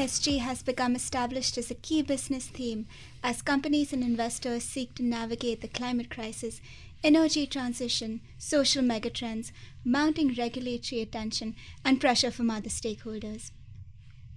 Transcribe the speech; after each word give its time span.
ESG 0.00 0.38
has 0.38 0.62
become 0.62 0.96
established 0.96 1.58
as 1.58 1.70
a 1.70 1.74
key 1.74 2.00
business 2.00 2.46
theme 2.46 2.86
as 3.22 3.42
companies 3.42 3.92
and 3.92 4.02
investors 4.02 4.64
seek 4.64 4.94
to 4.94 5.02
navigate 5.02 5.60
the 5.60 5.68
climate 5.68 6.08
crisis, 6.08 6.62
energy 7.04 7.46
transition, 7.46 8.22
social 8.38 8.82
megatrends, 8.82 9.52
mounting 9.84 10.34
regulatory 10.38 11.02
attention, 11.02 11.54
and 11.84 12.00
pressure 12.00 12.30
from 12.30 12.48
other 12.48 12.70
stakeholders. 12.70 13.50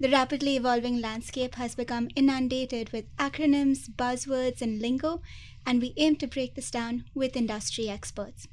The 0.01 0.09
rapidly 0.09 0.57
evolving 0.57 0.99
landscape 0.99 1.55
has 1.55 1.75
become 1.75 2.09
inundated 2.13 2.91
with 2.91 3.15
acronyms, 3.15 3.87
buzzwords, 3.89 4.61
and 4.61 4.81
lingo, 4.81 5.21
and 5.65 5.81
we 5.81 5.93
aim 5.95 6.17
to 6.17 6.27
break 6.27 6.55
this 6.55 6.71
down 6.71 7.05
with 7.15 7.37
industry 7.37 7.87
experts. 7.87 8.49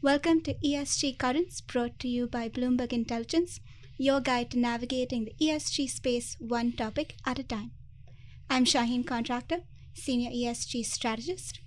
Welcome 0.00 0.40
to 0.44 0.54
ESG 0.54 1.18
Currents, 1.18 1.60
brought 1.60 1.98
to 1.98 2.08
you 2.08 2.26
by 2.26 2.48
Bloomberg 2.48 2.94
Intelligence 2.94 3.60
your 4.00 4.20
guide 4.20 4.48
to 4.48 4.58
navigating 4.58 5.24
the 5.24 5.34
ESG 5.44 5.90
space 5.90 6.36
one 6.38 6.70
topic 6.70 7.16
at 7.26 7.40
a 7.40 7.42
time. 7.42 7.72
I'm 8.48 8.64
Shaheen 8.64 9.04
Contractor, 9.04 9.62
Senior 9.92 10.30
ESG 10.30 10.84
Strategist. 10.84 11.58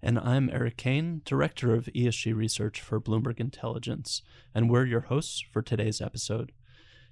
And 0.00 0.20
I'm 0.20 0.48
Eric 0.50 0.76
Kane, 0.76 1.20
Director 1.24 1.74
of 1.74 1.86
ESG 1.86 2.32
Research 2.36 2.80
for 2.80 3.00
Bloomberg 3.00 3.40
Intelligence, 3.40 4.22
and 4.54 4.70
we're 4.70 4.86
your 4.86 5.00
hosts 5.00 5.42
for 5.52 5.62
today's 5.62 6.00
episode. 6.00 6.52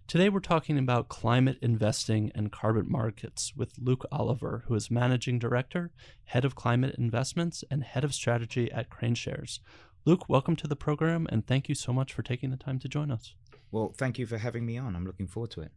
Today 0.06 0.28
we're 0.28 0.38
talking 0.38 0.78
about 0.78 1.08
climate 1.08 1.58
investing 1.60 2.30
and 2.32 2.52
carbon 2.52 2.86
markets 2.88 3.52
with 3.56 3.80
Luke 3.80 4.06
Oliver, 4.12 4.62
who 4.68 4.76
is 4.76 4.92
Managing 4.92 5.40
Director, 5.40 5.90
Head 6.26 6.44
of 6.44 6.54
Climate 6.54 6.94
Investments, 6.96 7.64
and 7.68 7.82
Head 7.82 8.04
of 8.04 8.14
Strategy 8.14 8.70
at 8.70 8.90
KraneShares. 8.90 9.58
Luke, 10.04 10.28
welcome 10.28 10.54
to 10.54 10.68
the 10.68 10.76
program, 10.76 11.26
and 11.30 11.44
thank 11.44 11.68
you 11.68 11.74
so 11.74 11.92
much 11.92 12.12
for 12.12 12.22
taking 12.22 12.50
the 12.50 12.56
time 12.56 12.78
to 12.78 12.88
join 12.88 13.10
us. 13.10 13.34
Well, 13.72 13.94
thank 13.96 14.18
you 14.18 14.26
for 14.26 14.38
having 14.38 14.66
me 14.66 14.78
on. 14.78 14.96
I'm 14.96 15.06
looking 15.06 15.26
forward 15.26 15.50
to 15.52 15.62
it. 15.62 15.72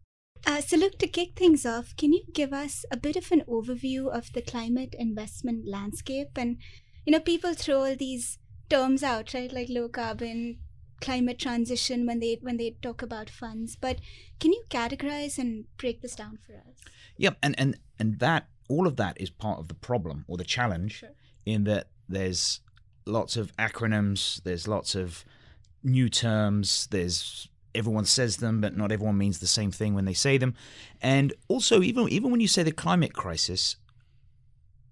Uh, 0.46 0.62
so, 0.62 0.76
look, 0.76 0.98
to 1.00 1.08
kick 1.08 1.38
things 1.38 1.66
off, 1.66 1.96
can 1.96 2.12
you 2.12 2.24
give 2.34 2.52
us 2.52 2.86
a 2.92 2.98
bit 2.98 3.16
of 3.16 3.32
an 3.32 3.44
overview 3.48 4.08
of 4.08 4.34
the 4.34 4.42
climate 4.42 4.96
investment 4.98 5.66
landscape? 5.68 6.32
And, 6.36 6.58
you 7.06 7.12
know, 7.12 7.20
people 7.20 7.54
throw 7.54 7.86
all 7.86 7.96
these 7.96 8.40
terms 8.70 9.04
out, 9.04 9.34
right? 9.34 9.52
Like 9.52 9.70
low 9.70 9.88
carbon, 9.88 10.60
climate 11.04 11.38
transition 11.38 12.06
when 12.06 12.20
they 12.20 12.40
when 12.42 12.58
they 12.58 12.76
talk 12.82 13.02
about 13.02 13.30
funds. 13.30 13.76
But 13.76 14.00
can 14.40 14.52
you 14.52 14.64
categorize 14.70 15.38
and 15.38 15.66
break 15.78 16.02
this 16.02 16.16
down 16.16 16.40
for 16.46 16.54
us? 16.54 16.78
Yeah, 17.18 17.32
and 17.42 17.58
and 17.60 17.78
and 18.00 18.20
that 18.20 18.48
all 18.70 18.88
of 18.88 18.96
that 18.96 19.20
is 19.20 19.30
part 19.30 19.60
of 19.60 19.68
the 19.68 19.76
problem 19.76 20.26
or 20.28 20.38
the 20.38 20.44
challenge 20.44 21.00
sure. 21.00 21.10
in 21.46 21.66
that 21.66 21.90
there's 22.08 22.62
lots 23.06 23.38
of 23.38 23.56
acronyms, 23.58 24.42
there's 24.44 24.68
lots 24.68 24.96
of 24.96 25.26
new 25.84 26.10
terms, 26.10 26.88
there's 26.88 27.50
everyone 27.76 28.06
says 28.06 28.38
them, 28.38 28.62
but 28.62 28.78
not 28.78 28.92
everyone 28.92 29.18
means 29.18 29.40
the 29.40 29.48
same 29.48 29.72
thing 29.72 29.94
when 29.94 30.06
they 30.06 30.14
say 30.14 30.38
them. 30.38 30.54
And 31.02 31.34
also, 31.48 31.82
even 31.82 32.10
even 32.10 32.32
when 32.32 32.40
you 32.40 32.48
say 32.48 32.64
the 32.64 32.72
climate 32.72 33.14
crisis, 33.14 33.78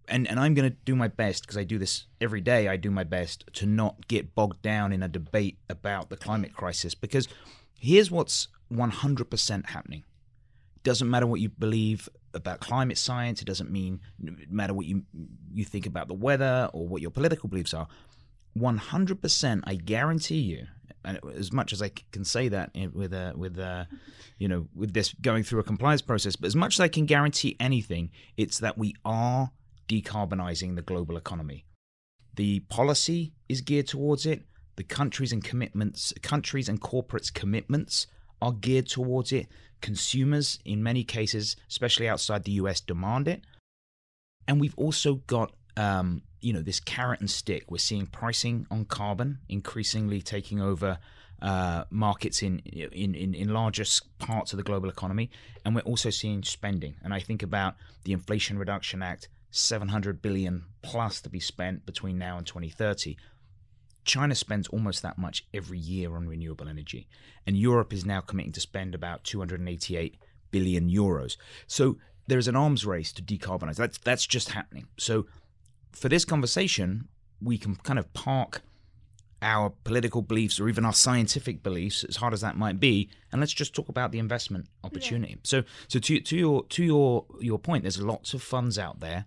and 0.07 0.27
and 0.27 0.39
I'm 0.39 0.53
going 0.53 0.69
to 0.69 0.75
do 0.85 0.95
my 0.95 1.07
best 1.07 1.43
because 1.43 1.57
I 1.57 1.63
do 1.63 1.77
this 1.77 2.05
every 2.19 2.41
day. 2.41 2.67
I 2.67 2.77
do 2.77 2.91
my 2.91 3.03
best 3.03 3.45
to 3.53 3.65
not 3.65 4.07
get 4.07 4.35
bogged 4.35 4.61
down 4.61 4.91
in 4.91 5.03
a 5.03 5.07
debate 5.07 5.57
about 5.69 6.09
the 6.09 6.17
climate 6.17 6.53
crisis 6.53 6.95
because 6.95 7.27
here's 7.79 8.11
what's 8.11 8.47
100% 8.71 9.69
happening. 9.69 10.03
Doesn't 10.83 11.09
matter 11.09 11.27
what 11.27 11.41
you 11.41 11.49
believe 11.49 12.09
about 12.33 12.59
climate 12.59 12.97
science. 12.97 13.41
It 13.41 13.45
doesn't 13.45 13.71
mean 13.71 14.01
matter 14.49 14.73
what 14.73 14.85
you 14.85 15.03
you 15.53 15.65
think 15.65 15.85
about 15.85 16.07
the 16.07 16.13
weather 16.13 16.69
or 16.73 16.87
what 16.87 17.01
your 17.01 17.11
political 17.11 17.49
beliefs 17.49 17.73
are. 17.73 17.87
100%, 18.57 19.61
I 19.63 19.75
guarantee 19.75 20.39
you, 20.39 20.67
and 21.03 21.19
as 21.35 21.51
much 21.51 21.73
as 21.73 21.81
I 21.81 21.91
can 22.11 22.23
say 22.23 22.47
that 22.49 22.71
with 22.93 23.13
uh, 23.13 23.33
with 23.35 23.57
uh, 23.57 23.85
you 24.37 24.47
know 24.47 24.67
with 24.75 24.93
this 24.93 25.13
going 25.21 25.43
through 25.43 25.59
a 25.59 25.63
compliance 25.63 26.01
process, 26.01 26.35
but 26.35 26.47
as 26.47 26.55
much 26.55 26.75
as 26.75 26.79
I 26.79 26.87
can 26.87 27.05
guarantee 27.05 27.55
anything, 27.59 28.11
it's 28.37 28.59
that 28.59 28.77
we 28.77 28.95
are 29.03 29.51
decarbonizing 29.87 30.75
the 30.75 30.81
global 30.81 31.17
economy. 31.17 31.65
The 32.35 32.61
policy 32.61 33.33
is 33.49 33.61
geared 33.61 33.87
towards 33.87 34.25
it. 34.25 34.43
The 34.77 34.83
countries 34.83 35.31
and 35.33 35.43
commitments, 35.43 36.13
countries 36.21 36.69
and 36.69 36.79
corporates' 36.79 37.33
commitments 37.33 38.07
are 38.41 38.53
geared 38.53 38.87
towards 38.87 39.31
it. 39.31 39.47
Consumers, 39.81 40.59
in 40.63 40.81
many 40.81 41.03
cases, 41.03 41.55
especially 41.69 42.07
outside 42.07 42.43
the 42.43 42.53
US, 42.53 42.79
demand 42.79 43.27
it. 43.27 43.41
And 44.47 44.61
we've 44.61 44.77
also 44.77 45.15
got 45.27 45.53
um, 45.77 46.21
you 46.41 46.53
know 46.53 46.61
this 46.61 46.79
carrot 46.79 47.19
and 47.19 47.29
stick. 47.29 47.69
We're 47.69 47.77
seeing 47.77 48.07
pricing 48.07 48.67
on 48.71 48.85
carbon 48.85 49.39
increasingly 49.49 50.21
taking 50.21 50.61
over 50.61 50.99
uh, 51.41 51.85
markets 51.89 52.43
in, 52.43 52.59
in 52.59 53.15
in 53.15 53.33
in 53.33 53.53
larger 53.53 53.83
parts 54.19 54.53
of 54.53 54.57
the 54.57 54.63
global 54.63 54.89
economy, 54.89 55.29
and 55.65 55.75
we're 55.75 55.81
also 55.81 56.09
seeing 56.09 56.43
spending. 56.43 56.95
And 57.03 57.13
I 57.13 57.19
think 57.19 57.43
about 57.43 57.75
the 58.03 58.13
Inflation 58.13 58.57
Reduction 58.57 59.01
Act, 59.01 59.29
700 59.51 60.21
billion 60.21 60.65
plus 60.81 61.21
to 61.21 61.29
be 61.29 61.39
spent 61.39 61.85
between 61.85 62.17
now 62.17 62.37
and 62.37 62.45
2030. 62.45 63.17
China 64.03 64.33
spends 64.33 64.67
almost 64.69 65.03
that 65.03 65.19
much 65.19 65.45
every 65.53 65.77
year 65.77 66.15
on 66.15 66.27
renewable 66.27 66.67
energy, 66.67 67.07
and 67.45 67.55
Europe 67.55 67.93
is 67.93 68.05
now 68.05 68.19
committing 68.21 68.51
to 68.53 68.61
spend 68.61 68.95
about 68.95 69.23
288 69.23 70.17
billion 70.49 70.89
euros. 70.89 71.37
So 71.67 71.97
there 72.27 72.39
is 72.39 72.47
an 72.47 72.55
arms 72.55 72.85
race 72.85 73.11
to 73.13 73.21
decarbonize. 73.21 73.75
That's 73.75 73.97
that's 73.97 74.25
just 74.25 74.49
happening. 74.49 74.87
So 74.97 75.25
for 75.91 76.09
this 76.09 76.25
conversation, 76.25 77.07
we 77.41 77.57
can 77.57 77.75
kind 77.77 77.99
of 77.99 78.11
park 78.13 78.61
our 79.41 79.71
political 79.83 80.21
beliefs 80.21 80.59
or 80.59 80.69
even 80.69 80.85
our 80.85 80.93
scientific 80.93 81.63
beliefs, 81.63 82.03
as 82.03 82.17
hard 82.17 82.33
as 82.33 82.41
that 82.41 82.57
might 82.57 82.79
be, 82.79 83.09
and 83.31 83.41
let's 83.41 83.53
just 83.53 83.73
talk 83.73 83.89
about 83.89 84.11
the 84.11 84.19
investment 84.19 84.67
opportunity. 84.83 85.33
Yeah. 85.33 85.39
So, 85.43 85.63
so 85.87 85.99
to 85.99 86.19
to 86.19 86.37
your 86.37 86.63
to 86.65 86.83
your 86.83 87.25
your 87.39 87.57
point, 87.57 87.83
there's 87.83 88.01
lots 88.01 88.33
of 88.33 88.43
funds 88.43 88.77
out 88.77 88.99
there 88.99 89.25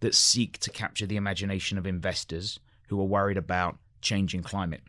that 0.00 0.14
seek 0.14 0.58
to 0.58 0.70
capture 0.70 1.06
the 1.06 1.16
imagination 1.16 1.78
of 1.78 1.86
investors 1.86 2.60
who 2.88 3.00
are 3.00 3.04
worried 3.04 3.38
about 3.38 3.78
changing 4.02 4.42
climate, 4.42 4.82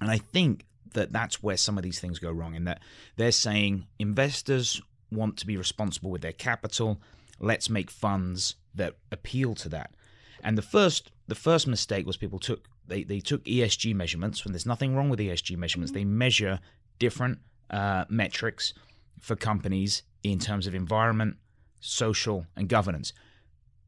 and 0.00 0.10
I 0.10 0.18
think 0.18 0.66
that 0.92 1.12
that's 1.12 1.42
where 1.42 1.56
some 1.56 1.78
of 1.78 1.84
these 1.84 1.98
things 1.98 2.18
go 2.18 2.30
wrong. 2.30 2.54
In 2.54 2.64
that 2.64 2.80
they're 3.16 3.32
saying 3.32 3.86
investors 3.98 4.80
want 5.10 5.38
to 5.38 5.46
be 5.46 5.56
responsible 5.56 6.10
with 6.10 6.22
their 6.22 6.32
capital. 6.32 7.00
Let's 7.38 7.68
make 7.70 7.90
funds 7.90 8.56
that 8.74 8.94
appeal 9.10 9.54
to 9.56 9.68
that. 9.70 9.94
And 10.42 10.56
the 10.56 10.62
first 10.62 11.10
the 11.28 11.34
first 11.34 11.66
mistake 11.66 12.06
was 12.06 12.16
people 12.16 12.38
took 12.38 12.68
they, 12.86 13.02
they 13.02 13.20
took 13.20 13.44
ESG 13.44 13.94
measurements 13.94 14.44
when 14.44 14.52
there's 14.52 14.66
nothing 14.66 14.94
wrong 14.94 15.08
with 15.08 15.18
ESG 15.18 15.56
measurements. 15.56 15.90
Mm-hmm. 15.92 15.98
They 15.98 16.04
measure 16.04 16.60
different 16.98 17.38
uh, 17.70 18.04
metrics 18.08 18.72
for 19.20 19.34
companies 19.34 20.02
in 20.22 20.38
terms 20.38 20.66
of 20.66 20.74
environment, 20.74 21.36
social, 21.80 22.46
and 22.56 22.68
governance. 22.68 23.12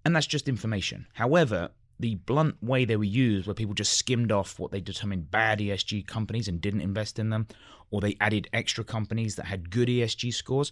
And 0.05 0.17
that's 0.17 0.27
just 0.27 0.49
information. 0.49 1.07
However, 1.15 1.71
the 2.01 2.17
blunt 2.17 2.63
way 2.63 2.85
they 2.85 2.97
were 2.97 3.05
used, 3.05 3.47
where 3.47 3.55
people 3.55 3.75
just 3.75 3.95
skimmed 3.95 4.33
off 4.33 4.59
what 4.59 4.71
they 4.71 4.81
determined 4.81 5.31
bad 5.31 5.59
ESG 5.59 6.06
companies 6.06 6.49
and 6.49 6.61
didn't 6.61 6.81
invest 6.81 7.19
in 7.19 7.31
them, 7.31 7.47
or 7.91 8.01
they 8.01 8.17
added 8.21 8.49
extra 8.53 8.85
companies 8.85 9.37
that 9.37 9.47
had 9.47 9.71
good 9.71 9.89
ESG 9.89 10.33
scores, 10.33 10.71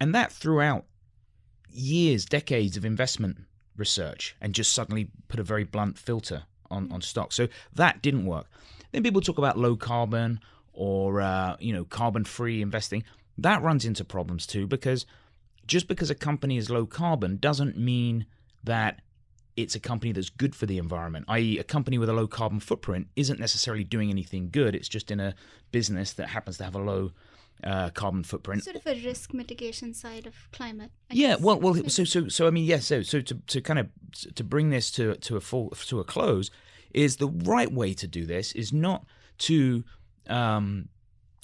and 0.00 0.14
that 0.14 0.32
threw 0.32 0.60
out 0.60 0.86
years, 1.68 2.24
decades 2.24 2.76
of 2.76 2.84
investment 2.84 3.38
research 3.76 4.36
and 4.40 4.54
just 4.54 4.72
suddenly 4.72 5.08
put 5.28 5.40
a 5.40 5.42
very 5.42 5.64
blunt 5.64 5.98
filter 5.98 6.44
on, 6.70 6.90
on 6.92 7.00
stock. 7.00 7.32
So 7.32 7.48
that 7.74 8.02
didn't 8.02 8.26
work. 8.26 8.46
Then 8.92 9.02
people 9.02 9.20
talk 9.20 9.38
about 9.38 9.58
low 9.58 9.76
carbon 9.76 10.40
or 10.72 11.20
uh, 11.20 11.56
you 11.60 11.72
know 11.72 11.84
carbon 11.84 12.24
free 12.24 12.62
investing. 12.62 13.04
That 13.38 13.62
runs 13.62 13.84
into 13.84 14.04
problems 14.04 14.46
too 14.46 14.66
because 14.66 15.06
just 15.66 15.88
because 15.88 16.10
a 16.10 16.14
company 16.14 16.56
is 16.56 16.70
low 16.70 16.86
carbon 16.86 17.36
doesn't 17.36 17.78
mean 17.78 18.26
that 18.64 19.00
it's 19.56 19.74
a 19.74 19.80
company 19.80 20.12
that's 20.12 20.30
good 20.30 20.54
for 20.54 20.66
the 20.66 20.78
environment. 20.78 21.26
I.e., 21.28 21.58
a 21.58 21.64
company 21.64 21.98
with 21.98 22.08
a 22.08 22.12
low 22.12 22.26
carbon 22.26 22.60
footprint 22.60 23.08
isn't 23.16 23.38
necessarily 23.38 23.84
doing 23.84 24.10
anything 24.10 24.48
good. 24.50 24.74
It's 24.74 24.88
just 24.88 25.10
in 25.10 25.20
a 25.20 25.34
business 25.70 26.12
that 26.14 26.28
happens 26.28 26.58
to 26.58 26.64
have 26.64 26.74
a 26.74 26.78
low 26.80 27.12
uh, 27.64 27.90
carbon 27.90 28.22
footprint. 28.24 28.64
Sort 28.64 28.76
of 28.76 28.86
a 28.86 28.94
risk 29.04 29.32
mitigation 29.34 29.94
side 29.94 30.26
of 30.26 30.34
climate. 30.52 30.90
I 31.10 31.14
yeah, 31.14 31.28
guess. 31.34 31.40
well, 31.40 31.60
well, 31.60 31.74
so 31.88 32.04
so 32.04 32.28
so 32.28 32.46
I 32.46 32.50
mean, 32.50 32.64
yes. 32.64 32.86
so 32.86 33.02
so 33.02 33.20
to, 33.20 33.34
to 33.34 33.60
kind 33.60 33.78
of 33.78 33.88
to 34.34 34.44
bring 34.44 34.70
this 34.70 34.90
to 34.92 35.14
to 35.16 35.36
a 35.36 35.40
full 35.40 35.70
to 35.70 36.00
a 36.00 36.04
close 36.04 36.50
is 36.92 37.16
the 37.16 37.28
right 37.28 37.70
way 37.72 37.94
to 37.94 38.06
do 38.06 38.26
this 38.26 38.52
is 38.52 38.72
not 38.72 39.04
to 39.38 39.84
um, 40.28 40.88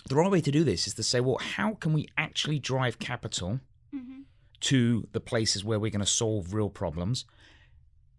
the 0.08 0.14
right 0.14 0.30
way 0.30 0.40
to 0.40 0.50
do 0.50 0.64
this 0.64 0.86
is 0.86 0.94
to 0.94 1.02
say, 1.02 1.20
well, 1.20 1.38
how 1.38 1.74
can 1.74 1.92
we 1.92 2.08
actually 2.16 2.58
drive 2.58 2.98
capital 2.98 3.60
Mhm. 3.94 4.24
to 4.60 5.06
the 5.12 5.20
places 5.20 5.64
where 5.64 5.78
we're 5.78 5.90
going 5.90 6.00
to 6.00 6.06
solve 6.06 6.52
real 6.54 6.70
problems? 6.70 7.24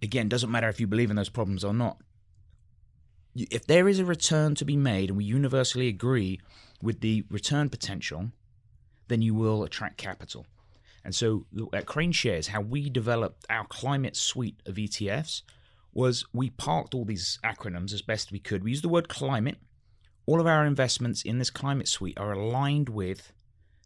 Again, 0.02 0.30
doesn't 0.30 0.52
matter 0.52 0.70
if 0.70 0.80
you 0.80 0.88
believe 0.88 1.10
in 1.10 1.16
those 1.16 1.30
problems 1.30 1.64
or 1.64 1.74
not. 1.74 1.98
If 3.36 3.68
there 3.68 3.88
is 3.88 4.00
a 4.00 4.06
return 4.06 4.56
to 4.56 4.66
be 4.66 4.76
made, 4.76 5.10
and 5.10 5.18
we 5.18 5.24
universally 5.26 5.88
agree 5.88 6.40
with 6.82 7.02
the 7.02 7.26
return 7.30 7.70
potential, 7.70 8.32
then 9.08 9.22
you 9.22 9.34
will 9.34 9.64
attract 9.64 9.98
capital. 9.98 10.46
And 11.04 11.16
so 11.16 11.46
at 11.74 11.86
KraneShares, 11.86 12.48
how 12.48 12.62
we 12.62 12.90
developed 12.90 13.46
our 13.50 13.66
climate 13.66 14.16
suite 14.16 14.60
of 14.66 14.76
ETFs 14.76 15.42
was 15.94 16.26
we 16.34 16.50
parked 16.50 16.94
all 16.94 17.06
these 17.06 17.40
acronyms 17.44 17.94
as 17.94 18.02
best 18.02 18.32
we 18.32 18.40
could. 18.40 18.64
We 18.64 18.72
used 18.72 18.84
the 18.84 18.90
word 18.90 19.08
climate. 19.08 19.58
All 20.26 20.42
of 20.42 20.48
our 20.48 20.66
investments 20.66 21.22
in 21.22 21.40
this 21.40 21.50
climate 21.50 21.88
suite 21.88 22.20
are 22.20 22.34
aligned 22.34 22.90
with 22.90 23.32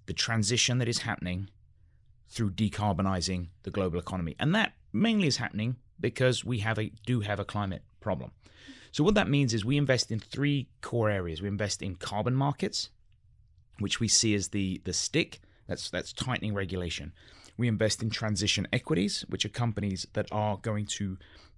the 0.08 0.14
transition 0.14 0.80
that 0.80 0.88
is 0.88 1.00
happening 1.00 1.50
through 2.28 2.52
decarbonizing 2.52 3.50
the 3.64 3.72
global 3.72 4.00
economy. 4.00 4.36
And 4.40 4.56
that 4.56 4.74
mainly 4.92 5.28
is 5.28 5.38
happening 5.38 5.76
because 6.00 6.44
we 6.44 6.60
have 6.60 6.80
a 6.80 6.92
do 7.06 7.20
have 7.20 7.40
a 7.40 7.46
climate 7.46 7.84
problem. 8.00 8.32
So 8.92 9.04
what 9.04 9.16
that 9.16 9.30
means 9.30 9.54
is 9.54 9.64
we 9.64 9.78
invest 9.78 10.12
in 10.12 10.20
three 10.20 10.68
core 10.82 11.10
areas. 11.10 11.42
We 11.42 11.48
invest 11.48 11.82
in 11.82 11.96
carbon 11.96 12.36
markets, 12.36 12.90
which 13.80 14.00
we 14.00 14.08
see 14.08 14.36
as 14.36 14.50
the 14.50 14.82
the 14.84 14.94
stick 14.94 15.40
that's 15.68 15.90
that's 15.90 16.12
tightening 16.12 16.54
regulation. 16.54 17.14
We 17.58 17.68
invest 17.68 18.04
in 18.04 18.10
transition 18.10 18.68
equities, 18.74 19.26
which 19.30 19.46
are 19.46 19.50
companies 19.50 20.08
that 20.14 20.28
are 20.32 20.58
going 20.58 20.86
to 20.88 21.18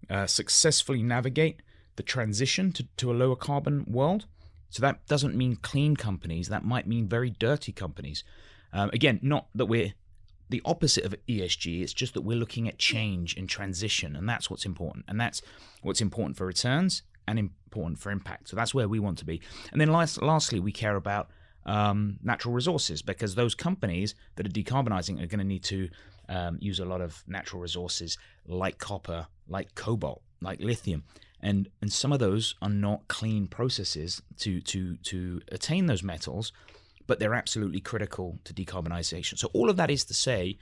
uh, 0.09 0.27
successfully 0.27 1.01
navigate 1.01 1.62
the 1.95 2.03
transition 2.03 2.71
to, 2.74 2.88
to 2.97 3.12
a 3.12 3.13
lower 3.13 3.36
carbon 3.36 3.86
world. 3.88 4.25
So 4.69 4.81
that 4.81 5.06
doesn't 5.07 5.36
mean 5.36 5.57
clean 5.57 5.95
companies. 5.95 6.50
That 6.50 6.65
might 6.65 6.88
mean 6.88 7.07
very 7.07 7.29
dirty 7.29 7.71
companies. 7.71 8.24
Um, 8.74 8.89
again, 8.91 9.19
not 9.21 9.47
that 9.56 9.68
we're 9.68 9.94
the 10.50 10.62
opposite 10.65 11.06
of 11.06 11.15
ESG. 11.27 11.81
It's 11.81 11.94
just 11.94 12.13
that 12.15 12.21
we're 12.21 12.38
looking 12.38 12.68
at 12.68 12.77
change 12.77 13.36
and 13.38 13.47
transition, 13.47 14.15
and 14.15 14.27
that's 14.27 14.50
what's 14.50 14.65
important. 14.65 15.06
And 15.07 15.19
that's 15.19 15.41
what's 15.81 16.01
important 16.01 16.38
for 16.38 16.45
returns 16.45 17.03
and 17.28 17.40
important 17.40 18.00
for 18.00 18.12
impact. 18.12 18.50
So 18.50 18.56
that's 18.56 18.74
where 18.74 18.88
we 18.88 19.00
want 19.00 19.18
to 19.20 19.25
be. 19.25 19.42
And 19.72 19.80
then 19.80 19.92
last, 19.92 20.22
lastly, 20.22 20.60
we 20.60 20.72
care 20.72 20.96
about 20.96 21.30
um, 21.66 22.18
natural 22.24 22.54
resources 22.54 23.02
because 23.02 23.36
those 23.36 23.56
companies 23.56 24.16
that 24.36 24.46
are 24.46 24.50
decarbonizing 24.50 25.22
are 25.22 25.28
going 25.28 25.40
to 25.40 25.46
need 25.46 25.64
to 25.66 25.90
um, 26.30 26.58
use 26.62 26.80
a 26.80 26.86
lot 26.86 27.02
of 27.02 27.24
natural 27.28 27.62
resources 27.62 28.18
like 28.48 28.78
copper, 28.78 29.28
like 29.48 29.75
cobalt, 29.75 30.22
like 30.42 30.60
lithium. 30.62 31.04
And, 31.42 31.70
and 31.81 31.92
some 31.92 32.14
of 32.14 32.20
those 32.20 32.56
are 32.62 32.70
not 32.70 33.08
clean 33.08 33.48
processes 33.48 34.22
to, 34.40 34.62
to, 34.62 34.96
to 34.98 35.42
attain 35.52 35.88
those 35.88 36.04
metals, 36.04 36.54
but 37.06 37.20
they're 37.20 37.34
absolutely 37.34 37.81
critical 37.81 38.40
to 38.46 38.54
decarbonization. 38.54 39.38
So, 39.38 39.50
all 39.54 39.70
of 39.70 39.75
that 39.75 39.92
is 39.92 40.06
to 40.06 40.14
say, 40.14 40.58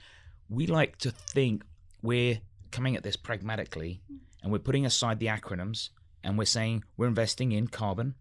we 0.48 0.66
like 0.66 0.98
to 0.98 1.12
think 1.12 1.62
we're 2.02 2.40
coming 2.72 2.96
at 2.96 3.04
this 3.04 3.16
pragmatically 3.16 4.00
and 4.42 4.50
we're 4.50 4.58
putting 4.58 4.84
aside 4.84 5.20
the 5.20 5.26
acronyms 5.26 5.90
and 6.22 6.38
we're 6.38 6.44
saying 6.44 6.84
we're 6.96 7.08
investing 7.08 7.52
in 7.52 7.68
carbon, 7.68 8.14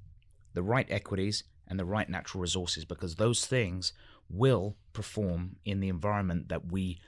the 0.54 0.64
right 0.64 0.88
equities, 0.90 1.44
and 1.68 1.80
the 1.80 1.86
right 1.86 2.10
natural 2.10 2.42
resources 2.42 2.86
because 2.86 3.16
those 3.16 3.46
things 3.46 3.94
will 4.30 4.76
perform 4.94 5.58
in 5.66 5.80
the 5.80 5.90
environment 5.90 6.50
that 6.50 6.72
we, 6.72 7.00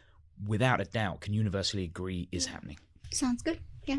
without 0.45 0.81
a 0.81 0.86
doubt, 0.86 1.22
can 1.22 1.34
universally 1.34 1.84
agree 1.84 2.28
is 2.31 2.48
happening. 2.48 2.78
Sounds 3.12 3.42
good. 3.42 3.60
Yeah. 3.86 3.98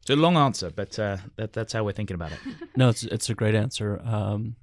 It's 0.00 0.10
a 0.10 0.16
long 0.16 0.36
answer, 0.36 0.70
but 0.70 0.98
uh, 0.98 1.18
that, 1.36 1.52
that's 1.52 1.72
how 1.72 1.84
we're 1.84 1.92
thinking 1.92 2.14
about 2.14 2.32
it. 2.32 2.38
No, 2.76 2.88
it's 2.88 3.02
it's 3.02 3.28
a 3.28 3.34
great 3.34 3.54
answer. 3.54 4.00
Um, 4.02 4.56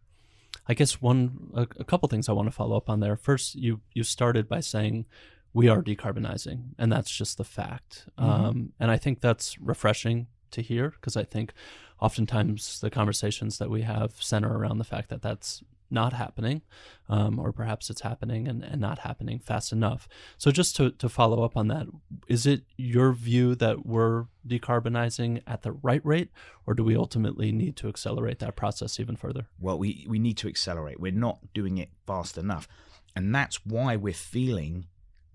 I 0.68 0.74
guess 0.74 1.02
one 1.02 1.52
a, 1.54 1.68
a 1.80 1.84
couple 1.84 2.10
things 2.10 2.28
I 2.28 2.32
want 2.32 2.48
to 2.48 2.52
follow 2.52 2.76
up 2.76 2.90
on 2.90 3.00
there. 3.00 3.16
First, 3.16 3.56
you 3.56 3.82
you 3.94 4.04
started 4.04 4.50
by 4.50 4.62
saying 4.62 5.06
we 5.54 5.70
are 5.70 5.84
decarbonizing, 5.84 6.70
and 6.80 6.92
that's 6.92 7.12
just 7.12 7.38
the 7.38 7.44
fact. 7.44 8.08
Um, 8.18 8.74
and 8.80 8.90
I 8.90 8.98
think 8.98 9.22
that's 9.22 9.60
refreshing 9.60 10.28
to 10.52 10.62
hear 10.62 10.92
because 10.92 11.18
I 11.18 11.24
think 11.24 11.54
oftentimes 12.00 12.80
the 12.80 12.90
conversations 12.90 13.58
that 13.58 13.70
we 13.70 13.82
have 13.82 14.22
center 14.22 14.58
around 14.58 14.78
the 14.78 14.84
fact 14.84 15.10
that 15.10 15.22
that's 15.22 15.64
not 15.90 16.12
happening, 16.12 16.62
um, 17.08 17.40
or 17.40 17.54
perhaps 17.54 17.90
it's 17.90 18.02
happening 18.02 18.46
and, 18.46 18.62
and 18.62 18.82
not 18.82 19.00
happening 19.00 19.40
fast 19.40 19.72
enough. 19.72 20.10
So, 20.38 20.52
just 20.52 20.76
to, 20.76 20.92
to 20.92 21.08
follow 21.08 21.44
up 21.46 21.56
on 21.56 21.70
that, 21.70 21.88
is 22.28 22.46
it 22.46 22.64
your 22.76 23.14
view 23.14 23.56
that 23.56 23.86
we're 23.86 24.26
decarbonizing 24.46 25.44
at 25.48 25.64
the 25.64 25.72
right 25.72 26.06
rate, 26.06 26.30
or 26.66 26.74
do 26.74 26.84
we 26.84 26.98
ultimately 26.98 27.54
need 27.54 27.78
to 27.78 27.88
accelerate 27.88 28.40
that 28.40 28.58
process 28.58 29.00
even 29.00 29.16
further? 29.16 29.48
well 29.60 29.78
we 29.78 30.06
we 30.08 30.20
need 30.20 30.38
to 30.38 30.48
accelerate 30.48 31.00
we're 31.00 31.12
not 31.12 31.40
doing 31.54 31.78
it 31.78 31.90
fast 32.06 32.38
enough 32.38 32.68
and 33.16 33.34
that's 33.34 33.66
why 33.66 33.96
we're 33.96 34.14
feeling 34.14 34.86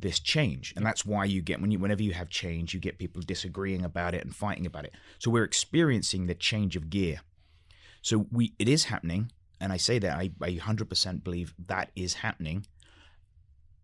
this 0.03 0.21
change. 0.21 0.75
And 0.77 0.85
that's 0.85 1.07
why 1.07 1.25
you 1.25 1.41
get 1.41 1.61
when 1.61 1.71
you 1.71 1.79
whenever 1.79 2.03
you 2.03 2.13
have 2.13 2.29
change 2.29 2.75
you 2.75 2.81
get 2.81 2.99
people 2.99 3.23
disagreeing 3.23 3.85
about 3.85 4.15
it 4.15 4.25
and 4.25 4.35
fighting 4.35 4.67
about 4.67 4.85
it. 4.85 4.93
So 5.19 5.31
we're 5.31 5.45
experiencing 5.45 6.27
the 6.27 6.35
change 6.35 6.77
of 6.77 6.91
gear. 6.91 7.21
So 8.03 8.27
we 8.31 8.53
it 8.59 8.69
is 8.69 8.85
happening 8.85 9.33
and 9.61 9.73
i 9.73 9.77
say 9.77 9.99
that 10.01 10.19
i, 10.19 10.31
I 10.41 10.53
100% 10.55 11.25
believe 11.25 11.55
that 11.67 11.91
is 11.97 12.15
happening. 12.15 12.67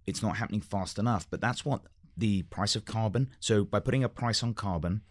It's 0.06 0.22
not 0.22 0.36
happening 0.36 0.60
fast 0.60 0.98
enough 0.98 1.26
but 1.30 1.40
that's 1.40 1.64
what 1.64 1.82
the 2.16 2.42
price 2.44 2.74
of 2.74 2.84
carbon 2.84 3.30
so 3.40 3.64
by 3.64 3.78
putting 3.80 4.02
a 4.02 4.08
price 4.08 4.42
on 4.42 4.54
carbon 4.54 5.02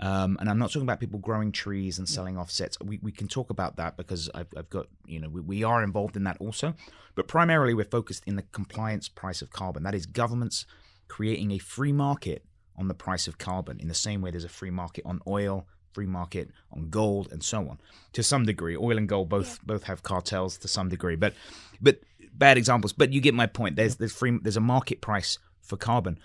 um, 0.00 0.36
and 0.40 0.48
I'm 0.48 0.58
not 0.58 0.68
talking 0.68 0.82
about 0.82 1.00
people 1.00 1.18
growing 1.18 1.52
trees 1.52 1.98
and 1.98 2.08
selling 2.08 2.36
offsets. 2.36 2.78
We, 2.80 2.98
we 3.02 3.12
can 3.12 3.28
talk 3.28 3.50
about 3.50 3.76
that 3.76 3.96
because 3.96 4.28
I've, 4.34 4.48
I've 4.56 4.68
got, 4.68 4.86
you 5.06 5.20
know, 5.20 5.28
we, 5.28 5.40
we 5.40 5.64
are 5.64 5.82
involved 5.82 6.16
in 6.16 6.24
that 6.24 6.36
also. 6.38 6.74
But 7.14 7.28
primarily, 7.28 7.72
we're 7.72 7.84
focused 7.84 8.22
in 8.26 8.36
the 8.36 8.42
compliance 8.42 9.08
price 9.08 9.40
of 9.40 9.50
carbon. 9.50 9.84
That 9.84 9.94
is 9.94 10.04
governments 10.04 10.66
creating 11.08 11.52
a 11.52 11.58
free 11.58 11.92
market 11.92 12.44
on 12.76 12.88
the 12.88 12.94
price 12.94 13.26
of 13.26 13.38
carbon 13.38 13.80
in 13.80 13.88
the 13.88 13.94
same 13.94 14.20
way 14.20 14.30
there's 14.30 14.44
a 14.44 14.50
free 14.50 14.70
market 14.70 15.04
on 15.06 15.20
oil, 15.26 15.66
free 15.92 16.06
market 16.06 16.50
on 16.70 16.90
gold, 16.90 17.32
and 17.32 17.42
so 17.42 17.60
on. 17.68 17.78
To 18.12 18.22
some 18.22 18.44
degree, 18.44 18.76
oil 18.76 18.98
and 18.98 19.08
gold 19.08 19.30
both 19.30 19.64
both 19.64 19.84
have 19.84 20.02
cartels 20.02 20.58
to 20.58 20.68
some 20.68 20.90
degree, 20.90 21.16
but 21.16 21.32
but 21.80 22.00
bad 22.34 22.58
examples. 22.58 22.92
But 22.92 23.14
you 23.14 23.22
get 23.22 23.32
my 23.32 23.46
point. 23.46 23.76
There's 23.76 23.96
there's 23.96 24.12
free 24.12 24.38
there's 24.42 24.58
a 24.58 24.60
market 24.60 25.00
price 25.00 25.38
for 25.62 25.78
carbon, 25.78 26.18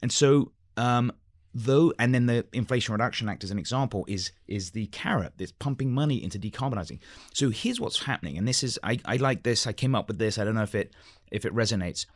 and 0.00 0.10
so 0.10 0.52
um, 0.78 1.12
though 1.54 1.92
and 1.98 2.14
then 2.14 2.26
the 2.26 2.46
inflation 2.52 2.92
reduction 2.92 3.28
act 3.28 3.42
as 3.42 3.50
an 3.50 3.58
example 3.58 4.04
is 4.06 4.32
is 4.46 4.72
the 4.72 4.86
carrot 4.88 5.32
that's 5.36 5.52
pumping 5.52 5.92
money 5.92 6.22
into 6.22 6.38
decarbonizing. 6.38 6.98
So 7.32 7.50
here's 7.50 7.80
what's 7.80 8.02
happening 8.02 8.36
and 8.36 8.46
this 8.46 8.62
is 8.62 8.78
I, 8.82 8.98
I 9.04 9.16
like 9.16 9.42
this 9.42 9.66
i 9.66 9.72
came 9.72 9.94
up 9.94 10.08
with 10.08 10.18
this 10.18 10.38
i 10.38 10.44
don't 10.44 10.54
know 10.54 10.62
if 10.62 10.74
it 10.74 10.92
if 11.30 11.44
it 11.44 11.54
resonates 11.54 12.06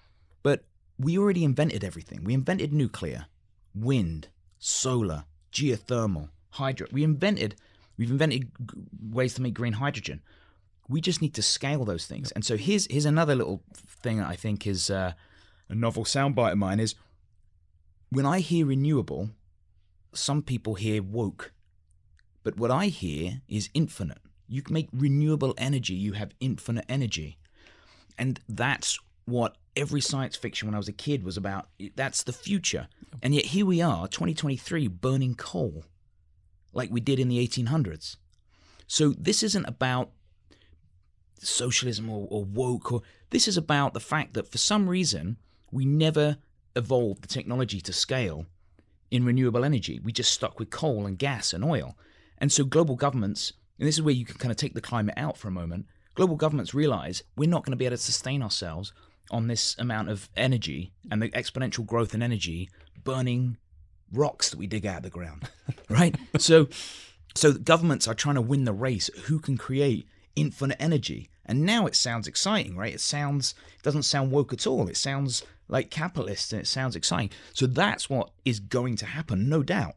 but 0.43 0.65
we 0.99 1.19
already 1.19 1.45
invented 1.45 1.83
everything. 1.83 2.23
We 2.23 2.35
invented 2.35 2.73
nuclear 2.73 3.27
wind 3.75 4.29
solar 4.59 5.25
geothermal 5.51 6.29
hydro 6.51 6.87
we 6.93 7.03
invented 7.03 7.57
we've 7.97 8.11
invented 8.11 8.43
g- 8.43 8.77
ways 9.11 9.35
to 9.35 9.43
make 9.43 9.55
green 9.55 9.75
hydrogen. 9.75 10.21
We 10.89 11.01
just 11.01 11.23
need 11.23 11.35
to 11.35 11.43
scale 11.43 11.85
those 11.85 12.07
things. 12.07 12.33
And 12.33 12.45
so 12.45 12.57
here's 12.57 12.87
here's 12.91 13.07
another 13.07 13.35
little 13.35 13.63
thing 13.75 14.19
that 14.19 14.29
i 14.29 14.37
think 14.37 14.67
is 14.67 14.91
uh, 14.91 15.13
a 15.69 15.75
novel 15.75 16.05
soundbite 16.05 16.53
of 16.53 16.59
mine 16.59 16.81
is 16.81 16.95
when 18.13 18.27
I 18.27 18.41
hear 18.41 18.67
renewable, 18.67 19.31
some 20.13 20.43
people 20.43 20.75
hear 20.75 21.03
woke. 21.03 21.53
But 22.43 22.59
what 22.59 22.71
I 22.71 22.87
hear 22.87 23.41
is 23.49 23.71
infinite. 23.73 24.19
You 24.47 24.61
can 24.61 24.75
make 24.75 24.89
renewable 24.93 25.55
energy, 25.57 25.95
you 25.95 26.13
have 26.13 26.35
infinite 26.39 26.85
energy. 26.91 27.39
And 28.19 28.39
that's 28.47 28.99
what 29.25 29.57
every 29.77 30.03
science 30.03 30.37
fiction 30.37 30.69
when 30.69 30.75
I 30.75 30.79
was 30.79 30.89
a 30.89 30.93
kid 30.93 31.25
was 31.25 31.39
about. 31.39 31.69
That's 31.97 32.23
the 32.23 32.35
future. 32.35 32.89
And 33.23 33.35
yet 33.35 33.47
here 33.47 33.65
we 33.65 33.81
are, 33.81 34.07
2023, 34.09 34.89
burning 34.89 35.35
coal 35.35 35.85
like 36.75 36.91
we 36.91 37.01
did 37.01 37.19
in 37.19 37.29
the 37.29 37.39
1800s. 37.47 38.17
So 38.87 39.15
this 39.19 39.43
isn't 39.43 39.65
about 39.65 40.11
socialism 41.39 42.11
or, 42.11 42.29
or 42.31 42.45
woke 42.45 42.93
or 42.93 43.01
this 43.31 43.49
is 43.49 43.57
about 43.57 43.95
the 43.95 44.01
fact 44.01 44.35
that 44.35 44.53
for 44.53 44.59
some 44.59 44.89
reason 44.89 45.39
we 45.71 45.87
never 45.87 46.37
evolved 46.77 47.23
the 47.23 47.29
technology 47.29 47.81
to 47.81 47.93
scale 47.93 48.47
in 49.11 49.25
renewable 49.25 49.65
energy. 49.65 50.01
We 50.03 50.13
just 50.13 50.33
stuck 50.33 50.59
with 50.59 50.71
coal 50.71 51.07
and 51.07 51.19
gas 51.19 51.53
and 51.53 51.65
oil. 51.65 51.97
And 52.39 52.51
so 52.51 52.65
global 52.65 52.97
governments, 52.97 53.53
and 53.79 53.87
this 53.87 53.97
is 53.97 54.03
where 54.03 54.15
you 54.15 54.25
can 54.25 54.39
kind 54.39 54.51
of 54.51 54.57
take 54.57 54.75
the 54.75 54.81
climate 54.81 55.15
out 55.17 55.37
for 55.37 55.49
a 55.49 55.53
moment, 55.53 55.87
global 56.15 56.37
governments 56.37 56.75
realize 56.75 57.23
we're 57.37 57.49
not 57.49 57.65
going 57.65 57.73
to 57.73 57.77
be 57.77 57.85
able 57.85 57.97
to 57.97 58.03
sustain 58.03 58.43
ourselves 58.43 58.93
on 59.31 59.47
this 59.47 59.77
amount 59.79 60.09
of 60.09 60.29
energy 60.37 60.93
and 61.11 61.23
the 61.23 61.29
exponential 61.31 61.87
growth 61.87 62.15
in 62.15 62.23
energy 62.23 62.69
burning 63.05 63.57
rocks 64.13 64.51
that 64.51 64.59
we 64.59 64.67
dig 64.67 64.87
out 64.87 64.99
of 64.99 65.03
the 65.05 65.11
ground. 65.11 65.49
right? 65.89 66.17
So 66.39 66.69
so 67.35 67.53
governments 67.53 68.07
are 68.07 68.15
trying 68.15 68.35
to 68.35 68.43
win 68.43 68.65
the 68.65 68.73
race 68.73 69.09
who 69.25 69.39
can 69.39 69.57
create 69.57 70.07
infinite 70.37 70.77
energy. 70.81 71.31
And 71.45 71.63
now 71.63 71.87
it 71.87 71.97
sounds 71.97 72.29
exciting, 72.29 72.77
right? 72.77 72.95
It 72.95 73.01
sounds 73.01 73.55
it 73.77 73.83
doesn't 73.83 74.05
sound 74.05 74.31
woke 74.31 74.53
at 74.53 74.67
all. 74.67 74.89
It 74.89 74.97
sounds 74.97 75.43
like 75.69 75.91
capitalist 75.91 76.53
and 76.53 76.63
it 76.63 76.67
sounds 76.67 76.95
exciting. 76.97 77.31
So 77.53 77.67
that's 77.67 78.09
what 78.09 78.31
is 78.45 78.61
going 78.61 78.97
to 78.97 79.07
happen, 79.07 79.49
no 79.49 79.63
doubt. 79.63 79.95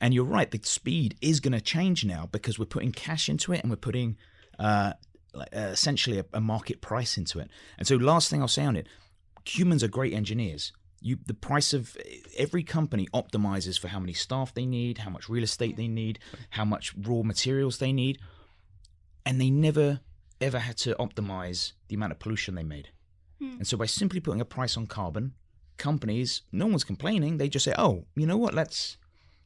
And 0.00 0.12
you're 0.12 0.24
right, 0.24 0.50
the 0.50 0.60
speed 0.62 1.16
is 1.20 1.40
going 1.40 1.52
to 1.52 1.60
change 1.60 2.04
now 2.04 2.28
because 2.30 2.58
we're 2.58 2.66
putting 2.66 2.92
cash 2.92 3.28
into 3.28 3.52
it 3.52 3.62
and 3.62 3.70
we're 3.70 3.76
putting 3.76 4.16
uh, 4.58 4.92
uh, 5.34 5.42
essentially 5.54 6.18
a, 6.18 6.24
a 6.32 6.40
market 6.40 6.80
price 6.80 7.16
into 7.16 7.38
it. 7.38 7.50
And 7.78 7.86
so, 7.86 7.96
last 7.96 8.30
thing 8.30 8.40
I'll 8.40 8.48
say 8.48 8.64
on 8.64 8.76
it 8.76 8.86
humans 9.48 9.82
are 9.84 9.88
great 9.88 10.12
engineers. 10.12 10.72
You, 11.00 11.18
the 11.26 11.34
price 11.34 11.72
of 11.72 11.96
every 12.36 12.62
company 12.62 13.06
optimizes 13.14 13.78
for 13.78 13.88
how 13.88 14.00
many 14.00 14.12
staff 14.12 14.54
they 14.54 14.66
need, 14.66 14.98
how 14.98 15.10
much 15.10 15.28
real 15.28 15.44
estate 15.44 15.76
they 15.76 15.88
need, 15.88 16.18
how 16.50 16.64
much 16.64 16.94
raw 16.96 17.22
materials 17.22 17.78
they 17.78 17.92
need, 17.92 18.18
and 19.24 19.40
they 19.40 19.50
never 19.50 20.00
ever 20.40 20.58
had 20.58 20.76
to 20.78 20.94
optimize 20.98 21.72
the 21.88 21.94
amount 21.94 22.12
of 22.12 22.18
pollution 22.18 22.54
they 22.54 22.62
made. 22.62 22.88
Hmm. 23.40 23.56
And 23.58 23.66
so 23.66 23.76
by 23.76 23.86
simply 23.86 24.20
putting 24.20 24.40
a 24.40 24.44
price 24.44 24.76
on 24.76 24.86
carbon, 24.86 25.34
companies, 25.76 26.42
no 26.52 26.66
one's 26.66 26.84
complaining. 26.84 27.36
They 27.36 27.48
just 27.48 27.64
say, 27.64 27.74
"Oh, 27.78 28.04
you 28.14 28.26
know 28.26 28.36
what? 28.36 28.54
Let's 28.54 28.96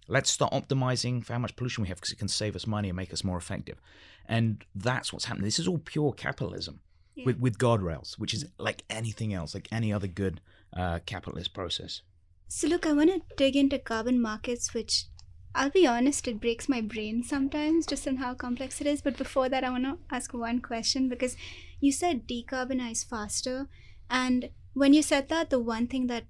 let's 0.08 0.30
start 0.30 0.52
optimizing 0.52 1.24
for 1.24 1.32
how 1.34 1.38
much 1.38 1.56
pollution 1.56 1.82
we 1.82 1.88
have 1.88 1.98
because 1.98 2.12
it 2.12 2.18
can 2.18 2.28
save 2.28 2.56
us 2.56 2.66
money 2.66 2.88
and 2.88 2.96
make 2.96 3.12
us 3.12 3.24
more 3.24 3.36
effective." 3.36 3.80
And 4.26 4.64
that's 4.74 5.12
what's 5.12 5.24
happening. 5.24 5.44
This 5.44 5.58
is 5.58 5.66
all 5.68 5.78
pure 5.78 6.12
capitalism 6.12 6.80
Yeah. 7.14 7.24
with 7.26 7.38
with 7.38 7.58
guardrails, 7.58 8.18
which 8.18 8.32
is 8.34 8.46
like 8.58 8.84
anything 8.88 9.34
else, 9.34 9.54
like 9.54 9.68
any 9.72 9.92
other 9.92 10.06
good 10.06 10.40
uh, 10.72 11.00
capitalist 11.06 11.52
process. 11.52 12.02
So, 12.46 12.66
look, 12.68 12.84
I 12.86 12.92
want 12.92 13.10
to 13.10 13.22
dig 13.36 13.56
into 13.56 13.78
carbon 13.78 14.20
markets, 14.20 14.74
which 14.74 15.06
I'll 15.54 15.70
be 15.70 15.86
honest, 15.86 16.28
it 16.28 16.40
breaks 16.40 16.68
my 16.68 16.80
brain 16.80 17.22
sometimes 17.22 17.86
just 17.86 18.06
in 18.06 18.16
how 18.16 18.34
complex 18.34 18.80
it 18.80 18.86
is. 18.86 19.02
But 19.02 19.16
before 19.16 19.48
that, 19.48 19.64
I 19.64 19.70
want 19.70 19.84
to 19.84 19.98
ask 20.10 20.32
one 20.32 20.60
question 20.60 21.08
because 21.08 21.36
you 21.80 21.92
said 21.92 22.28
decarbonize 22.28 23.04
faster. 23.04 23.68
And 24.08 24.50
when 24.74 24.92
you 24.92 25.02
said 25.02 25.28
that, 25.28 25.50
the 25.50 25.58
one 25.58 25.86
thing 25.86 26.06
that 26.06 26.24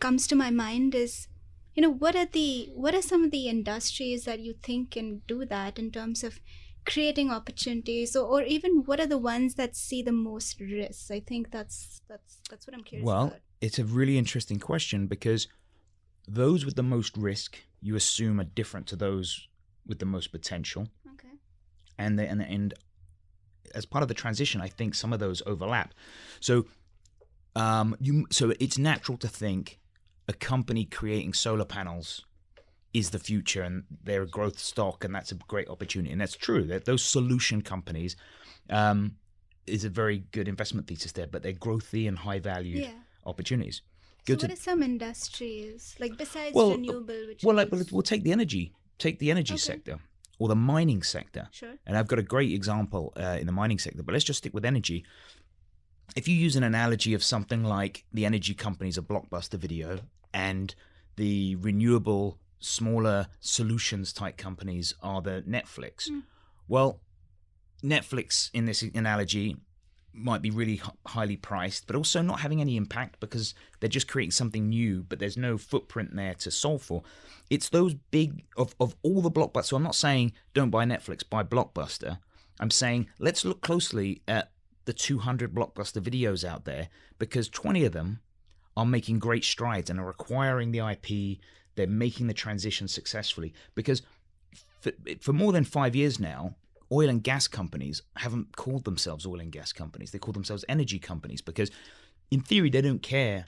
comes 0.00 0.26
to 0.28 0.36
my 0.36 0.50
mind 0.50 0.94
is 0.94 1.28
you 1.74 1.82
know 1.82 1.90
what 1.90 2.16
are 2.16 2.26
the 2.26 2.70
what 2.74 2.94
are 2.94 3.02
some 3.02 3.24
of 3.24 3.30
the 3.30 3.48
industries 3.48 4.24
that 4.24 4.40
you 4.40 4.52
think 4.52 4.90
can 4.92 5.22
do 5.26 5.44
that 5.44 5.78
in 5.78 5.90
terms 5.90 6.24
of 6.24 6.40
creating 6.84 7.30
opportunities 7.30 8.16
or, 8.16 8.26
or 8.26 8.42
even 8.42 8.82
what 8.86 8.98
are 8.98 9.06
the 9.06 9.18
ones 9.18 9.54
that 9.54 9.76
see 9.76 10.02
the 10.02 10.12
most 10.12 10.58
risks 10.60 11.10
i 11.10 11.20
think 11.20 11.50
that's 11.50 12.00
that's 12.08 12.38
that's 12.50 12.66
what 12.66 12.74
i'm 12.74 12.82
curious 12.82 13.06
Well, 13.06 13.26
about 13.26 13.38
it's 13.60 13.78
a 13.78 13.84
really 13.84 14.16
interesting 14.18 14.58
question 14.58 15.06
because 15.06 15.48
those 16.28 16.64
with 16.64 16.76
the 16.76 16.82
most 16.82 17.16
risk 17.16 17.58
you 17.80 17.96
assume 17.96 18.40
are 18.40 18.44
different 18.44 18.86
to 18.88 18.96
those 18.96 19.48
with 19.86 19.98
the 19.98 20.06
most 20.06 20.30
potential, 20.32 20.88
okay. 21.14 21.34
And 21.98 22.18
the, 22.18 22.28
and 22.28 22.42
and 22.42 22.74
as 23.74 23.86
part 23.86 24.02
of 24.02 24.08
the 24.08 24.14
transition, 24.14 24.60
I 24.60 24.68
think 24.68 24.94
some 24.94 25.12
of 25.12 25.20
those 25.20 25.42
overlap. 25.46 25.94
So, 26.40 26.66
um, 27.56 27.96
you 28.00 28.26
so 28.30 28.52
it's 28.60 28.78
natural 28.78 29.18
to 29.18 29.28
think 29.28 29.78
a 30.28 30.32
company 30.32 30.84
creating 30.84 31.32
solar 31.32 31.64
panels 31.64 32.24
is 32.94 33.10
the 33.10 33.18
future 33.18 33.62
and 33.62 33.84
they're 34.04 34.22
a 34.22 34.26
growth 34.26 34.58
stock 34.58 35.04
and 35.04 35.14
that's 35.14 35.32
a 35.32 35.34
great 35.34 35.68
opportunity. 35.68 36.12
And 36.12 36.20
that's 36.20 36.36
true 36.36 36.64
that 36.64 36.84
those 36.84 37.02
solution 37.02 37.62
companies 37.62 38.16
um, 38.70 39.16
is 39.66 39.84
a 39.84 39.88
very 39.88 40.24
good 40.32 40.48
investment 40.48 40.86
thesis 40.86 41.12
there 41.12 41.26
but 41.26 41.42
they're 41.42 41.52
growthy 41.52 42.08
and 42.08 42.18
high 42.18 42.38
valued 42.38 42.84
yeah. 42.84 42.90
opportunities 43.26 43.82
Go 44.28 44.34
what 44.34 44.40
to- 44.48 44.52
are 44.52 44.56
some 44.56 44.82
industries 44.82 45.94
like 45.98 46.16
besides 46.16 46.54
Well, 46.54 46.70
renewable 46.72 47.26
which 47.28 47.42
well 47.44 47.56
like, 47.56 47.72
means- 47.72 47.90
we'll 47.92 48.02
take 48.02 48.22
the 48.24 48.32
energy 48.32 48.72
take 48.98 49.18
the 49.18 49.30
energy 49.30 49.54
Okay. 49.54 49.58
sector 49.70 49.98
or 50.38 50.48
the 50.48 50.56
mining 50.56 51.02
sector 51.02 51.48
sure 51.52 51.74
and 51.86 51.96
I've 51.96 52.08
got 52.08 52.18
a 52.18 52.22
great 52.34 52.52
example 52.52 53.12
uh, 53.16 53.36
in 53.40 53.46
the 53.46 53.52
mining 53.52 53.78
sector, 53.78 54.02
but 54.02 54.12
let's 54.12 54.24
just 54.24 54.38
stick 54.38 54.52
with 54.54 54.64
energy. 54.64 55.04
If 56.16 56.26
you 56.28 56.34
use 56.34 56.56
an 56.56 56.62
analogy 56.64 57.12
of 57.14 57.22
something 57.22 57.62
like 57.64 58.04
the 58.12 58.24
energy 58.24 58.54
companies 58.54 58.96
of 58.98 59.06
Blockbuster 59.06 59.58
Video 59.58 60.00
and 60.32 60.74
the 61.16 61.56
renewable, 61.56 62.38
smaller 62.60 63.28
solutions 63.40 64.12
type 64.12 64.36
companies 64.36 64.94
are 65.02 65.20
the 65.22 65.42
Netflix, 65.46 66.08
Mm. 66.10 66.22
well, 66.66 67.00
Netflix 67.82 68.50
in 68.52 68.64
this 68.64 68.82
analogy 68.82 69.56
might 70.12 70.42
be 70.42 70.50
really 70.50 70.80
highly 71.06 71.36
priced, 71.36 71.86
but 71.86 71.96
also 71.96 72.22
not 72.22 72.40
having 72.40 72.60
any 72.60 72.76
impact 72.76 73.20
because 73.20 73.54
they're 73.80 73.88
just 73.88 74.08
creating 74.08 74.32
something 74.32 74.68
new, 74.68 75.04
but 75.08 75.18
there's 75.18 75.36
no 75.36 75.56
footprint 75.56 76.14
there 76.14 76.34
to 76.34 76.50
solve 76.50 76.82
for. 76.82 77.02
It's 77.50 77.68
those 77.68 77.94
big 77.94 78.44
of 78.56 78.74
of 78.80 78.96
all 79.02 79.22
the 79.22 79.30
blockbusters. 79.30 79.66
So 79.66 79.76
I'm 79.76 79.82
not 79.82 79.94
saying 79.94 80.32
don't 80.54 80.70
buy 80.70 80.84
Netflix, 80.84 81.28
buy 81.28 81.42
Blockbuster. 81.42 82.18
I'm 82.60 82.70
saying 82.70 83.08
let's 83.18 83.44
look 83.44 83.60
closely 83.60 84.22
at 84.26 84.50
the 84.84 84.92
200 84.92 85.54
blockbuster 85.54 86.02
videos 86.02 86.44
out 86.44 86.64
there 86.64 86.88
because 87.18 87.48
20 87.48 87.84
of 87.84 87.92
them 87.92 88.20
are 88.76 88.86
making 88.86 89.18
great 89.18 89.44
strides 89.44 89.90
and 89.90 90.00
are 90.00 90.08
acquiring 90.08 90.72
the 90.72 90.78
IP. 90.78 91.38
They're 91.74 91.86
making 91.86 92.26
the 92.26 92.34
transition 92.34 92.88
successfully 92.88 93.52
because 93.74 94.02
for, 94.80 94.92
for 95.20 95.32
more 95.32 95.52
than 95.52 95.64
five 95.64 95.94
years 95.94 96.18
now, 96.18 96.54
oil 96.90 97.08
and 97.08 97.22
gas 97.22 97.48
companies 97.48 98.02
haven't 98.16 98.56
called 98.56 98.84
themselves 98.84 99.26
oil 99.26 99.40
and 99.40 99.52
gas 99.52 99.72
companies. 99.72 100.10
They 100.10 100.18
call 100.18 100.32
themselves 100.32 100.64
energy 100.68 100.98
companies 100.98 101.40
because, 101.40 101.70
in 102.30 102.40
theory, 102.40 102.70
they 102.70 102.80
don't 102.80 103.02
care 103.02 103.46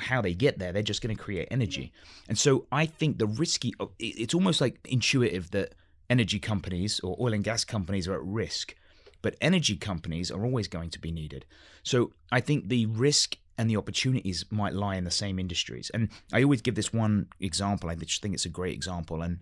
how 0.00 0.20
they 0.20 0.34
get 0.34 0.58
there. 0.58 0.72
They're 0.72 0.82
just 0.82 1.02
going 1.02 1.16
to 1.16 1.22
create 1.22 1.48
energy. 1.50 1.92
And 2.28 2.38
so 2.38 2.66
I 2.72 2.86
think 2.86 3.18
the 3.18 3.26
risky, 3.26 3.74
it's 3.98 4.34
almost 4.34 4.60
like 4.60 4.78
intuitive 4.84 5.50
that 5.52 5.74
energy 6.10 6.38
companies 6.38 7.00
or 7.00 7.16
oil 7.20 7.32
and 7.32 7.44
gas 7.44 7.64
companies 7.64 8.08
are 8.08 8.14
at 8.14 8.24
risk, 8.24 8.74
but 9.22 9.36
energy 9.40 9.76
companies 9.76 10.30
are 10.30 10.44
always 10.44 10.68
going 10.68 10.90
to 10.90 11.00
be 11.00 11.12
needed. 11.12 11.46
So 11.82 12.12
I 12.32 12.40
think 12.40 12.68
the 12.68 12.86
risk 12.86 13.36
and 13.56 13.70
the 13.70 13.76
opportunities 13.76 14.44
might 14.50 14.74
lie 14.74 14.96
in 14.96 15.04
the 15.04 15.10
same 15.10 15.38
industries. 15.38 15.90
And 15.94 16.08
I 16.32 16.42
always 16.42 16.60
give 16.60 16.74
this 16.74 16.92
one 16.92 17.28
example. 17.40 17.88
I 17.88 17.94
just 17.94 18.20
think 18.20 18.34
it's 18.34 18.44
a 18.44 18.50
great 18.50 18.74
example. 18.74 19.22
And 19.22 19.38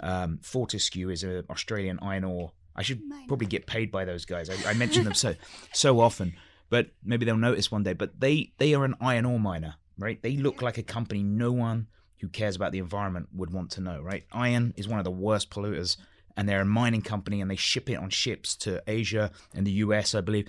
um, 0.00 0.38
Fortescue 0.42 1.08
is 1.10 1.24
an 1.24 1.44
Australian 1.50 1.98
iron 2.02 2.24
ore. 2.24 2.52
I 2.78 2.82
should 2.82 3.02
probably 3.26 3.48
get 3.48 3.66
paid 3.66 3.90
by 3.90 4.04
those 4.04 4.24
guys. 4.24 4.48
I, 4.48 4.70
I 4.70 4.72
mention 4.72 5.02
them 5.02 5.14
so 5.14 5.34
so 5.72 5.98
often, 6.00 6.34
but 6.70 6.90
maybe 7.04 7.26
they'll 7.26 7.36
notice 7.36 7.72
one 7.72 7.82
day. 7.82 7.92
But 7.92 8.20
they 8.20 8.52
they 8.58 8.72
are 8.72 8.84
an 8.84 8.94
iron 9.00 9.26
ore 9.26 9.40
miner, 9.40 9.74
right? 9.98 10.22
They 10.22 10.36
look 10.36 10.62
like 10.62 10.78
a 10.78 10.84
company 10.84 11.24
no 11.24 11.50
one 11.50 11.88
who 12.20 12.28
cares 12.28 12.54
about 12.54 12.70
the 12.70 12.78
environment 12.78 13.28
would 13.34 13.52
want 13.52 13.72
to 13.72 13.80
know, 13.80 14.00
right? 14.00 14.24
Iron 14.32 14.74
is 14.76 14.86
one 14.86 15.00
of 15.00 15.04
the 15.04 15.10
worst 15.10 15.50
polluters, 15.50 15.96
and 16.36 16.48
they're 16.48 16.60
a 16.60 16.64
mining 16.64 17.02
company, 17.02 17.40
and 17.40 17.50
they 17.50 17.56
ship 17.56 17.90
it 17.90 17.96
on 17.96 18.10
ships 18.10 18.54
to 18.56 18.80
Asia 18.86 19.32
and 19.54 19.66
the 19.66 19.72
US, 19.72 20.14
I 20.14 20.20
believe. 20.20 20.48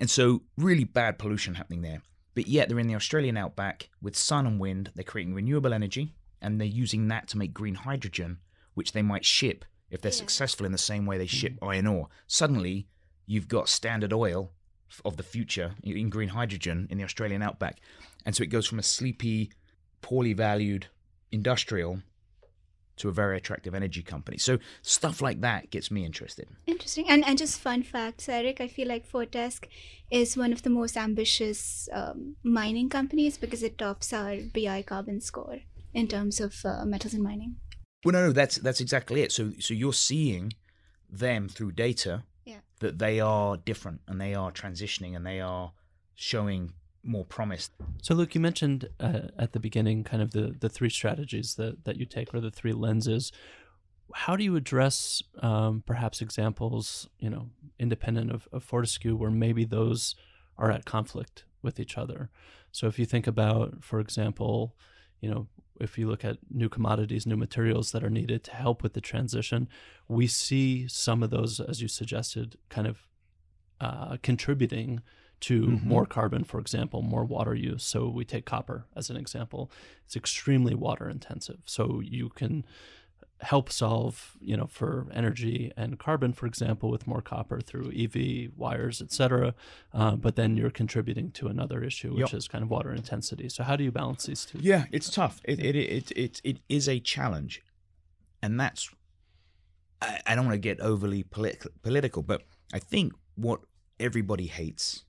And 0.00 0.08
so, 0.08 0.42
really 0.56 0.84
bad 0.84 1.18
pollution 1.18 1.56
happening 1.56 1.82
there. 1.82 2.00
But 2.34 2.48
yet, 2.48 2.68
they're 2.68 2.78
in 2.78 2.86
the 2.86 2.94
Australian 2.94 3.36
outback 3.36 3.90
with 4.00 4.16
sun 4.16 4.46
and 4.46 4.58
wind. 4.58 4.92
They're 4.94 5.04
creating 5.04 5.34
renewable 5.34 5.74
energy, 5.74 6.14
and 6.40 6.58
they're 6.58 6.66
using 6.66 7.08
that 7.08 7.28
to 7.28 7.38
make 7.38 7.52
green 7.52 7.74
hydrogen, 7.74 8.38
which 8.72 8.92
they 8.92 9.02
might 9.02 9.26
ship 9.26 9.66
if 9.90 10.00
they're 10.00 10.10
Yeah. 10.12 10.16
successful 10.16 10.66
in 10.66 10.72
the 10.72 10.78
same 10.78 11.06
way 11.06 11.18
they 11.18 11.26
ship 11.26 11.58
iron 11.62 11.86
ore. 11.86 12.08
Suddenly, 12.26 12.88
you've 13.26 13.48
got 13.48 13.68
standard 13.68 14.12
oil 14.12 14.52
of 15.04 15.16
the 15.16 15.22
future 15.22 15.74
in 15.82 16.08
green 16.10 16.28
hydrogen 16.30 16.86
in 16.90 16.98
the 16.98 17.04
Australian 17.04 17.42
outback. 17.42 17.80
And 18.24 18.34
so 18.34 18.42
it 18.42 18.50
goes 18.50 18.66
from 18.66 18.78
a 18.78 18.82
sleepy, 18.82 19.52
poorly 20.00 20.32
valued 20.32 20.86
industrial 21.32 22.02
to 22.96 23.08
a 23.08 23.12
very 23.12 23.36
attractive 23.36 23.74
energy 23.74 24.02
company. 24.02 24.38
So 24.38 24.58
stuff 24.80 25.20
like 25.20 25.40
that 25.42 25.70
gets 25.70 25.90
me 25.90 26.04
interested. 26.04 26.48
Interesting. 26.66 27.08
And 27.10 27.24
and 27.26 27.36
just 27.36 27.60
fun 27.60 27.82
facts, 27.82 28.28
Eric, 28.28 28.60
I 28.60 28.68
feel 28.68 28.88
like 28.88 29.04
Fortescue 29.04 29.68
is 30.10 30.36
one 30.36 30.52
of 30.52 30.62
the 30.62 30.70
most 30.70 30.96
ambitious 30.96 31.88
um, 31.92 32.36
mining 32.42 32.88
companies 32.88 33.36
because 33.36 33.62
it 33.62 33.76
tops 33.76 34.12
our 34.12 34.36
BI 34.54 34.82
carbon 34.82 35.20
score 35.20 35.58
in 35.92 36.08
terms 36.08 36.40
of 36.40 36.64
uh, 36.64 36.84
metals 36.86 37.12
and 37.12 37.22
mining. 37.22 37.56
Well, 38.06 38.12
no, 38.12 38.26
no, 38.28 38.32
that's 38.32 38.54
that's 38.58 38.80
exactly 38.80 39.22
it. 39.22 39.32
So, 39.32 39.50
so 39.58 39.74
you're 39.74 39.92
seeing 39.92 40.52
them 41.10 41.48
through 41.48 41.72
data 41.72 42.22
Yeah. 42.44 42.60
that 42.78 43.00
they 43.00 43.18
are 43.18 43.56
different 43.56 44.02
and 44.06 44.20
they 44.20 44.32
are 44.32 44.52
transitioning 44.52 45.16
and 45.16 45.26
they 45.26 45.40
are 45.40 45.72
showing 46.14 46.72
more 47.02 47.24
promise. 47.24 47.68
So, 48.02 48.14
Luke, 48.14 48.32
you 48.36 48.40
mentioned 48.40 48.88
uh, 49.00 49.22
at 49.36 49.54
the 49.54 49.58
beginning 49.58 50.04
kind 50.04 50.22
of 50.22 50.30
the, 50.30 50.54
the 50.56 50.68
three 50.68 50.88
strategies 50.88 51.56
that, 51.56 51.84
that 51.84 51.96
you 51.96 52.06
take 52.06 52.32
or 52.32 52.40
the 52.40 52.52
three 52.52 52.72
lenses. 52.72 53.32
How 54.14 54.36
do 54.36 54.44
you 54.44 54.54
address 54.54 55.20
um, 55.42 55.82
perhaps 55.84 56.20
examples, 56.20 57.08
you 57.18 57.28
know, 57.28 57.50
independent 57.80 58.30
of, 58.30 58.46
of 58.52 58.62
Fortescue, 58.62 59.16
where 59.16 59.32
maybe 59.32 59.64
those 59.64 60.14
are 60.56 60.70
at 60.70 60.84
conflict 60.84 61.44
with 61.60 61.80
each 61.80 61.98
other? 61.98 62.30
So, 62.70 62.86
if 62.86 63.00
you 63.00 63.04
think 63.04 63.26
about, 63.26 63.82
for 63.82 63.98
example, 63.98 64.76
you 65.20 65.28
know, 65.28 65.48
if 65.80 65.98
you 65.98 66.08
look 66.08 66.24
at 66.24 66.38
new 66.50 66.68
commodities, 66.68 67.26
new 67.26 67.36
materials 67.36 67.92
that 67.92 68.02
are 68.04 68.10
needed 68.10 68.44
to 68.44 68.52
help 68.54 68.82
with 68.82 68.92
the 68.94 69.00
transition, 69.00 69.68
we 70.08 70.26
see 70.26 70.86
some 70.88 71.22
of 71.22 71.30
those, 71.30 71.60
as 71.60 71.80
you 71.82 71.88
suggested, 71.88 72.56
kind 72.68 72.86
of 72.86 73.08
uh, 73.80 74.16
contributing 74.22 75.00
to 75.40 75.66
Mhm. 75.66 75.82
more 75.84 76.06
carbon, 76.06 76.44
for 76.44 76.58
example, 76.58 77.02
more 77.02 77.24
water 77.26 77.54
use. 77.54 77.84
So 77.84 78.08
we 78.08 78.24
take 78.24 78.46
copper 78.46 78.86
as 78.96 79.10
an 79.10 79.18
example. 79.18 79.70
It's 80.06 80.16
extremely 80.16 80.74
water 80.74 81.10
intensive. 81.10 81.58
So 81.66 82.00
you 82.00 82.30
can 82.30 82.64
help 83.40 83.70
solve, 83.70 84.36
you 84.40 84.56
know, 84.56 84.66
for 84.66 85.06
energy 85.12 85.70
and 85.76 85.98
carbon, 85.98 86.32
for 86.32 86.46
example, 86.46 86.90
with 86.90 87.06
more 87.06 87.20
copper 87.20 87.60
through 87.60 87.92
EV 87.94 88.50
wires, 88.56 89.02
et 89.02 89.12
cetera. 89.12 89.54
Uh, 89.92 90.16
but 90.16 90.36
then 90.36 90.56
you're 90.56 90.70
contributing 90.70 91.30
to 91.32 91.46
another 91.48 91.84
issue, 91.84 92.12
which 92.14 92.32
Yep. 92.32 92.34
is 92.34 92.48
kind 92.48 92.64
of 92.64 92.70
water 92.70 92.92
intensity. 92.92 93.48
So 93.50 93.62
how 93.62 93.76
do 93.76 93.84
you 93.84 93.92
balance 93.92 94.24
these 94.26 94.46
two? 94.46 94.58
Yeah, 94.62 94.86
it's 94.90 95.10
tough. 95.10 95.40
It 95.44 95.60
it 95.60 95.76
it 95.76 96.10
it, 96.12 96.40
it 96.44 96.58
is 96.68 96.88
a 96.88 96.98
challenge, 96.98 97.62
and 98.42 98.58
that's. 98.58 98.88
I, 100.00 100.20
I 100.26 100.34
don't 100.34 100.46
want 100.46 100.54
to 100.54 100.58
get 100.58 100.80
overly 100.80 101.22
politi- 101.24 101.66
political, 101.82 102.22
but 102.22 102.42
I 102.72 102.78
think 102.78 103.12
what 103.34 103.60
everybody 104.00 104.46
hates 104.46 105.04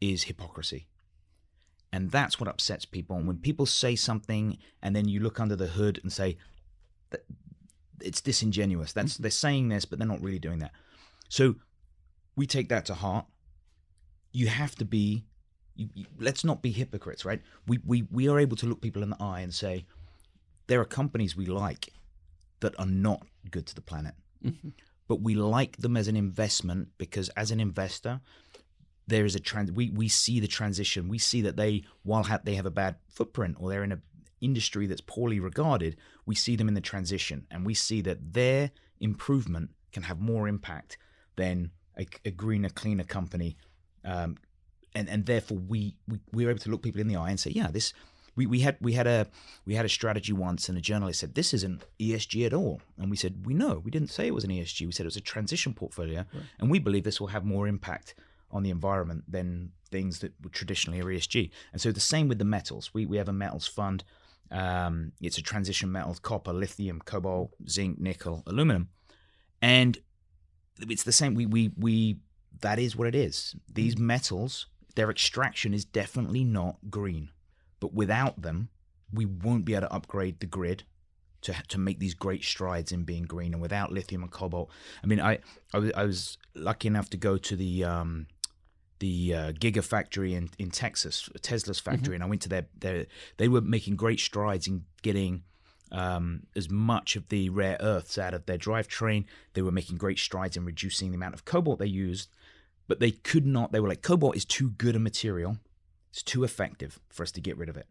is 0.00 0.24
hypocrisy, 0.24 0.86
and 1.92 2.10
that's 2.10 2.38
what 2.40 2.48
upsets 2.48 2.84
people. 2.84 3.16
And 3.16 3.26
when 3.26 3.38
people 3.38 3.66
say 3.66 3.96
something, 3.96 4.58
and 4.82 4.94
then 4.94 5.08
you 5.08 5.20
look 5.20 5.40
under 5.40 5.56
the 5.56 5.68
hood 5.68 5.98
and 6.02 6.12
say, 6.12 6.36
it's 8.00 8.20
disingenuous. 8.20 8.92
That's 8.92 9.16
they're 9.16 9.30
saying 9.30 9.68
this, 9.68 9.84
but 9.84 9.98
they're 9.98 10.08
not 10.08 10.22
really 10.22 10.38
doing 10.38 10.58
that. 10.60 10.72
So 11.28 11.56
we 12.36 12.46
take 12.46 12.68
that 12.68 12.86
to 12.86 12.94
heart. 12.94 13.26
You 14.32 14.46
have 14.48 14.74
to 14.76 14.84
be 14.84 15.24
you, 15.74 15.88
you, 15.94 16.06
let's 16.18 16.44
not 16.44 16.62
be 16.62 16.70
hypocrites, 16.72 17.24
right? 17.24 17.40
We, 17.66 17.78
we 17.84 18.02
we 18.10 18.28
are 18.28 18.38
able 18.38 18.56
to 18.58 18.66
look 18.66 18.80
people 18.80 19.02
in 19.02 19.10
the 19.10 19.16
eye 19.20 19.40
and 19.40 19.52
say 19.54 19.86
there 20.66 20.80
are 20.80 20.84
companies 20.84 21.36
we 21.36 21.46
like 21.46 21.88
that 22.60 22.78
are 22.78 22.86
not 22.86 23.26
good 23.50 23.66
to 23.66 23.74
the 23.74 23.80
planet, 23.80 24.14
Mhm. 24.44 24.72
but 25.06 25.20
we 25.22 25.34
like 25.34 25.78
them 25.78 25.96
as 25.96 26.08
an 26.08 26.16
investment 26.16 26.88
because 26.98 27.28
as 27.30 27.50
an 27.50 27.60
investor, 27.60 28.20
there 29.06 29.24
is 29.24 29.34
a 29.34 29.40
trans. 29.40 29.72
We 29.72 29.90
we 29.90 30.08
see 30.08 30.40
the 30.40 30.48
transition. 30.48 31.08
We 31.08 31.18
see 31.18 31.40
that 31.42 31.56
they 31.56 31.84
while 32.02 32.24
ha- 32.24 32.40
they 32.44 32.56
have 32.56 32.66
a 32.66 32.70
bad 32.70 32.96
footprint 33.08 33.56
or 33.58 33.70
they're 33.70 33.84
in 33.84 33.92
a 33.92 34.00
industry 34.40 34.86
that's 34.86 35.00
poorly 35.00 35.40
regarded, 35.40 35.96
we 36.26 36.34
see 36.34 36.56
them 36.56 36.68
in 36.68 36.74
the 36.74 36.80
transition, 36.80 37.46
and 37.50 37.66
we 37.66 37.74
see 37.74 38.00
that 38.02 38.34
their 38.34 38.70
improvement 39.00 39.70
can 39.92 40.04
have 40.04 40.20
more 40.20 40.48
impact 40.48 40.98
than 41.36 41.70
a, 41.98 42.06
a 42.24 42.30
greener, 42.30 42.68
cleaner 42.68 43.04
company 43.04 43.56
um, 44.04 44.36
and 44.94 45.08
and 45.08 45.26
therefore 45.26 45.58
we, 45.58 45.96
we 46.06 46.18
we 46.32 46.44
were 46.44 46.50
able 46.50 46.60
to 46.60 46.70
look 46.70 46.82
people 46.82 47.00
in 47.00 47.08
the 47.08 47.16
eye 47.16 47.30
and 47.30 47.38
say, 47.38 47.50
yeah, 47.50 47.68
this 47.70 47.92
we, 48.36 48.46
we 48.46 48.60
had 48.60 48.76
we 48.80 48.92
had 48.92 49.06
a 49.06 49.26
we 49.66 49.74
had 49.74 49.84
a 49.84 49.88
strategy 49.88 50.32
once, 50.32 50.68
and 50.68 50.78
a 50.78 50.80
journalist 50.80 51.20
said 51.20 51.34
this 51.34 51.52
isn't 51.54 51.84
ESG 52.00 52.46
at 52.46 52.54
all, 52.54 52.80
and 52.96 53.10
we 53.10 53.16
said 53.16 53.46
we 53.46 53.54
know 53.54 53.80
we 53.84 53.90
didn't 53.90 54.10
say 54.10 54.26
it 54.26 54.34
was 54.34 54.44
an 54.44 54.50
ESG, 54.50 54.86
we 54.86 54.92
said 54.92 55.04
it 55.04 55.08
was 55.08 55.16
a 55.16 55.20
transition 55.20 55.74
portfolio, 55.74 56.24
and 56.58 56.70
we 56.70 56.78
believe 56.78 57.04
this 57.04 57.20
will 57.20 57.28
have 57.28 57.44
more 57.44 57.68
impact 57.68 58.14
on 58.50 58.62
the 58.62 58.70
environment 58.70 59.24
than 59.28 59.72
things 59.90 60.20
that 60.20 60.32
were 60.42 60.50
traditionally 60.50 61.00
are 61.00 61.04
ESG. 61.04 61.50
And 61.72 61.82
so 61.82 61.92
the 61.92 62.00
same 62.00 62.28
with 62.28 62.38
the 62.38 62.44
metals. 62.44 62.94
We 62.94 63.06
we 63.06 63.18
have 63.18 63.28
a 63.28 63.32
metals 63.32 63.66
fund. 63.66 64.04
Um, 64.50 65.12
it's 65.20 65.38
a 65.38 65.42
transition 65.42 65.92
metal 65.92 66.16
copper, 66.22 66.52
lithium, 66.52 67.00
cobalt, 67.04 67.50
zinc, 67.68 67.98
nickel, 67.98 68.42
aluminum, 68.46 68.88
and 69.60 69.98
it's 70.80 71.02
the 71.02 71.12
same. 71.12 71.34
We 71.34 71.46
we 71.46 71.72
we 71.76 72.18
that 72.60 72.78
is 72.78 72.96
what 72.96 73.08
it 73.08 73.14
is. 73.14 73.54
These 73.72 73.98
metals, 73.98 74.66
their 74.94 75.10
extraction 75.10 75.74
is 75.74 75.84
definitely 75.84 76.44
not 76.44 76.78
green, 76.90 77.30
but 77.80 77.92
without 77.92 78.42
them, 78.42 78.70
we 79.12 79.24
won't 79.24 79.64
be 79.64 79.74
able 79.74 79.88
to 79.88 79.92
upgrade 79.94 80.40
the 80.40 80.46
grid 80.46 80.84
to 81.42 81.54
to 81.68 81.78
make 81.78 81.98
these 81.98 82.14
great 82.14 82.44
strides 82.44 82.92
in 82.92 83.04
being 83.04 83.24
green. 83.24 83.52
And 83.52 83.62
without 83.62 83.92
lithium 83.92 84.22
and 84.22 84.32
cobalt, 84.32 84.70
I 85.02 85.06
mean, 85.06 85.20
I 85.20 85.38
I 85.72 85.78
was, 85.78 85.92
I 85.94 86.04
was 86.04 86.38
lucky 86.54 86.88
enough 86.88 87.10
to 87.10 87.16
go 87.16 87.36
to 87.36 87.56
the 87.56 87.84
um, 87.84 88.26
the 89.00 89.34
uh, 89.34 89.52
Gigafactory 89.52 90.32
in 90.32 90.50
in 90.58 90.70
Texas, 90.70 91.28
Tesla's 91.42 91.80
factory, 91.80 92.14
and 92.14 92.24
I 92.24 92.26
went 92.26 92.42
to 92.42 92.48
their 92.48 92.66
their 92.78 93.06
they 93.36 93.48
were 93.48 93.60
making 93.60 93.96
great 93.96 94.20
strides 94.20 94.66
in 94.66 94.84
getting 95.02 95.42
um, 95.92 96.42
as 96.54 96.68
much 96.70 97.16
of 97.16 97.28
the 97.28 97.48
rare 97.48 97.76
earths 97.80 98.18
out 98.18 98.34
of 98.34 98.46
their 98.46 98.58
drivetrain. 98.58 99.24
They 99.54 99.62
were 99.62 99.72
making 99.72 99.96
great 99.96 100.18
strides 100.18 100.56
in 100.56 100.64
reducing 100.64 101.10
the 101.10 101.16
amount 101.16 101.34
of 101.34 101.44
cobalt 101.44 101.78
they 101.78 101.86
used, 101.86 102.28
but 102.86 103.00
they 103.00 103.10
could 103.12 103.46
not. 103.46 103.72
They 103.72 103.80
were 103.80 103.88
like, 103.88 104.02
cobalt 104.02 104.36
is 104.36 104.44
too 104.44 104.70
good 104.70 104.96
a 104.96 104.98
material. 104.98 105.58
It's 106.10 106.22
too 106.22 106.42
effective 106.44 106.98
for 107.10 107.22
us 107.22 107.30
to 107.32 107.40
get 107.40 107.56
rid 107.56 107.68
of 107.68 107.76
it. 107.76 107.86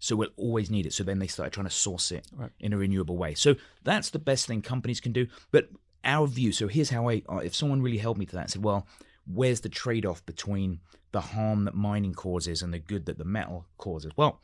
So 0.00 0.16
we'll 0.16 0.30
always 0.36 0.68
need 0.68 0.84
it. 0.84 0.92
So 0.92 1.04
then 1.04 1.20
they 1.20 1.28
started 1.28 1.52
trying 1.52 1.66
to 1.66 1.72
source 1.72 2.10
it 2.10 2.26
Right. 2.32 2.50
in 2.58 2.72
a 2.72 2.76
renewable 2.76 3.16
way. 3.16 3.34
So 3.34 3.54
that's 3.84 4.10
the 4.10 4.18
best 4.18 4.46
thing 4.48 4.62
companies 4.62 5.00
can 5.00 5.12
do. 5.12 5.28
But 5.52 5.68
our 6.04 6.26
view. 6.26 6.52
So 6.52 6.66
here's 6.68 6.90
how 6.90 7.08
I. 7.08 7.22
If 7.42 7.54
someone 7.54 7.80
really 7.80 7.98
held 7.98 8.18
me 8.18 8.26
to 8.26 8.32
that 8.32 8.42
and 8.42 8.50
said, 8.50 8.64
well, 8.64 8.86
where's 9.26 9.60
the 9.60 9.68
trade-off 9.68 10.24
between 10.26 10.80
the 11.12 11.20
harm 11.20 11.64
that 11.64 11.74
mining 11.74 12.14
causes 12.14 12.62
and 12.62 12.72
the 12.72 12.78
good 12.78 13.06
that 13.06 13.18
the 13.18 13.24
metal 13.24 13.66
causes? 13.78 14.12
Well, 14.16 14.40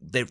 there, 0.00 0.26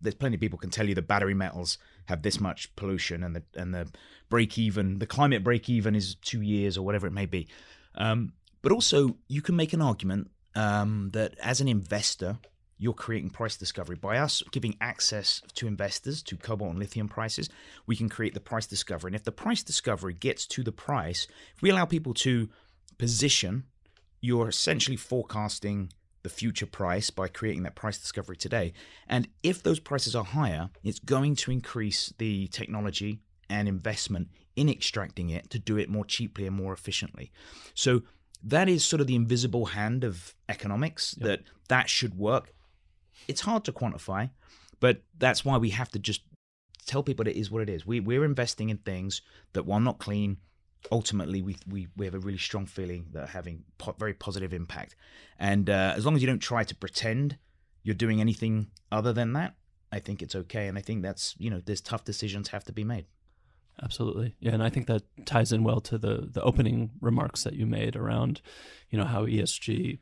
there's 0.00 0.14
plenty 0.14 0.36
of 0.36 0.40
people 0.40 0.58
can 0.58 0.70
tell 0.70 0.88
you 0.88 0.94
the 0.94 1.02
battery 1.02 1.34
metals 1.34 1.78
have 2.06 2.22
this 2.22 2.40
much 2.40 2.74
pollution 2.76 3.22
and 3.22 3.36
the 3.36 3.42
and 3.54 3.74
the 3.74 3.88
break 4.28 4.58
even, 4.58 4.98
the 4.98 5.06
climate 5.06 5.44
break 5.44 5.68
even 5.68 5.94
is 5.94 6.16
two 6.16 6.40
years 6.40 6.76
or 6.76 6.84
whatever 6.84 7.06
it 7.06 7.12
may 7.12 7.26
be. 7.26 7.48
Um, 7.94 8.32
but 8.62 8.72
also, 8.72 9.16
you 9.28 9.42
can 9.42 9.56
make 9.56 9.72
an 9.72 9.82
argument 9.82 10.30
um, 10.54 11.10
that 11.12 11.36
as 11.42 11.60
an 11.60 11.68
investor, 11.68 12.38
you're 12.78 12.94
creating 12.94 13.30
price 13.30 13.56
discovery 13.56 13.96
by 13.96 14.18
us 14.18 14.42
giving 14.50 14.76
access 14.80 15.42
to 15.54 15.66
investors 15.66 16.22
to 16.22 16.36
cobalt 16.36 16.70
and 16.70 16.78
lithium 16.78 17.08
prices. 17.08 17.48
We 17.86 17.94
can 17.94 18.08
create 18.08 18.34
the 18.34 18.40
price 18.40 18.66
discovery, 18.66 19.10
and 19.10 19.16
if 19.16 19.24
the 19.24 19.32
price 19.32 19.62
discovery 19.62 20.14
gets 20.14 20.46
to 20.48 20.62
the 20.62 20.72
price, 20.72 21.26
if 21.54 21.62
we 21.62 21.70
allow 21.70 21.84
people 21.84 22.14
to 22.14 22.48
position, 22.98 23.64
you're 24.20 24.48
essentially 24.48 24.96
forecasting 24.96 25.90
the 26.22 26.28
future 26.30 26.66
price 26.66 27.10
by 27.10 27.28
creating 27.28 27.62
that 27.62 27.74
price 27.74 27.98
discovery 27.98 28.36
today. 28.36 28.72
And 29.06 29.28
if 29.42 29.62
those 29.62 29.78
prices 29.78 30.16
are 30.16 30.24
higher, 30.24 30.70
it's 30.82 30.98
going 30.98 31.36
to 31.36 31.52
increase 31.52 32.12
the 32.18 32.48
technology 32.48 33.20
and 33.50 33.68
investment 33.68 34.28
in 34.56 34.68
extracting 34.68 35.30
it 35.30 35.50
to 35.50 35.58
do 35.58 35.76
it 35.76 35.90
more 35.90 36.04
cheaply 36.04 36.46
and 36.46 36.56
more 36.56 36.72
efficiently. 36.72 37.30
So 37.74 38.02
that 38.42 38.68
is 38.68 38.84
sort 38.84 39.00
of 39.00 39.06
the 39.06 39.16
invisible 39.16 39.66
hand 39.66 40.04
of 40.04 40.34
economics 40.48 41.12
that 41.20 41.42
that 41.68 41.90
should 41.90 42.14
work. 42.14 42.52
It's 43.28 43.42
hard 43.42 43.64
to 43.64 43.72
quantify, 43.72 44.30
but 44.80 45.02
that's 45.18 45.44
why 45.44 45.58
we 45.58 45.70
have 45.70 45.90
to 45.90 45.98
just 45.98 46.22
tell 46.86 47.02
people 47.02 47.26
it 47.26 47.36
is 47.36 47.50
what 47.50 47.62
it 47.62 47.68
is. 47.68 47.86
We 47.86 48.00
we're 48.00 48.24
investing 48.24 48.70
in 48.70 48.78
things 48.78 49.22
that 49.52 49.66
while 49.66 49.80
not 49.80 49.98
clean, 49.98 50.38
ultimately 50.90 51.42
we 51.42 51.56
we, 51.68 51.88
we 51.96 52.04
have 52.06 52.14
a 52.14 52.18
really 52.18 52.38
strong 52.38 52.66
feeling 52.66 53.06
that 53.12 53.30
having 53.30 53.64
po- 53.78 53.96
very 53.98 54.14
positive 54.14 54.52
impact. 54.52 54.96
And 55.38 55.68
uh, 55.68 55.94
as 55.96 56.04
long 56.04 56.14
as 56.14 56.22
you 56.22 56.26
don't 56.26 56.40
try 56.40 56.64
to 56.64 56.74
pretend 56.74 57.38
you're 57.82 57.94
doing 57.94 58.20
anything 58.20 58.68
other 58.90 59.12
than 59.12 59.32
that, 59.34 59.54
I 59.92 59.98
think 59.98 60.22
it's 60.22 60.34
okay. 60.34 60.68
And 60.68 60.78
I 60.78 60.80
think 60.80 61.02
that's 61.02 61.34
you 61.38 61.50
know 61.50 61.60
there's 61.64 61.80
tough 61.80 62.04
decisions 62.04 62.48
have 62.48 62.64
to 62.64 62.72
be 62.72 62.84
made. 62.84 63.06
Absolutely. 63.82 64.36
Yeah, 64.38 64.52
and 64.52 64.62
I 64.62 64.70
think 64.70 64.86
that 64.86 65.02
ties 65.26 65.52
in 65.52 65.64
well 65.64 65.80
to 65.82 65.98
the 65.98 66.28
the 66.30 66.42
opening 66.42 66.90
remarks 67.00 67.42
that 67.44 67.54
you 67.54 67.66
made 67.66 67.96
around, 67.96 68.40
you 68.90 68.98
know, 68.98 69.04
how 69.04 69.26
ESG 69.26 69.98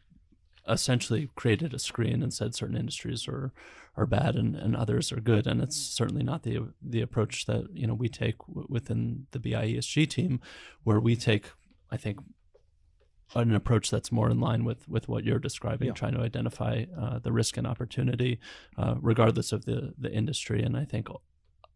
essentially 0.69 1.29
created 1.35 1.75
a 1.75 1.79
screen 1.79 2.23
and 2.23 2.33
said 2.33 2.55
certain 2.55 2.77
industries 2.77 3.27
are 3.29 3.53
are 3.97 4.07
bad 4.07 4.37
and, 4.37 4.57
and 4.57 4.75
others 4.77 5.13
are 5.13 5.21
good 5.21 5.47
and 5.47 5.61
it's 5.61 5.77
certainly 5.77 6.23
not 6.23 6.43
the 6.45 6.59
the 6.81 7.01
approach 7.03 7.47
that 7.47 7.65
you 7.75 7.87
know 7.87 7.95
we 7.95 8.09
take 8.09 8.39
w- 8.49 8.67
within 8.71 9.27
the 9.33 9.39
BI 9.39 9.67
ESG 9.75 10.09
team 10.09 10.41
where 10.85 11.01
we 11.01 11.17
take 11.17 11.51
I 11.91 11.97
think 11.97 12.21
an 13.35 13.55
approach 13.55 13.91
that's 13.91 14.13
more 14.13 14.31
in 14.31 14.41
line 14.41 14.65
with 14.65 14.89
with 14.89 15.09
what 15.09 15.25
you're 15.25 15.39
describing 15.39 15.89
Yeah. 15.89 15.95
trying 15.95 16.15
to 16.15 16.21
identify 16.21 16.85
uh, 16.99 17.19
the 17.19 17.33
risk 17.33 17.57
and 17.57 17.67
opportunity 17.67 18.39
uh, 18.79 18.95
regardless 19.01 19.53
of 19.53 19.65
the 19.65 19.95
the 19.99 20.13
industry 20.13 20.63
and 20.63 20.77
I 20.77 20.85
think 20.85 21.09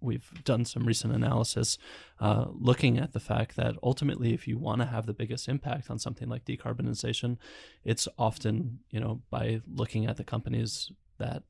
we've 0.07 0.31
done 0.45 0.64
some 0.64 0.85
recent 0.87 1.12
analysis 1.14 1.79
uh, 2.21 2.47
looking 2.69 2.97
at 2.99 3.12
the 3.12 3.21
fact 3.21 3.57
that 3.57 3.75
ultimately, 3.83 4.33
if 4.33 4.49
you 4.49 4.57
want 4.59 4.81
to 4.81 4.87
have 4.87 5.05
the 5.07 5.12
biggest 5.23 5.49
impact 5.49 5.90
on 5.90 5.99
something 5.99 6.29
like 6.29 6.45
decarbonization, 6.45 7.37
it's 7.85 8.09
often 8.16 8.79
you 8.90 9.01
know 9.01 9.21
by 9.31 9.61
looking 9.81 10.07
at 10.07 10.16
the 10.16 10.25
companies 10.25 10.90
that 11.19 11.42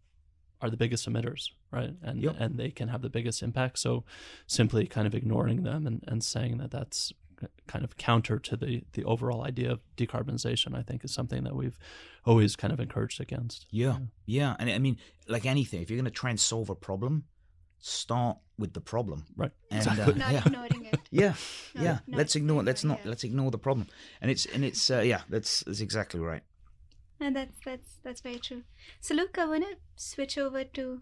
are 0.62 0.70
the 0.70 0.76
biggest 0.76 1.08
emitters, 1.08 1.50
right? 1.70 1.94
And 2.02 2.22
Yep. 2.22 2.36
and 2.38 2.58
they 2.58 2.70
can 2.70 2.88
have 2.88 3.02
the 3.02 3.10
biggest 3.10 3.42
impact. 3.42 3.78
So 3.78 4.04
simply 4.46 4.86
kind 4.86 5.06
of 5.06 5.14
ignoring 5.14 5.62
them 5.62 5.86
and, 5.86 6.02
and 6.08 6.24
saying 6.24 6.58
that 6.58 6.70
that's 6.70 7.12
kind 7.66 7.84
of 7.84 7.96
counter 7.98 8.38
to 8.38 8.56
the 8.56 8.82
the 8.92 9.04
overall 9.04 9.42
idea 9.44 9.70
of 9.70 9.80
decarbonization, 9.96 10.74
I 10.74 10.82
think 10.82 11.04
is 11.04 11.12
something 11.12 11.44
that 11.44 11.54
we've 11.54 11.78
always 12.24 12.56
kind 12.56 12.72
of 12.72 12.80
encouraged 12.80 13.20
against. 13.20 13.66
Yeah, 13.70 13.98
yeah, 14.24 14.56
and 14.58 14.70
I 14.70 14.78
mean, 14.78 14.96
like 15.28 15.44
anything, 15.44 15.82
if 15.82 15.90
you're 15.90 15.98
going 16.00 16.12
to 16.12 16.20
try 16.20 16.30
and 16.30 16.40
solve 16.40 16.70
a 16.70 16.74
problem, 16.74 17.24
start 17.80 18.38
with 18.58 18.72
the 18.72 18.80
problem. 18.80 19.24
Right. 19.36 19.50
And, 19.70 19.78
Exactly. 19.86 20.14
uh, 20.14 20.16
Not 20.16 20.32
yeah. 20.32 20.42
ignoring 20.46 20.84
it. 20.86 21.00
Yeah, 21.10 21.34
No, 21.74 21.82
yeah. 21.82 21.98
not 22.06 22.18
let's 22.18 22.36
ignore. 22.36 22.60
it. 22.62 22.64
Let's 22.66 22.84
not. 22.84 23.00
it. 23.00 23.06
Let's 23.06 23.24
ignore 23.24 23.50
the 23.50 23.58
problem. 23.58 23.86
And 24.20 24.30
it's 24.30 24.46
and 24.46 24.64
it's 24.64 24.90
uh, 24.90 25.00
yeah. 25.00 25.22
That's 25.28 25.60
that's 25.64 25.80
exactly 25.80 26.20
right. 26.20 26.42
And 27.20 27.34
that's 27.36 27.56
that's 27.64 27.90
that's 28.02 28.20
very 28.20 28.38
true. 28.38 28.62
So 29.00 29.14
look, 29.14 29.38
I 29.38 29.46
wanna 29.46 29.74
switch 29.96 30.36
over 30.38 30.64
to, 30.64 31.00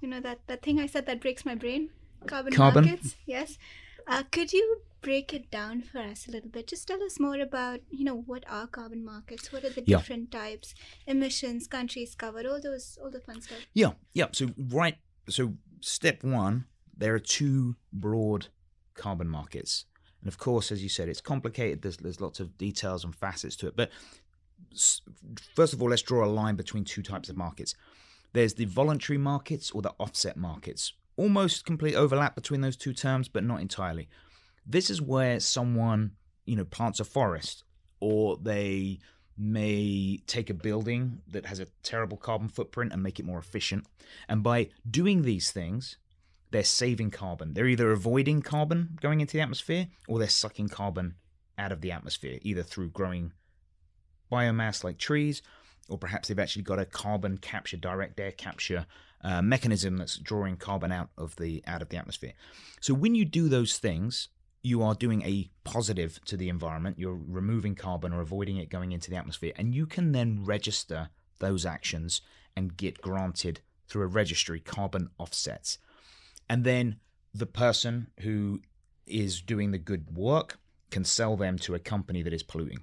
you 0.00 0.08
know, 0.08 0.20
that 0.20 0.40
that 0.46 0.62
thing 0.62 0.78
I 0.80 0.86
said 0.86 1.06
that 1.06 1.20
breaks 1.20 1.44
my 1.44 1.54
brain, 1.54 1.90
carbon, 2.26 2.52
Carbon. 2.52 2.84
markets. 2.86 3.16
Yes. 3.26 3.58
Uh, 4.06 4.22
could 4.30 4.52
you 4.52 4.80
break 5.02 5.32
it 5.32 5.50
down 5.50 5.80
for 5.82 5.98
us 5.98 6.26
a 6.28 6.30
little 6.30 6.50
bit? 6.50 6.66
Just 6.66 6.86
tell 6.88 7.02
us 7.02 7.18
more 7.20 7.38
about, 7.40 7.80
you 7.90 8.04
know, 8.04 8.16
what 8.26 8.44
are 8.48 8.66
carbon 8.66 9.04
markets? 9.04 9.52
What 9.52 9.64
are 9.64 9.70
the 9.70 9.82
Yeah. 9.86 9.98
different 9.98 10.30
types, 10.32 10.74
emissions, 11.06 11.66
countries 11.66 12.14
covered, 12.14 12.44
all 12.46 12.60
those, 12.60 12.98
all 13.02 13.10
the 13.10 13.20
fun 13.20 13.40
stuff. 13.40 13.58
Yeah, 13.72 13.92
yeah. 14.14 14.26
So 14.32 14.50
right. 14.58 14.96
So 15.28 15.54
step 15.80 16.22
one, 16.22 16.66
there 16.96 17.14
are 17.14 17.20
two 17.20 17.76
broad 17.92 18.48
carbon 18.94 19.28
markets. 19.28 19.86
And 20.20 20.28
of 20.28 20.38
course, 20.38 20.70
as 20.70 20.82
you 20.82 20.88
said, 20.88 21.08
it's 21.08 21.20
complicated. 21.20 21.82
There's, 21.82 21.96
there's 21.96 22.20
lots 22.20 22.40
of 22.40 22.58
details 22.58 23.04
and 23.04 23.14
facets 23.14 23.56
to 23.56 23.68
it. 23.68 23.76
But 23.76 23.90
first 25.54 25.72
of 25.72 25.82
all, 25.82 25.88
let's 25.88 26.02
draw 26.02 26.24
a 26.24 26.26
line 26.26 26.56
between 26.56 26.84
two 26.84 27.02
types 27.02 27.28
of 27.28 27.36
markets. 27.36 27.74
There's 28.32 28.54
the 28.54 28.66
voluntary 28.66 29.18
markets 29.18 29.70
or 29.70 29.82
the 29.82 29.94
offset 29.98 30.36
markets. 30.36 30.92
Almost 31.16 31.64
complete 31.64 31.94
overlap 31.94 32.34
between 32.34 32.60
those 32.60 32.76
two 32.76 32.92
terms, 32.92 33.28
but 33.28 33.44
not 33.44 33.60
entirely. 33.60 34.08
This 34.66 34.90
is 34.90 35.02
where 35.02 35.40
someone, 35.40 36.12
you 36.44 36.56
know, 36.56 36.64
plants 36.64 37.00
a 37.00 37.04
forest 37.04 37.64
or 37.98 38.36
they 38.40 38.98
may 39.40 40.20
take 40.26 40.50
a 40.50 40.54
building 40.54 41.22
that 41.26 41.46
has 41.46 41.60
a 41.60 41.66
terrible 41.82 42.18
carbon 42.18 42.48
footprint 42.48 42.92
and 42.92 43.02
make 43.02 43.18
it 43.18 43.24
more 43.24 43.38
efficient. 43.38 43.86
And 44.28 44.42
by 44.42 44.68
doing 44.88 45.22
these 45.22 45.50
things, 45.50 45.96
they're 46.50 46.62
saving 46.62 47.10
carbon. 47.10 47.54
They're 47.54 47.66
either 47.66 47.90
avoiding 47.90 48.42
carbon 48.42 48.98
going 49.00 49.20
into 49.20 49.36
the 49.36 49.40
atmosphere 49.40 49.88
or 50.08 50.18
they're 50.18 50.28
sucking 50.28 50.68
carbon 50.68 51.14
out 51.56 51.72
of 51.72 51.80
the 51.80 51.92
atmosphere, 51.92 52.38
either 52.42 52.62
through 52.62 52.90
growing 52.90 53.32
biomass 54.30 54.84
like 54.84 54.98
trees, 54.98 55.42
or 55.88 55.98
perhaps 55.98 56.28
they've 56.28 56.38
actually 56.38 56.62
got 56.62 56.78
a 56.78 56.84
carbon 56.84 57.38
capture, 57.38 57.76
direct 57.76 58.20
air 58.20 58.32
capture 58.32 58.86
uh, 59.22 59.42
mechanism 59.42 59.96
that's 59.96 60.16
drawing 60.16 60.56
carbon 60.56 60.92
out 60.92 61.10
of 61.16 61.36
the 61.36 61.62
out 61.66 61.82
of 61.82 61.88
the 61.88 61.96
atmosphere. 61.96 62.32
So 62.80 62.94
when 62.94 63.14
you 63.14 63.24
do 63.24 63.48
those 63.48 63.78
things, 63.78 64.28
you 64.62 64.82
are 64.82 64.94
doing 64.94 65.22
a 65.22 65.50
positive 65.64 66.20
to 66.26 66.36
the 66.36 66.48
environment. 66.48 66.98
You're 66.98 67.18
removing 67.26 67.74
carbon 67.74 68.12
or 68.12 68.20
avoiding 68.20 68.58
it 68.58 68.68
going 68.68 68.92
into 68.92 69.10
the 69.10 69.16
atmosphere, 69.16 69.52
and 69.56 69.74
you 69.74 69.86
can 69.86 70.12
then 70.12 70.44
register 70.44 71.10
those 71.38 71.64
actions 71.64 72.20
and 72.56 72.76
get 72.76 73.00
granted 73.00 73.60
through 73.88 74.02
a 74.02 74.08
registry 74.08 74.60
carbon 74.60 75.10
offsets. 75.18 75.78
And 76.48 76.64
then 76.64 76.96
the 77.34 77.46
person 77.46 78.08
who 78.20 78.60
is 79.06 79.40
doing 79.40 79.70
the 79.70 79.78
good 79.78 80.16
work 80.16 80.58
can 80.90 81.04
sell 81.04 81.36
them 81.36 81.58
to 81.58 81.74
a 81.74 81.78
company 81.78 82.22
that 82.22 82.32
is 82.32 82.42
polluting. 82.42 82.80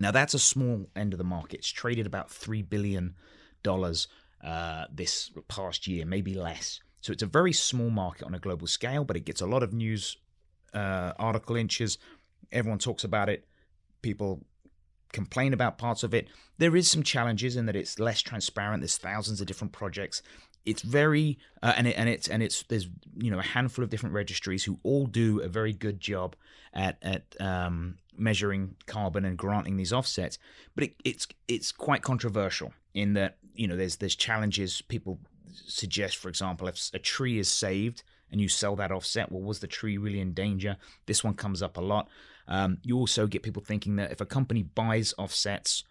Now 0.00 0.10
that's 0.10 0.34
a 0.34 0.38
small 0.38 0.88
end 0.96 1.12
of 1.12 1.18
the 1.18 1.24
market. 1.24 1.58
It's 1.58 1.68
traded 1.68 2.06
about 2.06 2.30
three 2.30 2.62
billion 2.62 3.14
dollars 3.62 4.08
uh, 4.44 4.86
this 4.92 5.30
past 5.48 5.86
year, 5.86 6.06
maybe 6.06 6.34
less. 6.34 6.80
So 7.00 7.12
it's 7.12 7.22
a 7.22 7.26
very 7.26 7.52
small 7.52 7.90
market 7.90 8.24
on 8.24 8.34
a 8.34 8.38
global 8.38 8.66
scale, 8.66 9.04
but 9.04 9.16
it 9.16 9.24
gets 9.24 9.40
a 9.40 9.46
lot 9.46 9.62
of 9.62 9.72
news 9.72 10.16
uh, 10.74 11.12
article 11.18 11.56
inches. 11.56 11.98
Everyone 12.52 12.78
talks 12.78 13.04
about 13.04 13.28
it. 13.28 13.46
People 14.02 14.44
complain 15.12 15.52
about 15.52 15.78
parts 15.78 16.02
of 16.02 16.14
it. 16.14 16.28
There 16.58 16.76
is 16.76 16.90
some 16.90 17.02
challenges 17.02 17.56
in 17.56 17.66
that 17.66 17.76
it's 17.76 17.98
less 17.98 18.20
transparent. 18.20 18.82
There's 18.82 18.98
thousands 18.98 19.40
of 19.40 19.46
different 19.46 19.72
projects. 19.72 20.22
It's 20.66 20.82
very 20.82 21.38
uh, 21.62 21.72
and 21.76 21.86
it, 21.86 21.94
and 21.96 22.08
it's 22.08 22.28
and 22.28 22.42
it's 22.42 22.62
there's 22.64 22.88
you 23.16 23.30
know 23.30 23.38
a 23.38 23.42
handful 23.42 23.82
of 23.82 23.90
different 23.90 24.14
registries 24.14 24.64
who 24.64 24.78
all 24.82 25.06
do 25.06 25.40
a 25.40 25.48
very 25.48 25.72
good 25.72 26.00
job 26.00 26.36
at 26.74 26.98
at 27.00 27.22
um, 27.40 27.96
measuring 28.16 28.74
carbon 28.86 29.24
and 29.24 29.38
granting 29.38 29.76
these 29.76 29.92
offsets. 29.92 30.38
But 30.74 30.84
it, 30.84 30.94
it's 31.04 31.26
it's 31.46 31.72
quite 31.72 32.02
controversial 32.02 32.72
in 32.92 33.14
that 33.14 33.38
you 33.54 33.66
know 33.66 33.76
there's 33.76 33.96
there's 33.96 34.16
challenges. 34.16 34.82
People 34.82 35.20
suggest, 35.54 36.18
for 36.18 36.28
example, 36.28 36.68
if 36.68 36.90
a 36.92 36.98
tree 36.98 37.38
is 37.38 37.48
saved 37.48 38.02
and 38.30 38.40
you 38.40 38.48
sell 38.48 38.76
that 38.76 38.92
offset, 38.92 39.32
well, 39.32 39.42
was 39.42 39.60
the 39.60 39.66
tree 39.66 39.98
really 39.98 40.20
in 40.20 40.32
danger? 40.32 40.76
This 41.06 41.24
one 41.24 41.34
comes 41.34 41.62
up 41.62 41.76
a 41.76 41.80
lot. 41.80 42.08
Um, 42.46 42.78
you 42.82 42.96
also 42.96 43.26
get 43.26 43.42
people 43.42 43.62
thinking 43.62 43.96
that 43.96 44.12
if 44.12 44.20
a 44.20 44.26
company 44.26 44.62
buys 44.62 45.14
offsets, 45.18 45.84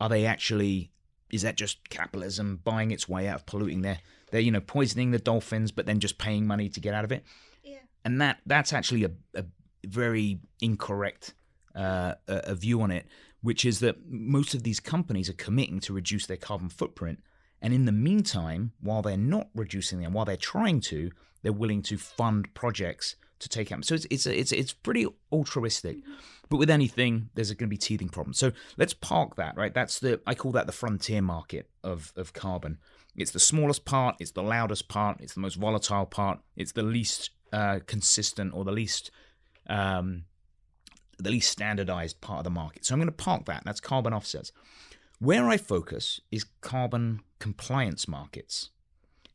are 0.00 0.08
they 0.08 0.26
actually 0.26 0.90
is 1.30 1.42
that 1.42 1.56
just 1.56 1.88
capitalism 1.88 2.60
buying 2.62 2.90
its 2.90 3.08
way 3.08 3.26
out 3.26 3.36
of 3.36 3.46
polluting 3.46 3.82
their 3.82 3.98
they're 4.30 4.40
you 4.40 4.50
know 4.50 4.60
poisoning 4.60 5.10
the 5.10 5.18
dolphins 5.18 5.72
but 5.72 5.86
then 5.86 5.98
just 5.98 6.18
paying 6.18 6.46
money 6.46 6.68
to 6.68 6.78
get 6.78 6.92
out 6.92 7.04
of 7.04 7.10
it 7.10 7.24
yeah. 7.64 7.78
and 8.04 8.20
that 8.20 8.38
that's 8.46 8.72
actually 8.72 9.04
a, 9.04 9.10
a 9.34 9.44
very 9.84 10.38
incorrect 10.60 11.34
uh, 11.74 12.14
a 12.26 12.54
view 12.54 12.82
on 12.82 12.90
it 12.90 13.06
which 13.40 13.64
is 13.64 13.80
that 13.80 13.96
most 14.06 14.54
of 14.54 14.62
these 14.62 14.78
companies 14.78 15.28
are 15.28 15.34
committing 15.34 15.80
to 15.80 15.92
reduce 15.92 16.26
their 16.26 16.36
carbon 16.36 16.68
footprint 16.68 17.20
and 17.62 17.72
in 17.72 17.86
the 17.86 17.92
meantime 17.92 18.72
while 18.80 19.02
they're 19.02 19.16
not 19.16 19.48
reducing 19.54 20.00
them 20.00 20.12
while 20.12 20.24
they're 20.24 20.36
trying 20.36 20.80
to 20.80 21.10
they're 21.42 21.52
willing 21.52 21.82
to 21.82 21.98
fund 21.98 22.52
projects 22.54 23.16
to 23.40 23.48
take 23.48 23.72
out. 23.72 23.84
So 23.84 23.94
it's 23.94 24.06
it's 24.10 24.26
it's 24.26 24.52
it's 24.52 24.72
pretty 24.72 25.06
altruistic. 25.30 25.98
But 26.48 26.58
with 26.58 26.70
anything, 26.70 27.30
there's 27.34 27.50
going 27.52 27.68
to 27.68 27.74
be 27.74 27.78
teething 27.78 28.10
problems. 28.10 28.38
So 28.38 28.52
let's 28.76 28.92
park 28.92 29.36
that, 29.36 29.56
right? 29.56 29.72
That's 29.72 29.98
the 29.98 30.20
I 30.26 30.34
call 30.34 30.52
that 30.52 30.66
the 30.66 30.72
frontier 30.72 31.22
market 31.22 31.68
of 31.82 32.12
of 32.16 32.32
carbon. 32.32 32.78
It's 33.16 33.30
the 33.30 33.40
smallest 33.40 33.84
part, 33.84 34.16
it's 34.20 34.30
the 34.30 34.42
loudest 34.42 34.88
part, 34.88 35.20
it's 35.20 35.34
the 35.34 35.40
most 35.40 35.56
volatile 35.56 36.06
part, 36.06 36.40
it's 36.56 36.72
the 36.72 36.82
least 36.82 37.30
uh, 37.52 37.80
consistent 37.86 38.54
or 38.54 38.64
the 38.64 38.72
least 38.72 39.10
um, 39.68 40.24
the 41.18 41.30
least 41.30 41.50
standardized 41.50 42.20
part 42.20 42.38
of 42.38 42.44
the 42.44 42.50
market. 42.50 42.84
So 42.84 42.94
I'm 42.94 43.00
going 43.00 43.08
to 43.08 43.12
park 43.12 43.44
that. 43.46 43.62
That's 43.64 43.80
carbon 43.80 44.12
offsets. 44.12 44.52
Where 45.18 45.48
I 45.48 45.56
focus 45.56 46.20
is 46.30 46.44
carbon 46.62 47.20
compliance 47.38 48.08
markets. 48.08 48.70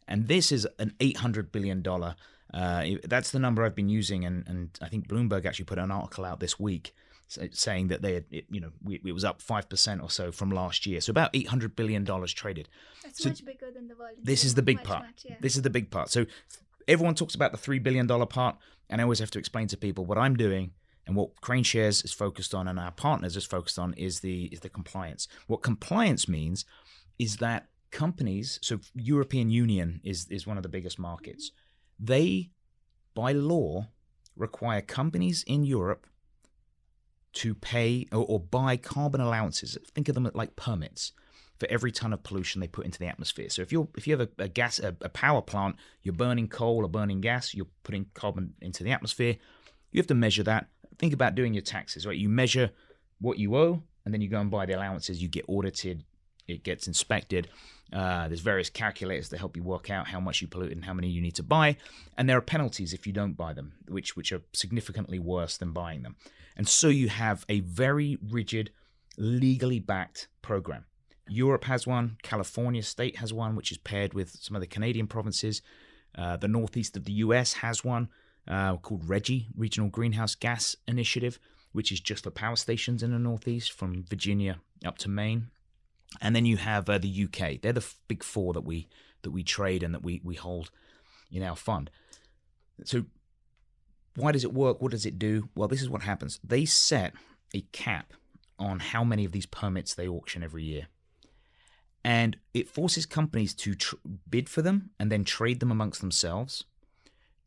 And 0.08 0.28
this 0.28 0.52
is 0.52 0.68
an 0.80 0.94
$800 1.00 1.52
billion. 1.52 1.86
Uh, 2.54 2.86
that's 3.04 3.32
the 3.32 3.40
number 3.40 3.64
I've 3.64 3.76
been 3.76 3.90
using. 3.90 4.26
And, 4.26 4.48
and 4.48 4.70
I 4.82 4.88
think 4.88 5.08
Bloomberg 5.08 5.46
actually 5.46 5.66
put 5.66 5.80
an 5.80 5.92
article 5.92 6.26
out 6.26 6.40
this 6.40 6.60
week 6.60 6.94
saying 7.52 7.90
that 7.90 8.02
they 8.02 8.14
had, 8.14 8.26
it, 8.32 8.46
you 8.50 8.62
know, 8.62 8.72
it 8.90 9.14
was 9.14 9.26
up 9.26 9.42
5% 9.42 10.02
or 10.02 10.10
so 10.10 10.32
from 10.32 10.50
last 10.50 10.86
year. 10.86 11.02
So 11.02 11.12
about 11.12 11.34
$800 11.34 11.76
billion 11.76 12.06
traded. 12.28 12.70
That's 13.04 13.22
so 13.22 13.30
much 13.30 13.44
bigger 13.44 13.70
than 13.70 13.90
the 13.90 13.96
volume. 13.96 14.20
This 14.24 14.46
is 14.46 14.56
the 14.56 14.62
big 14.62 14.78
much, 14.78 14.86
part. 14.86 15.02
Much, 15.04 15.26
yeah. 15.26 15.36
This 15.42 15.58
is 15.58 15.62
the 15.62 15.70
big 15.70 15.92
part. 15.92 16.10
So 16.10 16.26
everyone 16.88 17.16
talks 17.16 17.36
about 17.36 17.52
the 17.52 17.58
$3 17.58 17.84
billion 17.84 18.08
part. 18.08 18.56
And 18.90 19.02
I 19.02 19.04
always 19.04 19.20
have 19.20 19.32
to 19.32 19.40
explain 19.40 19.68
to 19.68 19.78
people 19.78 20.06
what 20.06 20.18
I'm 20.18 20.38
doing 20.38 20.72
and 21.06 21.16
what 21.16 21.36
KraneShares 21.42 22.04
is 22.06 22.14
focused 22.14 22.54
on 22.54 22.68
and 22.68 22.80
our 22.80 22.92
partners 22.92 23.36
is 23.36 23.46
focused 23.46 23.80
on 23.80 23.94
is 23.94 24.20
the 24.20 24.46
is 24.46 24.60
the 24.60 24.70
compliance. 24.70 25.28
What 25.48 25.62
compliance 25.62 26.28
means 26.28 26.66
is 27.18 27.38
that 27.38 27.68
companies, 27.92 28.60
so 28.62 28.80
European 28.96 29.50
Union 29.50 30.02
is 30.04 30.28
is 30.30 30.46
one 30.48 30.58
of 30.58 30.64
the 30.64 30.70
biggest 30.70 31.00
markets. 31.00 31.52
They, 32.00 32.52
by 33.16 33.32
law, 33.32 33.88
require 34.36 34.82
companies 34.82 35.44
in 35.48 35.64
Europe 35.64 36.08
to 37.34 37.54
pay 37.54 38.08
or, 38.12 38.26
or 38.28 38.40
buy 38.40 38.78
carbon 38.78 39.22
allowances. 39.22 39.78
Think 39.94 40.10
of 40.10 40.16
them 40.16 40.30
like 40.34 40.56
permits 40.56 41.12
for 41.60 41.68
every 41.70 41.92
ton 41.92 42.14
of 42.14 42.24
pollution 42.24 42.62
they 42.62 42.68
put 42.68 42.86
into 42.86 43.00
the 43.00 43.08
atmosphere. 43.08 43.50
So 43.50 43.62
if 43.62 43.72
you 43.72 43.90
if 43.96 44.08
you 44.08 44.18
have 44.18 44.30
a, 44.40 44.44
a 44.44 44.48
gas 44.48 44.80
a, 44.80 44.96
a, 45.02 45.10
power 45.10 45.42
plant, 45.42 45.76
you're 46.04 46.14
burning 46.14 46.48
coal 46.48 46.86
or 46.86 46.90
burning 46.90 47.22
gas, 47.22 47.54
you're 47.54 47.68
putting 47.84 48.06
carbon 48.14 48.54
into 48.62 48.84
the 48.84 48.92
atmosphere. 48.92 49.38
You 49.92 50.00
have 50.00 50.08
to 50.08 50.16
measure 50.16 50.44
that. 50.44 50.68
Think 51.00 51.14
about 51.14 51.36
doing 51.36 51.54
your 51.54 51.64
taxes, 51.64 52.06
right? 52.06 52.18
You 52.18 52.30
measure 52.30 52.72
what 53.20 53.38
you 53.38 53.56
owe, 53.56 53.84
and 54.06 54.14
then 54.14 54.22
you 54.22 54.30
go 54.30 54.40
and 54.40 54.52
buy 54.52 54.66
the 54.66 54.74
allowances. 54.74 55.22
You 55.22 55.28
get 55.28 55.46
audited, 55.48 56.04
it 56.48 56.64
gets 56.64 56.88
inspected. 56.88 57.48
Uh, 57.92 58.28
there's 58.28 58.42
various 58.42 58.70
calculators 58.70 59.30
to 59.30 59.38
help 59.38 59.56
you 59.56 59.64
work 59.64 59.90
out 59.90 60.08
how 60.08 60.20
much 60.20 60.42
you 60.42 60.48
pollute 60.48 60.74
and 60.74 60.86
how 60.86 60.94
many 60.94 61.08
you 61.08 61.22
need 61.22 61.36
to 61.36 61.44
buy, 61.44 61.78
and 62.18 62.30
there 62.30 62.38
are 62.38 62.42
penalties 62.42 62.94
if 62.94 63.08
you 63.08 63.14
don't 63.14 63.38
buy 63.38 63.54
them, 63.54 63.74
which 63.88 64.16
which 64.16 64.32
are 64.32 64.42
significantly 64.54 65.20
worse 65.20 65.58
than 65.58 65.72
buying 65.72 66.04
them. 66.04 66.16
And 66.58 66.68
so 66.68 66.90
you 66.90 67.08
have 67.10 67.46
a 67.48 67.62
very 67.62 68.18
rigid, 68.22 68.72
legally 69.18 69.80
backed 69.80 70.28
program. 70.42 70.86
Europe 71.30 71.66
has 71.66 71.86
one, 71.86 72.18
California 72.24 72.84
state 72.84 73.18
has 73.18 73.34
one, 73.34 73.56
which 73.56 73.72
is 73.72 73.78
paired 73.78 74.14
with 74.14 74.32
some 74.42 74.56
of 74.56 74.62
the 74.62 74.68
Canadian 74.68 75.08
provinces. 75.08 75.62
Uh, 76.18 76.36
the 76.36 76.48
northeast 76.48 76.98
of 76.98 77.06
the 77.06 77.14
US 77.14 77.54
has 77.54 77.84
one 77.84 78.10
uh, 78.48 78.78
called 78.78 79.08
RGGI, 79.08 79.48
Regional 79.56 79.90
Greenhouse 79.90 80.36
Gas 80.36 80.76
Initiative, 80.88 81.40
which 81.74 81.92
is 81.92 82.00
just 82.00 82.24
for 82.24 82.32
power 82.32 82.56
stations 82.56 83.04
in 83.04 83.12
the 83.12 83.20
northeast 83.20 83.72
from 83.72 84.04
Virginia 84.10 84.60
up 84.86 84.98
to 85.00 85.10
Maine. 85.10 85.50
And 86.22 86.36
then 86.36 86.46
you 86.46 86.58
have 86.58 86.90
uh, 86.90 86.98
the 86.98 87.26
UK. 87.26 87.62
They're 87.62 87.74
the 87.74 87.82
f- 87.82 88.00
big 88.08 88.24
four 88.24 88.54
that 88.54 88.62
we 88.62 88.88
that 89.24 89.32
we 89.32 89.44
trade 89.44 89.84
and 89.84 89.94
that 89.94 90.04
we 90.04 90.22
we 90.24 90.36
hold 90.36 90.72
in 91.32 91.44
our 91.44 91.56
fund. 91.56 91.90
So 92.86 93.06
why 94.16 94.32
does 94.32 94.44
it 94.44 94.54
work? 94.54 94.82
What 94.82 94.92
does 94.92 95.06
it 95.06 95.20
do? 95.20 95.50
Well, 95.56 95.68
this 95.68 95.82
is 95.82 95.90
what 95.90 96.02
happens. 96.02 96.40
They 96.44 96.66
set 96.66 97.14
a 97.54 97.62
cap 97.72 98.14
on 98.60 98.80
how 98.80 99.04
many 99.04 99.26
of 99.26 99.32
these 99.32 99.46
permits 99.46 99.94
they 99.94 100.08
auction 100.08 100.44
every 100.44 100.64
year. 100.64 100.88
And 102.04 102.38
it 102.54 102.70
forces 102.70 103.06
companies 103.06 103.54
to 103.56 103.76
tr- 103.76 103.96
bid 104.30 104.50
for 104.50 104.62
them 104.62 104.92
and 105.00 105.12
then 105.12 105.24
trade 105.24 105.60
them 105.60 105.72
amongst 105.72 106.02
themselves 106.02 106.64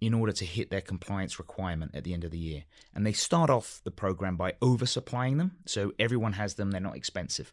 in 0.01 0.15
order 0.15 0.33
to 0.33 0.45
hit 0.45 0.71
their 0.71 0.81
compliance 0.81 1.39
requirement 1.39 1.93
at 1.95 2.05
the 2.05 2.15
end 2.15 2.25
of 2.25 2.31
the 2.31 2.39
year. 2.39 2.65
And 2.95 3.05
they 3.05 3.13
start 3.13 3.51
off 3.51 3.81
the 3.85 3.91
program 3.91 4.37
by 4.37 4.53
oversupplying 4.63 5.39
them. 5.39 5.57
So 5.67 5.93
everyone 5.99 6.35
has 6.35 6.55
them, 6.55 6.71
they're 6.71 6.81
not 6.81 6.97
expensive 6.97 7.53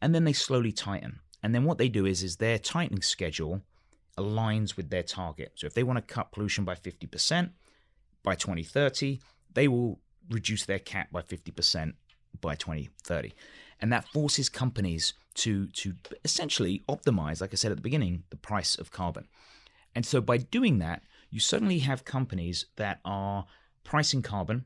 and 0.00 0.14
then 0.14 0.24
they 0.24 0.32
slowly 0.32 0.72
tighten. 0.72 1.20
And 1.42 1.54
then 1.54 1.64
what 1.64 1.78
they 1.78 1.88
do 1.88 2.06
is 2.06 2.22
is 2.22 2.36
their 2.36 2.58
tightening 2.58 3.02
schedule 3.02 3.62
aligns 4.18 4.76
with 4.76 4.90
their 4.90 5.02
target. 5.02 5.52
So 5.56 5.66
if 5.66 5.74
they 5.74 5.82
want 5.82 5.96
to 5.98 6.14
cut 6.14 6.32
pollution 6.32 6.64
by 6.64 6.74
50% 6.74 7.50
by 8.22 8.34
2030, 8.34 9.20
they 9.54 9.68
will 9.68 10.00
reduce 10.30 10.64
their 10.64 10.78
cap 10.78 11.08
by 11.12 11.22
50% 11.22 11.94
by 12.40 12.54
2030. 12.54 13.32
And 13.80 13.92
that 13.92 14.08
forces 14.08 14.48
companies 14.48 15.12
to 15.34 15.66
to 15.68 15.94
essentially 16.24 16.82
optimize, 16.88 17.40
like 17.40 17.52
I 17.52 17.56
said 17.56 17.70
at 17.70 17.76
the 17.76 17.82
beginning, 17.82 18.24
the 18.30 18.36
price 18.36 18.76
of 18.76 18.90
carbon. 18.90 19.28
And 19.94 20.04
so 20.04 20.20
by 20.20 20.38
doing 20.38 20.78
that, 20.78 21.02
you 21.30 21.40
suddenly 21.40 21.80
have 21.80 22.04
companies 22.04 22.66
that 22.76 23.00
are 23.04 23.46
pricing 23.84 24.22
carbon. 24.22 24.64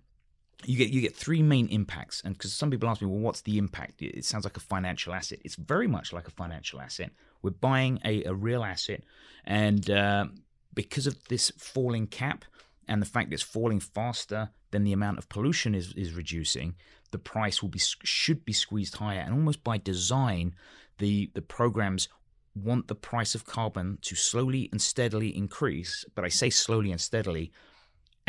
You 0.64 0.76
get 0.76 0.90
you 0.90 1.00
get 1.00 1.16
three 1.16 1.42
main 1.42 1.68
impacts, 1.68 2.22
and 2.24 2.36
because 2.36 2.52
some 2.52 2.70
people 2.70 2.88
ask 2.88 3.00
me, 3.00 3.08
well, 3.08 3.18
what's 3.20 3.42
the 3.42 3.58
impact? 3.58 4.02
It 4.02 4.24
sounds 4.24 4.44
like 4.44 4.56
a 4.56 4.60
financial 4.60 5.14
asset. 5.14 5.38
It's 5.44 5.56
very 5.56 5.86
much 5.86 6.12
like 6.12 6.28
a 6.28 6.32
financial 6.32 6.80
asset. 6.80 7.10
We're 7.42 7.50
buying 7.50 7.98
a, 8.04 8.24
a 8.24 8.34
real 8.34 8.62
asset, 8.62 9.02
and 9.44 9.88
uh, 9.90 10.26
because 10.74 11.06
of 11.06 11.16
this 11.28 11.50
falling 11.56 12.06
cap 12.06 12.44
and 12.86 13.00
the 13.00 13.06
fact 13.06 13.30
that 13.30 13.34
it's 13.34 13.42
falling 13.42 13.80
faster 13.80 14.50
than 14.70 14.84
the 14.84 14.92
amount 14.92 15.18
of 15.18 15.28
pollution 15.28 15.74
is 15.74 15.94
is 15.94 16.12
reducing, 16.12 16.74
the 17.10 17.18
price 17.18 17.62
will 17.62 17.70
be 17.70 17.80
should 18.04 18.44
be 18.44 18.52
squeezed 18.52 18.96
higher, 18.96 19.20
and 19.20 19.32
almost 19.32 19.64
by 19.64 19.78
design, 19.78 20.54
the 20.98 21.30
the 21.34 21.42
programs 21.42 22.08
want 22.54 22.88
the 22.88 22.94
price 22.94 23.34
of 23.34 23.44
carbon 23.46 23.98
to 24.02 24.14
slowly 24.14 24.68
and 24.72 24.82
steadily 24.82 25.34
increase. 25.36 26.04
But 26.14 26.24
I 26.24 26.28
say 26.28 26.50
slowly 26.50 26.90
and 26.90 27.00
steadily 27.00 27.52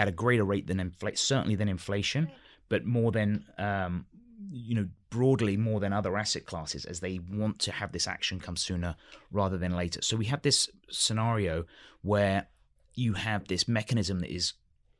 at 0.01 0.07
a 0.07 0.11
greater 0.11 0.43
rate 0.43 0.65
than 0.65 0.79
inflation, 0.79 1.17
certainly 1.17 1.55
than 1.55 1.69
inflation, 1.69 2.31
but 2.69 2.85
more 2.85 3.11
than 3.11 3.45
um, 3.59 4.05
you 4.51 4.73
know 4.73 4.87
broadly 5.11 5.55
more 5.57 5.79
than 5.79 5.93
other 5.93 6.17
asset 6.17 6.45
classes 6.47 6.85
as 6.85 7.01
they 7.01 7.19
want 7.29 7.59
to 7.59 7.71
have 7.71 7.91
this 7.91 8.07
action 8.07 8.39
come 8.39 8.57
sooner 8.57 8.95
rather 9.31 9.59
than 9.59 9.75
later. 9.75 10.01
So 10.01 10.17
we 10.17 10.25
have 10.25 10.41
this 10.41 10.69
scenario 10.89 11.65
where 12.01 12.47
you 12.95 13.13
have 13.13 13.47
this 13.47 13.67
mechanism 13.67 14.21
that 14.21 14.33
is 14.33 14.53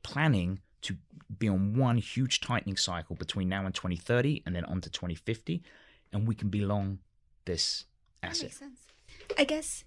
planning 0.04 0.60
to 0.84 0.98
be 1.40 1.50
on 1.50 1.74
one 1.74 1.98
huge 1.98 2.42
tightening 2.42 2.78
cycle 2.78 3.16
between 3.16 3.50
now 3.50 3.66
and 3.66 3.74
2030 3.74 4.44
and 4.46 4.56
then 4.56 4.66
on 4.66 4.82
to 4.82 4.90
2050 4.90 5.64
and 6.14 6.28
we 6.28 6.36
can 6.36 6.50
be 6.50 6.62
long 6.62 7.00
this 7.46 7.86
asset. 8.22 8.44
makes 8.44 8.60
sense. 8.60 8.80
I 9.38 9.46
guess 9.46 9.86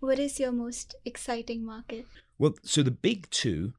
what 0.00 0.18
is 0.18 0.40
your 0.40 0.52
most 0.52 0.96
exciting 1.04 1.64
market? 1.64 2.06
Well, 2.38 2.54
so 2.62 2.82
the 2.82 2.90
big 2.90 3.30
two, 3.30 3.74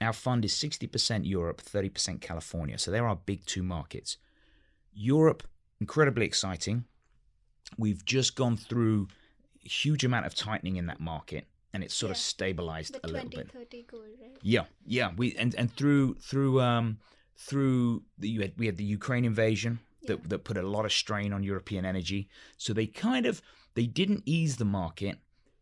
our 0.00 0.12
fund 0.12 0.44
is 0.44 0.52
60% 0.52 1.26
Europe, 1.26 1.62
30% 1.62 2.20
California. 2.20 2.78
So 2.78 2.90
there 2.90 3.06
are 3.06 3.16
big 3.16 3.44
two 3.46 3.62
markets. 3.62 4.18
Europe, 4.92 5.42
incredibly 5.80 6.26
exciting. 6.26 6.84
We've 7.78 8.04
just 8.04 8.36
gone 8.36 8.56
through 8.56 9.08
a 9.64 9.68
huge 9.68 10.04
amount 10.04 10.26
of 10.26 10.34
tightening 10.34 10.76
in 10.76 10.86
that 10.86 11.00
market 11.00 11.46
and 11.76 11.84
it's 11.84 11.94
sort 11.94 12.08
yeah. 12.08 12.12
of 12.12 12.16
stabilized 12.16 12.94
the 12.94 13.06
a 13.06 13.08
little 13.08 13.28
bit. 13.28 13.52
Goal, 13.52 14.00
right? 14.00 14.36
Yeah, 14.40 14.64
yeah. 14.86 15.10
We 15.14 15.36
and 15.36 15.54
and 15.56 15.70
through 15.70 16.14
through 16.14 16.60
um 16.62 16.96
through 17.36 18.02
the 18.18 18.30
you 18.30 18.40
had, 18.40 18.54
we 18.56 18.64
had 18.64 18.78
the 18.78 18.84
Ukraine 18.84 19.26
invasion 19.26 19.80
that 20.06 20.26
that 20.30 20.44
put 20.44 20.56
a 20.56 20.62
lot 20.62 20.86
of 20.86 20.92
strain 20.92 21.34
on 21.34 21.42
European 21.42 21.84
energy. 21.84 22.30
So 22.56 22.72
they 22.72 22.86
kind 22.86 23.26
of 23.26 23.42
they 23.74 23.86
didn't 23.86 24.22
ease 24.24 24.56
the 24.56 24.64
market, 24.64 25.18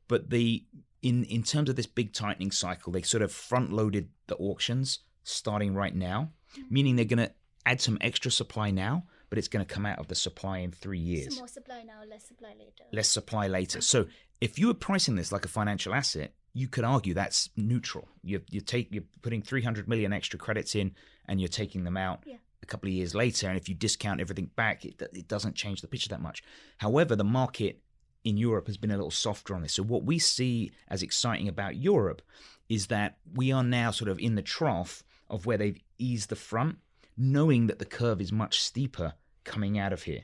but 0.07 0.31
they 0.31 0.66
in 1.04 1.24
in 1.24 1.42
terms 1.42 1.68
of 1.68 1.76
this 1.76 1.86
big 1.86 2.12
tightening 2.12 2.50
cycle, 2.50 2.90
they 2.92 3.02
sort 3.02 3.22
of 3.22 3.30
front 3.30 3.72
loaded 3.72 4.08
the 4.26 4.36
auctions 4.36 5.00
starting 5.22 5.74
right 5.74 5.94
now, 5.94 6.30
mm-hmm. 6.52 6.74
meaning 6.74 6.96
they're 6.96 7.04
going 7.04 7.18
to 7.28 7.32
add 7.66 7.80
some 7.80 7.98
extra 8.00 8.30
supply 8.30 8.70
now, 8.70 9.04
but 9.28 9.38
it's 9.38 9.48
going 9.48 9.64
to 9.64 9.74
come 9.74 9.84
out 9.84 9.98
of 9.98 10.08
the 10.08 10.14
supply 10.14 10.58
in 10.58 10.72
three 10.72 10.98
years. 10.98 11.34
So 11.34 11.40
more 11.42 11.48
supply 11.48 11.82
now, 11.82 12.00
less 12.08 12.26
supply 12.26 12.54
later. 12.58 12.84
Less 12.90 13.08
supply 13.08 13.48
later. 13.48 13.82
So 13.82 14.06
if 14.40 14.58
you 14.58 14.68
were 14.68 14.74
pricing 14.74 15.14
this 15.14 15.30
like 15.30 15.44
a 15.44 15.48
financial 15.48 15.94
asset, 15.94 16.32
you 16.54 16.68
could 16.68 16.84
argue 16.84 17.12
that's 17.12 17.50
neutral. 17.56 18.08
You 18.22 18.40
you 18.48 18.62
take 18.62 18.88
you're 18.90 19.04
putting 19.20 19.42
300 19.42 19.86
million 19.86 20.12
extra 20.12 20.38
credits 20.38 20.74
in, 20.74 20.94
and 21.28 21.38
you're 21.38 21.48
taking 21.48 21.84
them 21.84 21.98
out. 21.98 22.22
Yeah. 22.24 22.36
A 22.62 22.66
couple 22.66 22.88
of 22.88 22.94
years 22.94 23.14
later, 23.14 23.46
and 23.46 23.58
if 23.58 23.68
you 23.68 23.74
discount 23.74 24.22
everything 24.22 24.50
back, 24.56 24.86
it, 24.86 25.02
it 25.12 25.28
doesn't 25.28 25.54
change 25.54 25.82
the 25.82 25.86
picture 25.86 26.08
that 26.08 26.22
much. 26.22 26.42
However, 26.78 27.14
the 27.14 27.22
market 27.22 27.82
in 28.24 28.37
Europe 28.37 28.66
has 28.66 28.76
been 28.76 28.90
a 28.90 28.96
little 28.96 29.10
softer 29.10 29.54
on 29.54 29.62
this. 29.62 29.74
So 29.74 29.82
what 29.82 30.04
we 30.04 30.18
see 30.18 30.72
as 30.88 31.02
exciting 31.02 31.48
about 31.48 31.76
Europe 31.76 32.22
is 32.68 32.87
that 32.87 33.18
we 33.34 33.52
are 33.52 33.62
now 33.62 33.90
sort 33.90 34.10
of 34.10 34.18
in 34.18 34.34
the 34.34 34.42
trough 34.42 35.04
of 35.28 35.46
where 35.46 35.58
they've 35.58 35.80
eased 35.98 36.30
the 36.30 36.37
front, 36.37 36.78
knowing 37.16 37.66
that 37.66 37.78
the 37.78 37.84
curve 37.84 38.20
is 38.20 38.32
much 38.32 38.62
steeper 38.62 39.14
coming 39.44 39.78
out 39.78 39.92
of 39.92 40.04
here. 40.04 40.22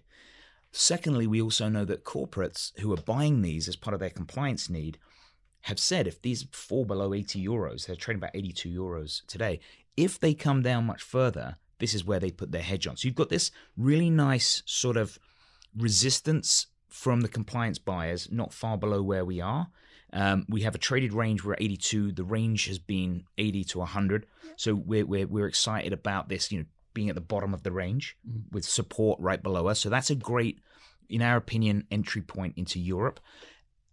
Secondly, 0.73 1.27
we 1.27 1.43
also 1.43 1.69
know 1.69 1.85
that 1.85 2.05
corporates 2.05 2.79
who 2.79 2.93
are 2.93 3.03
buying 3.03 3.43
these 3.43 3.69
as 3.69 3.77
part 3.77 3.95
of 3.95 4.01
their 4.01 4.11
compliance 4.11 4.71
need 4.71 4.99
have 5.63 5.79
said 5.79 6.07
if 6.07 6.23
these 6.23 6.47
fall 6.53 6.85
below 6.85 7.13
80 7.13 7.45
euros, 7.45 7.87
they're 7.87 7.97
trading 7.97 8.21
about 8.21 8.35
82 8.35 8.69
euros 8.69 9.27
today. 9.27 9.61
If 9.97 10.19
they 10.19 10.33
come 10.33 10.63
down 10.63 10.87
much 10.87 11.03
further, 11.03 11.57
this 11.81 11.93
is 11.93 12.05
where 12.05 12.21
they 12.21 12.31
put 12.31 12.53
their 12.53 12.63
hedge 12.63 12.87
on. 12.87 12.97
So 12.97 13.07
you've 13.07 13.15
got 13.15 13.29
this 13.29 13.51
really 13.77 14.11
nice 14.11 14.63
sort 14.65 14.97
of 14.97 15.19
resistance 15.77 16.67
from 16.91 17.23
the 17.23 17.29
compliance 17.29 17.79
buyers, 17.79 18.29
not 18.31 18.53
far 18.53 18.77
below 18.77 19.03
where 19.03 19.25
we 19.25 19.41
are. 19.41 19.69
Um, 20.13 20.45
we 20.49 20.63
have 20.63 20.75
a 20.75 20.79
traded 20.79 21.13
range. 21.13 21.45
We're 21.45 21.55
at 21.55 21.63
82. 21.63 22.13
The 22.13 22.25
range 22.25 22.67
has 22.67 22.79
been 22.79 23.25
80 23.39 23.65
to 23.65 23.79
100. 23.79 24.27
So 24.57 24.75
we're, 24.75 25.07
we're, 25.07 25.27
we're 25.27 25.47
excited 25.47 25.93
about 25.93 26.29
this, 26.29 26.51
you 26.51 26.59
know, 26.59 26.65
being 26.93 27.09
at 27.09 27.15
the 27.15 27.21
bottom 27.21 27.55
of 27.55 27.63
the 27.63 27.73
range 27.73 28.17
mm. 28.29 28.43
with 28.51 28.65
support 28.65 29.21
right 29.21 29.43
below 29.43 29.69
us. 29.69 29.79
So 29.79 29.89
that's 29.89 30.11
a 30.11 30.17
great, 30.17 30.61
in 31.09 31.23
our 31.23 31.37
opinion, 31.37 31.87
entry 31.91 32.23
point 32.23 32.55
into 32.57 32.81
Europe. 32.81 33.21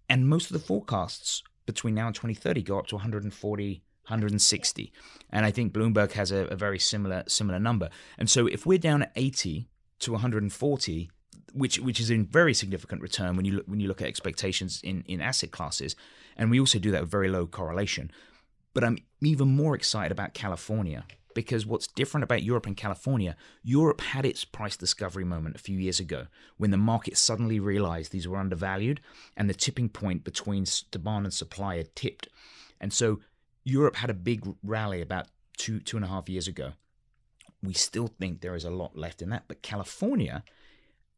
And 0.10 0.28
most 0.28 0.48
of 0.48 0.54
the 0.54 0.66
forecasts 0.66 1.44
between 1.66 1.94
now 1.94 2.08
and 2.08 2.16
2030 2.16 2.64
go 2.64 2.80
up 2.80 2.88
to 2.88 2.96
140, 2.96 3.84
160. 4.08 4.94
And 5.32 5.46
I 5.46 5.52
think 5.52 5.74
Bloomberg 5.74 6.14
has 6.14 6.32
a, 6.32 6.46
a 6.46 6.56
very 6.56 6.80
similar 6.80 7.24
similar 7.28 7.60
number. 7.60 7.90
And 8.18 8.30
so 8.30 8.48
if 8.48 8.66
we're 8.66 8.78
down 8.78 9.04
at 9.04 9.12
80 9.16 9.68
to 10.00 10.12
140, 10.14 11.12
which 11.54 11.80
which 11.80 12.00
is 12.00 12.12
a 12.12 12.18
very 12.18 12.54
significant 12.54 13.02
return 13.02 13.36
when 13.36 13.46
you 13.46 13.54
look 13.54 13.68
when 13.68 13.80
you 13.80 13.88
look 13.88 14.02
at 14.02 14.08
expectations 14.08 14.82
in 14.84 15.04
in 15.08 15.22
asset 15.22 15.52
classes, 15.52 15.96
and 16.36 16.52
we 16.52 16.60
also 16.60 16.80
do 16.80 16.92
that 16.92 17.02
with 17.02 17.12
very 17.12 17.30
low 17.30 17.48
correlation. 17.48 18.12
But 18.74 18.84
I'm 18.84 18.98
even 19.22 19.48
more 19.48 19.76
excited 19.76 20.12
about 20.12 20.34
California 20.34 21.06
because 21.38 21.68
what's 21.68 21.86
different 21.86 22.24
about 22.24 22.42
Europe 22.42 22.66
and 22.66 22.76
California, 22.76 23.36
Europe 23.62 24.02
had 24.02 24.26
its 24.26 24.44
price 24.44 24.76
discovery 24.76 25.24
moment 25.24 25.56
a 25.56 25.60
few 25.60 25.78
years 25.78 26.00
ago 26.00 26.26
when 26.58 26.72
the 26.72 26.78
market 26.78 27.16
suddenly 27.16 27.60
realized 27.60 28.12
these 28.12 28.28
were 28.28 28.38
undervalued 28.38 29.02
and 29.36 29.48
the 29.48 29.54
tipping 29.54 29.88
point 29.88 30.24
between 30.24 30.66
demand 30.90 31.28
and 31.28 31.34
supply 31.34 31.78
had 31.78 31.96
tipped. 31.96 32.28
And 32.82 32.92
so 32.92 33.20
Europe 33.64 33.98
had 33.98 34.10
a 34.10 34.16
big 34.16 34.48
rally 34.64 35.00
about 35.00 35.28
two 35.58 35.80
two 35.80 35.98
and 35.98 36.06
a 36.06 36.10
half 36.10 36.28
years 36.28 36.48
ago. 36.48 36.74
We 37.62 37.74
still 37.74 38.08
think 38.08 38.42
there 38.42 38.56
is 38.56 38.66
a 38.66 38.72
lot 38.72 38.98
left 38.98 39.22
in 39.22 39.30
that, 39.30 39.44
but 39.48 39.62
California 39.62 40.44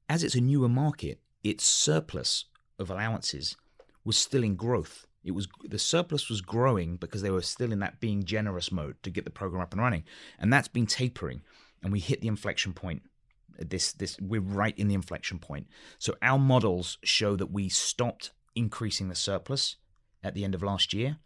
as 0.09 0.23
it's 0.23 0.35
a 0.35 0.41
newer 0.41 0.67
market, 0.67 1.19
its 1.43 1.63
surplus 1.63 2.45
of 2.79 2.89
allowances 2.89 3.55
was 4.03 4.17
still 4.17 4.43
in 4.43 4.55
growth. 4.55 5.05
It 5.23 5.31
was 5.31 5.47
the 5.63 5.77
surplus 5.77 6.29
was 6.29 6.41
growing 6.41 6.95
because 6.95 7.21
they 7.21 7.29
were 7.29 7.41
still 7.41 7.71
in 7.71 7.79
that 7.79 7.99
being 7.99 8.23
generous 8.23 8.71
mode 8.71 8.95
to 9.03 9.11
get 9.11 9.25
the 9.25 9.31
program 9.31 9.61
up 9.61 9.73
and 9.73 9.81
running, 9.81 10.03
and 10.39 10.51
that's 10.51 10.67
been 10.67 10.87
tapering. 10.87 11.41
And 11.83 11.93
we 11.93 11.99
hit 11.99 12.21
the 12.21 12.27
inflection 12.27 12.73
point. 12.73 13.03
This 13.59 13.91
this 13.91 14.17
we're 14.19 14.41
right 14.41 14.77
in 14.77 14.87
the 14.87 14.95
inflection 14.95 15.37
point. 15.37 15.67
So 15.99 16.15
our 16.21 16.39
models 16.39 16.97
show 17.03 17.35
that 17.35 17.51
we 17.51 17.69
stopped 17.69 18.31
increasing 18.55 19.09
the 19.09 19.15
surplus 19.15 19.75
at 20.23 20.33
the 20.33 20.43
end 20.43 20.55
of 20.55 20.63
last 20.63 20.93
year, 20.93 21.17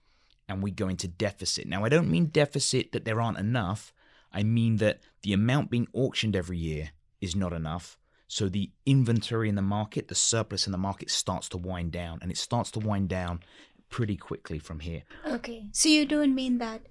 and 0.49 0.61
we 0.61 0.71
go 0.71 0.89
into 0.89 1.07
deficit. 1.07 1.67
Now 1.67 1.85
I 1.85 1.89
don't 1.89 2.11
mean 2.11 2.25
deficit 2.25 2.91
that 2.91 3.05
there 3.05 3.21
aren't 3.21 3.37
enough. 3.37 3.93
I 4.31 4.41
mean 4.41 4.77
that 4.77 5.01
the 5.21 5.33
amount 5.33 5.69
being 5.69 5.87
auctioned 5.93 6.35
every 6.35 6.57
year 6.57 6.89
is 7.21 7.35
not 7.35 7.53
enough 7.53 7.97
so 8.33 8.49
the 8.49 8.71
inventory 8.87 9.47
in 9.47 9.53
the 9.53 9.61
market, 9.61 10.07
the 10.07 10.15
surplus 10.15 10.65
in 10.65 10.71
the 10.71 10.77
market 10.79 11.11
starts 11.11 11.47
to 11.49 11.57
wind 11.57 11.91
down, 11.91 12.17
and 12.19 12.31
it 12.31 12.37
starts 12.37 12.71
to 12.71 12.79
wind 12.79 13.07
down 13.07 13.41
pretty 13.89 14.17
quickly 14.17 14.57
from 14.57 14.79
here. 14.79 15.03
Okay. 15.27 15.67
So 15.71 15.87
you 15.87 16.07
don't 16.07 16.33
mean 16.33 16.57
that 16.57 16.81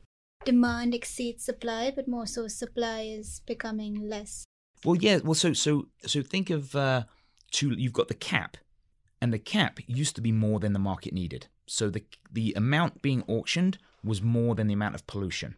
demand 0.44 0.94
exceeds 0.94 1.44
supply, 1.44 1.90
but 1.90 2.06
more 2.06 2.26
so 2.26 2.46
supply 2.46 3.00
is 3.00 3.42
becoming 3.44 4.08
less. 4.08 4.44
Well, 4.84 4.94
yeah. 4.94 5.18
Well, 5.24 5.34
so 5.34 5.52
so 5.52 5.88
so 6.06 6.22
think 6.22 6.48
of 6.50 6.76
uh, 6.76 7.06
two. 7.50 7.70
You've 7.72 7.92
got 7.92 8.06
the 8.06 8.14
cap, 8.14 8.56
and 9.20 9.32
the 9.32 9.40
cap 9.40 9.80
used 9.88 10.14
to 10.14 10.20
be 10.20 10.30
more 10.30 10.60
than 10.60 10.72
the 10.72 10.78
market 10.78 11.12
needed. 11.12 11.48
So 11.66 11.90
the 11.90 12.04
the 12.30 12.54
amount 12.56 13.02
being 13.02 13.24
auctioned 13.26 13.78
was 14.04 14.22
more 14.22 14.54
than 14.54 14.68
the 14.68 14.74
amount 14.74 14.94
of 14.94 15.08
pollution. 15.08 15.56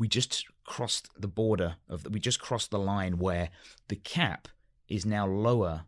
We 0.00 0.08
just 0.08 0.46
crossed 0.64 1.08
the 1.16 1.28
border 1.28 1.76
of. 1.88 2.02
The, 2.02 2.10
we 2.10 2.18
just 2.18 2.40
crossed 2.40 2.72
the 2.72 2.80
line 2.80 3.18
where 3.18 3.50
the 3.86 3.94
cap 3.94 4.48
is 4.88 5.04
now 5.04 5.26
lower 5.26 5.84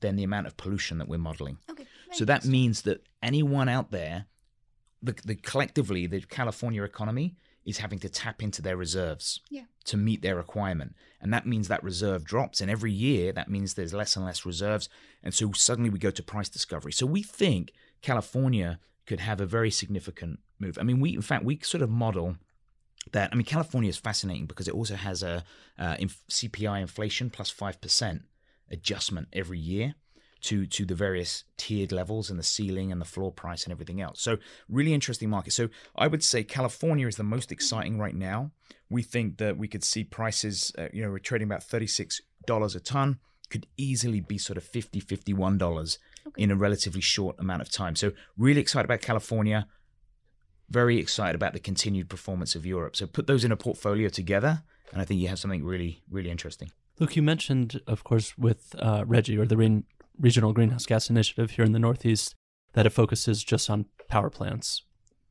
than 0.00 0.16
the 0.16 0.24
amount 0.24 0.46
of 0.46 0.56
pollution 0.56 0.98
that 0.98 1.08
we're 1.08 1.18
modeling. 1.18 1.58
Okay, 1.70 1.86
so 2.12 2.24
that 2.24 2.44
means 2.44 2.82
that 2.82 3.02
anyone 3.22 3.68
out 3.68 3.90
there, 3.90 4.26
the, 5.02 5.14
the 5.24 5.34
collectively, 5.34 6.06
the 6.06 6.20
California 6.20 6.82
economy 6.82 7.36
is 7.64 7.78
having 7.78 7.98
to 8.00 8.08
tap 8.08 8.42
into 8.42 8.60
their 8.60 8.76
reserves 8.76 9.40
yeah. 9.48 9.62
to 9.84 9.96
meet 9.96 10.22
their 10.22 10.36
requirement. 10.36 10.94
And 11.20 11.32
that 11.32 11.46
means 11.46 11.68
that 11.68 11.82
reserve 11.84 12.24
drops. 12.24 12.60
And 12.60 12.70
every 12.70 12.92
year, 12.92 13.32
that 13.32 13.48
means 13.48 13.74
there's 13.74 13.94
less 13.94 14.16
and 14.16 14.24
less 14.24 14.44
reserves. 14.44 14.88
And 15.22 15.32
so 15.32 15.52
suddenly 15.52 15.90
we 15.90 15.98
go 15.98 16.10
to 16.10 16.22
price 16.22 16.48
discovery. 16.48 16.92
So 16.92 17.06
we 17.06 17.22
think 17.22 17.72
California 18.00 18.80
could 19.06 19.20
have 19.20 19.40
a 19.40 19.46
very 19.46 19.70
significant 19.70 20.40
move. 20.58 20.76
I 20.78 20.82
mean, 20.82 21.00
we, 21.00 21.14
in 21.14 21.22
fact, 21.22 21.44
we 21.44 21.60
sort 21.62 21.82
of 21.82 21.90
model 21.90 22.36
that. 23.12 23.30
I 23.32 23.36
mean, 23.36 23.44
California 23.44 23.88
is 23.88 23.96
fascinating 23.96 24.46
because 24.46 24.66
it 24.66 24.74
also 24.74 24.96
has 24.96 25.22
a 25.22 25.44
uh, 25.78 25.96
CPI 26.30 26.80
inflation 26.80 27.30
plus 27.30 27.52
5% 27.52 28.22
adjustment 28.72 29.28
every 29.32 29.58
year. 29.58 29.94
to 30.42 30.66
to 30.66 30.84
the 30.84 30.94
various 30.94 31.44
tiered 31.56 31.92
levels 31.92 32.28
and 32.30 32.38
the 32.38 32.48
ceiling 32.56 32.90
and 32.92 33.00
the 33.00 33.10
floor 33.14 33.30
price 33.32 33.62
and 33.64 33.72
everything 33.72 34.00
else. 34.00 34.20
So 34.20 34.38
really 34.68 34.92
interesting 34.92 35.30
market. 35.30 35.52
So 35.52 35.68
I 35.94 36.08
would 36.08 36.24
say 36.24 36.42
California 36.42 37.06
is 37.06 37.16
the 37.16 37.22
most 37.36 37.52
exciting 37.52 37.96
right 37.98 38.16
now. 38.32 38.50
We 38.90 39.02
think 39.02 39.38
that 39.38 39.56
we 39.56 39.68
could 39.68 39.84
see 39.84 40.02
prices, 40.04 40.72
uh, 40.76 40.88
you 40.92 41.00
know, 41.02 41.10
we're 41.12 41.20
trading 41.30 41.46
about 41.46 41.62
thirty 41.62 41.86
six 41.86 42.20
dollars 42.44 42.74
a 42.74 42.80
ton, 42.80 43.18
could 43.50 43.66
easily 43.76 44.20
be 44.20 44.38
sort 44.38 44.56
of 44.56 44.64
50 44.64 44.98
51 44.98 45.58
dollars 45.58 45.98
okay. 46.26 46.42
in 46.42 46.50
a 46.50 46.56
relatively 46.56 47.00
short 47.02 47.36
amount 47.38 47.62
of 47.62 47.70
time. 47.70 47.94
So 47.94 48.12
really 48.36 48.60
excited 48.60 48.86
about 48.86 49.00
California. 49.00 49.68
Very 50.70 50.98
excited 50.98 51.36
about 51.36 51.52
the 51.52 51.60
continued 51.60 52.08
performance 52.08 52.56
of 52.56 52.64
Europe. 52.66 52.96
So 52.96 53.06
put 53.06 53.26
those 53.26 53.44
in 53.44 53.52
a 53.52 53.56
portfolio 53.56 54.08
together, 54.08 54.62
and 54.90 55.02
I 55.02 55.04
think 55.04 55.20
you 55.20 55.28
have 55.28 55.38
something 55.38 55.64
really, 55.64 56.02
really 56.10 56.30
interesting. 56.30 56.70
Luke, 57.02 57.16
you 57.16 57.22
mentioned, 57.22 57.80
of 57.88 58.04
course, 58.04 58.38
with 58.38 58.76
uh, 58.78 59.02
RGGI 59.02 59.36
or 59.36 59.44
the 59.44 59.56
Rain 59.56 59.82
Regional 60.20 60.52
Greenhouse 60.52 60.86
Gas 60.86 61.10
Initiative 61.10 61.50
here 61.50 61.64
in 61.64 61.72
the 61.72 61.80
Northeast, 61.80 62.36
that 62.74 62.86
it 62.86 62.90
focuses 62.90 63.42
just 63.42 63.68
on 63.68 63.86
power 64.06 64.30
plants. 64.30 64.84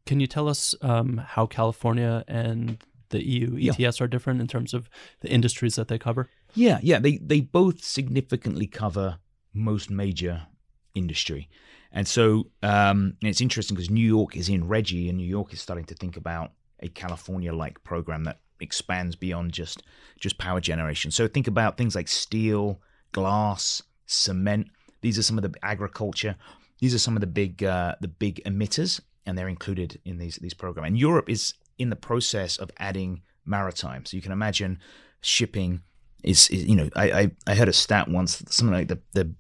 Can 0.06 0.20
you 0.20 0.28
tell 0.28 0.50
us 0.50 0.76
um, 0.82 1.24
how 1.26 1.46
California 1.46 2.26
and 2.28 2.84
the 3.08 3.26
EU 3.26 3.70
ETS 3.70 3.80
yeah. 3.80 3.90
are 4.02 4.08
different 4.08 4.42
in 4.42 4.48
terms 4.48 4.74
of 4.74 4.90
the 5.22 5.30
industries 5.30 5.76
that 5.76 5.88
they 5.88 5.98
cover? 5.98 6.28
Yeah, 6.56 6.80
yeah, 6.84 7.00
they 7.00 7.20
they 7.20 7.40
both 7.40 7.82
significantly 7.82 8.68
cover 8.68 9.20
most 9.54 9.90
major 9.90 10.48
industry, 10.94 11.48
and 11.90 12.06
so 12.06 12.48
um, 12.62 13.16
and 13.22 13.30
it's 13.30 13.40
interesting 13.40 13.76
because 13.76 13.90
New 13.90 14.06
York 14.06 14.36
is 14.36 14.50
in 14.50 14.68
RGGI, 14.68 15.08
and 15.08 15.18
New 15.18 15.24
York 15.24 15.54
is 15.54 15.62
starting 15.62 15.86
to 15.86 15.96
think 15.96 16.18
about 16.18 16.52
a 16.82 16.90
California-like 16.90 17.82
program 17.86 18.26
that 18.26 18.42
expands 18.62 19.16
beyond 19.16 19.52
just 19.52 19.84
just 20.20 20.38
power 20.38 20.62
generation. 20.62 21.12
So 21.12 21.28
think 21.28 21.48
about 21.48 21.78
things 21.78 21.96
like 21.96 22.08
steel, 22.08 22.80
glass, 23.12 23.82
cement. 24.06 24.68
These 25.02 25.18
are 25.18 25.24
some 25.24 25.38
of 25.38 25.44
the 25.44 25.54
agriculture. 25.64 26.36
These 26.80 26.94
are 26.94 27.00
some 27.00 27.16
of 27.16 27.22
the 27.22 27.28
big 27.28 27.64
uh, 27.64 27.96
the 28.02 28.08
big 28.08 28.42
emitters, 28.46 29.02
and 29.26 29.38
they're 29.38 29.50
included 29.50 30.00
in 30.06 30.18
these 30.18 30.36
these 30.38 30.54
programs. 30.54 30.88
And 30.88 30.98
Europe 30.98 31.30
is 31.30 31.54
in 31.78 31.90
the 31.90 31.96
process 31.96 32.58
of 32.58 32.72
adding 32.78 33.22
maritime. 33.46 34.06
So 34.06 34.16
you 34.16 34.22
can 34.22 34.32
imagine 34.32 34.80
shipping 35.22 35.82
is, 36.24 36.50
is 36.50 36.66
you 36.66 36.76
know 36.76 36.90
I, 36.96 37.12
I, 37.12 37.32
I 37.48 37.56
heard 37.56 37.70
a 37.70 37.74
stat 37.74 38.08
once 38.08 38.44
something 38.50 38.74
like 38.74 38.88
the 38.88 39.00
the 39.14 39.34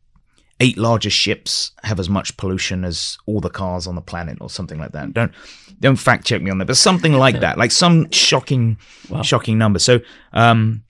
eight 0.61 0.77
largest 0.77 1.17
ships 1.17 1.71
have 1.83 1.99
as 1.99 2.07
much 2.07 2.37
pollution 2.37 2.85
as 2.85 3.17
all 3.25 3.41
the 3.41 3.49
cars 3.49 3.87
on 3.87 3.95
the 3.95 4.01
planet 4.01 4.37
or 4.39 4.49
something 4.49 4.79
like 4.79 4.91
that. 4.93 5.11
Don't 5.11 5.33
don't 5.79 5.95
fact 5.97 6.25
check 6.25 6.41
me 6.41 6.51
on 6.51 6.59
that, 6.59 6.67
but 6.67 6.77
something 6.77 7.13
like 7.13 7.39
that, 7.41 7.57
like 7.57 7.71
some 7.71 8.09
shocking 8.11 8.77
wow. 9.09 9.23
shocking 9.23 9.57
number. 9.57 9.79
So 9.79 9.99
um, 10.31 10.83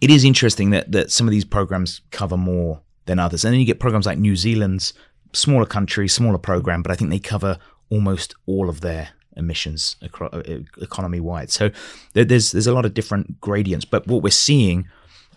it 0.00 0.10
is 0.10 0.24
interesting 0.24 0.70
that 0.70 0.90
that 0.90 1.12
some 1.12 1.28
of 1.28 1.30
these 1.30 1.44
programs 1.44 2.00
cover 2.10 2.36
more 2.36 2.80
than 3.04 3.18
others, 3.18 3.44
and 3.44 3.52
then 3.52 3.60
you 3.60 3.66
get 3.66 3.78
programs 3.78 4.06
like 4.06 4.18
New 4.18 4.34
Zealand's 4.34 4.94
smaller 5.34 5.66
country, 5.66 6.08
smaller 6.08 6.38
program, 6.38 6.82
but 6.82 6.90
I 6.90 6.94
think 6.94 7.10
they 7.10 7.18
cover 7.18 7.58
almost 7.90 8.34
all 8.46 8.68
of 8.68 8.80
their 8.80 9.10
emissions 9.36 9.96
uh, 10.02 10.42
economy 10.80 11.20
wide. 11.20 11.50
So 11.50 11.70
there's 12.14 12.52
there's 12.52 12.66
a 12.66 12.72
lot 12.72 12.86
of 12.86 12.94
different 12.94 13.40
gradients, 13.42 13.84
but 13.84 14.06
what 14.06 14.22
we're 14.22 14.30
seeing 14.30 14.88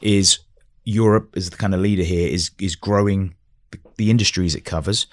is 0.02 0.40
Europe 0.86 1.36
is 1.36 1.50
the 1.50 1.58
kind 1.58 1.74
of 1.74 1.82
leader 1.82 2.04
here 2.04 2.30
is 2.30 2.52
is 2.58 2.78
growing 2.78 3.36
the, 3.98 4.10
industries 4.10 4.56
it 4.56 4.62
covers. 4.62 5.08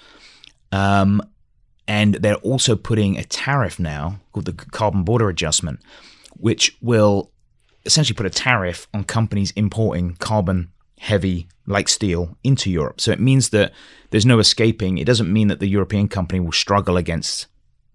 Um, 0.71 1.21
and 1.87 2.15
they're 2.15 2.35
also 2.35 2.75
putting 2.75 3.17
a 3.17 3.23
tariff 3.23 3.79
now 3.79 4.19
called 4.31 4.45
the 4.45 4.53
carbon 4.53 5.03
border 5.03 5.29
adjustment, 5.29 5.79
which 6.37 6.77
will 6.81 7.31
essentially 7.85 8.15
put 8.15 8.25
a 8.25 8.29
tariff 8.29 8.87
on 8.93 9.03
companies 9.03 9.51
importing 9.55 10.15
carbon 10.15 10.71
heavy 10.99 11.47
like 11.65 11.89
steel 11.89 12.37
into 12.43 12.69
Europe. 12.69 13.01
So 13.01 13.11
it 13.11 13.19
means 13.19 13.49
that 13.49 13.73
there's 14.11 14.25
no 14.25 14.39
escaping. 14.39 14.97
It 14.97 15.05
doesn't 15.05 15.31
mean 15.31 15.47
that 15.49 15.59
the 15.59 15.67
European 15.67 16.07
company 16.07 16.39
will 16.39 16.51
struggle 16.51 16.97
against 16.97 17.47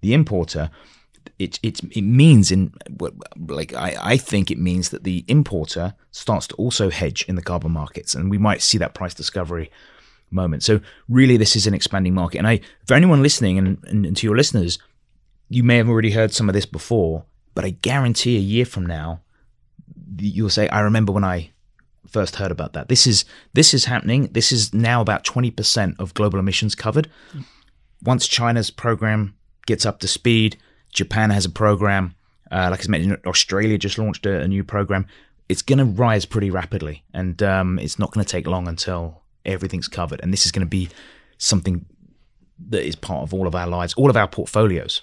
the 0.03 0.13
importer. 0.13 0.71
It, 1.39 1.59
it, 1.63 1.81
it 1.97 2.03
means 2.03 2.51
in 2.51 2.75
like 3.49 3.75
I, 3.75 3.97
I 4.01 4.17
think 4.17 4.51
it 4.51 4.59
means 4.59 4.91
that 4.91 5.05
the 5.05 5.25
importer 5.29 5.95
starts 6.11 6.47
to 6.49 6.55
also 6.57 6.91
hedge 6.91 7.25
in 7.29 7.35
the 7.35 7.43
carbon 7.43 7.73
markets 7.73 8.15
and 8.15 8.31
we 8.31 8.39
might 8.39 8.63
see 8.63 8.79
that 8.79 8.95
price 8.95 9.15
discovery 9.15 9.71
moment 10.31 10.63
so 10.63 10.81
really 11.09 11.37
this 11.37 11.57
is 11.57 11.67
an 11.67 11.75
expanding 11.75 12.15
market 12.15 12.39
and 12.39 12.47
I 12.47 12.61
for 12.87 12.95
anyone 12.95 13.23
listening 13.23 13.59
and, 13.59 13.79
and, 13.85 14.07
and 14.07 14.17
to 14.17 14.27
your 14.27 14.37
listeners 14.37 14.79
you 15.49 15.63
may 15.63 15.77
have 15.77 15.89
already 15.89 16.11
heard 16.11 16.33
some 16.33 16.49
of 16.49 16.55
this 16.55 16.67
before 16.67 17.25
but 17.55 17.65
I 17.65 17.71
guarantee 17.71 18.37
a 18.37 18.41
year 18.41 18.65
from 18.65 18.87
now 18.87 19.21
you'll 20.19 20.51
say 20.51 20.69
I 20.69 20.81
remember 20.81 21.13
when 21.13 21.25
I 21.25 21.51
first 22.07 22.37
heard 22.37 22.51
about 22.51 22.73
that 22.73 22.89
this 22.89 23.07
is 23.07 23.25
this 23.55 23.73
is 23.73 23.87
happening 23.87 24.29
this 24.33 24.53
is 24.53 24.75
now 24.75 25.01
about 25.01 25.25
20% 25.25 25.99
of 25.99 26.15
global 26.15 26.39
emissions 26.39 26.75
covered 26.75 27.09
once 28.03 28.27
China's 28.27 28.71
program 28.71 29.35
gets 29.67 29.87
up 29.87 30.01
to 30.01 30.09
speed. 30.09 30.57
Japan 30.93 31.31
has 31.31 31.45
a 31.45 31.51
program. 31.51 32.15
Uh, 32.51 32.69
like 32.71 32.85
I 32.85 32.89
mentioned, 32.89 33.19
Australia 33.27 33.79
just 33.79 33.99
launched 33.99 34.27
a, 34.27 34.41
a 34.41 34.49
new 34.49 34.65
program. 34.65 35.07
It's 35.49 35.63
going 35.63 35.79
to 35.79 35.85
rise 35.85 36.25
pretty 36.25 36.51
rapidly, 36.51 37.05
and 37.15 37.43
um, 37.43 37.79
it's 37.79 37.99
not 37.99 38.11
going 38.13 38.25
to 38.25 38.31
take 38.31 38.47
long 38.47 38.69
until 38.69 39.23
everything's 39.45 39.89
covered. 39.89 40.21
And 40.23 40.33
this 40.33 40.47
is 40.47 40.53
going 40.53 40.67
to 40.67 40.71
be 40.71 40.89
something 41.39 41.87
that 42.69 42.85
is 42.85 42.97
part 42.97 43.23
of 43.23 43.33
all 43.33 43.47
of 43.47 43.55
our 43.55 43.67
lives, 43.67 43.95
all 43.95 44.11
of 44.11 44.17
our 44.17 44.29
portfolios. 44.29 45.03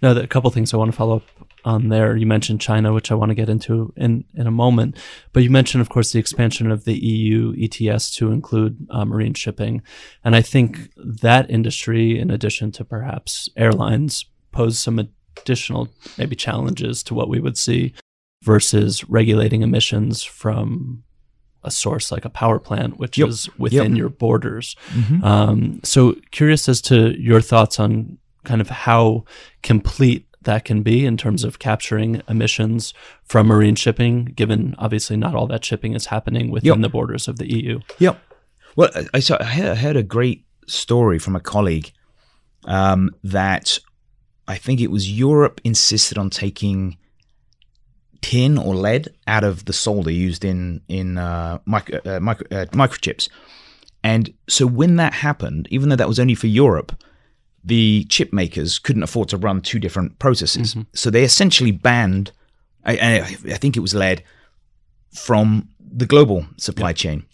Now, 0.00 0.12
a 0.12 0.26
couple 0.28 0.50
things 0.50 0.72
I 0.72 0.76
want 0.76 0.92
to 0.92 0.96
follow 0.96 1.16
up 1.16 1.24
on 1.64 1.88
there. 1.88 2.16
You 2.16 2.26
mentioned 2.26 2.60
China, 2.60 2.92
which 2.92 3.10
I 3.10 3.14
want 3.14 3.30
to 3.30 3.34
get 3.34 3.48
into 3.48 3.92
in, 3.96 4.24
in 4.34 4.46
a 4.46 4.50
moment, 4.52 4.96
but 5.32 5.42
you 5.42 5.50
mentioned, 5.50 5.80
of 5.80 5.88
course, 5.88 6.12
the 6.12 6.20
expansion 6.20 6.70
of 6.70 6.84
the 6.84 6.96
EU 6.96 7.52
ETS 7.58 8.14
to 8.16 8.30
include 8.30 8.86
uh, 8.90 9.04
marine 9.04 9.34
shipping. 9.34 9.82
And 10.24 10.36
I 10.36 10.42
think 10.42 10.92
that 10.96 11.50
industry, 11.50 12.18
in 12.18 12.30
addition 12.30 12.70
to 12.72 12.84
perhaps 12.84 13.48
airlines, 13.56 14.24
pose 14.52 14.78
some 14.78 15.00
additional 15.36 15.88
maybe 16.16 16.36
challenges 16.36 17.02
to 17.04 17.14
what 17.14 17.28
we 17.28 17.40
would 17.40 17.58
see 17.58 17.92
versus 18.44 19.08
regulating 19.10 19.62
emissions 19.62 20.22
from 20.22 21.02
a 21.64 21.70
source 21.70 22.12
like 22.12 22.24
a 22.24 22.30
power 22.30 22.58
plant, 22.58 22.98
which 22.98 23.18
yep. 23.18 23.28
is 23.28 23.48
within 23.58 23.92
yep. 23.92 23.98
your 23.98 24.08
borders. 24.08 24.76
Mm-hmm. 24.90 25.24
Um, 25.24 25.80
so, 25.82 26.14
curious 26.30 26.68
as 26.68 26.80
to 26.82 27.18
your 27.20 27.40
thoughts 27.40 27.80
on 27.80 28.18
kind 28.44 28.60
of 28.60 28.68
how 28.68 29.24
complete 29.62 30.26
that 30.42 30.64
can 30.64 30.82
be 30.82 31.04
in 31.04 31.16
terms 31.16 31.44
of 31.44 31.58
capturing 31.58 32.22
emissions 32.28 32.94
from 33.24 33.46
marine 33.48 33.74
shipping, 33.74 34.26
given 34.26 34.74
obviously 34.78 35.16
not 35.16 35.34
all 35.34 35.46
that 35.46 35.64
shipping 35.64 35.94
is 35.94 36.06
happening 36.06 36.50
within 36.50 36.68
yep. 36.68 36.80
the 36.80 36.88
borders 36.88 37.28
of 37.28 37.38
the 37.38 37.52
EU. 37.52 37.80
Yep. 37.98 38.18
Well, 38.76 38.90
I, 39.12 39.20
saw, 39.20 39.36
I 39.40 39.44
heard 39.74 39.96
a 39.96 40.02
great 40.02 40.44
story 40.66 41.18
from 41.18 41.34
a 41.34 41.40
colleague 41.40 41.92
um, 42.64 43.10
that 43.24 43.78
I 44.46 44.56
think 44.56 44.80
it 44.80 44.90
was 44.90 45.10
Europe 45.10 45.60
insisted 45.64 46.16
on 46.16 46.30
taking 46.30 46.96
tin 48.20 48.58
or 48.58 48.74
lead 48.74 49.08
out 49.26 49.44
of 49.44 49.64
the 49.64 49.72
solder 49.72 50.10
used 50.10 50.44
in 50.44 50.80
in 50.88 51.18
uh, 51.18 51.58
micro, 51.64 52.00
uh, 52.04 52.20
micro, 52.20 52.46
uh, 52.50 52.66
microchips. 52.66 53.28
And 54.04 54.32
so 54.48 54.66
when 54.66 54.96
that 54.96 55.12
happened, 55.12 55.68
even 55.70 55.88
though 55.88 55.96
that 55.96 56.08
was 56.08 56.20
only 56.20 56.34
for 56.34 56.46
Europe, 56.46 56.92
the 57.64 58.04
chip 58.08 58.32
makers 58.32 58.78
couldn't 58.78 59.02
afford 59.02 59.28
to 59.28 59.36
run 59.36 59.60
two 59.60 59.78
different 59.78 60.18
processes. 60.18 60.70
Mm-hmm. 60.70 60.82
So 60.94 61.10
they 61.10 61.24
essentially 61.24 61.72
banned, 61.72 62.32
I, 62.84 63.20
I, 63.20 63.56
think 63.58 63.76
it 63.76 63.80
was 63.80 63.94
lead, 63.94 64.22
from 65.12 65.68
the 65.80 66.06
global 66.06 66.46
supply 66.56 66.92
chain. 66.92 67.26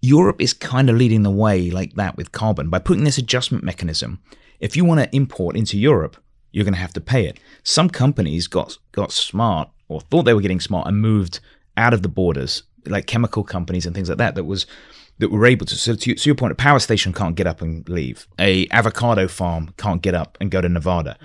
Europe 0.00 0.40
is 0.40 0.52
kind 0.52 0.88
of 0.88 0.96
leading 0.96 1.22
the 1.22 1.30
way 1.30 1.70
like 1.70 1.94
that 1.94 2.16
with 2.16 2.32
carbon 2.32 2.70
by 2.70 2.78
putting 2.78 3.04
this 3.04 3.18
adjustment 3.18 3.64
mechanism. 3.64 4.20
If 4.60 4.76
you 4.76 4.84
want 4.84 5.00
to 5.00 5.16
import 5.16 5.56
into 5.56 5.78
Europe, 5.78 6.16
you're 6.52 6.64
going 6.64 6.74
to 6.74 6.80
have 6.80 6.92
to 6.94 7.00
pay 7.00 7.26
it. 7.26 7.40
Some 7.62 7.90
companies 7.90 8.46
got 8.46 8.78
got 8.92 9.10
smart 9.10 9.70
or 9.88 10.00
thought 10.00 10.24
they 10.24 10.34
were 10.34 10.40
getting 10.40 10.60
smart 10.60 10.86
and 10.86 11.00
moved 11.00 11.40
out 11.76 11.94
of 11.94 12.02
the 12.02 12.08
borders, 12.08 12.62
like 12.86 13.06
chemical 13.06 13.44
companies 13.44 13.86
and 13.86 13.94
things 13.94 14.08
like 14.08 14.18
that. 14.18 14.34
That 14.34 14.44
was 14.44 14.66
that 15.18 15.30
were 15.30 15.46
able 15.46 15.66
to. 15.66 15.74
So 15.74 15.94
to, 15.94 16.14
to 16.14 16.28
your 16.28 16.36
point, 16.36 16.52
a 16.52 16.56
power 16.56 16.78
station 16.78 17.12
can't 17.12 17.34
get 17.34 17.46
up 17.46 17.60
and 17.60 17.88
leave. 17.88 18.26
A 18.38 18.66
avocado 18.70 19.28
farm 19.28 19.74
can't 19.76 20.02
get 20.02 20.14
up 20.14 20.38
and 20.40 20.50
go 20.50 20.60
to 20.60 20.68
Nevada. 20.68 21.18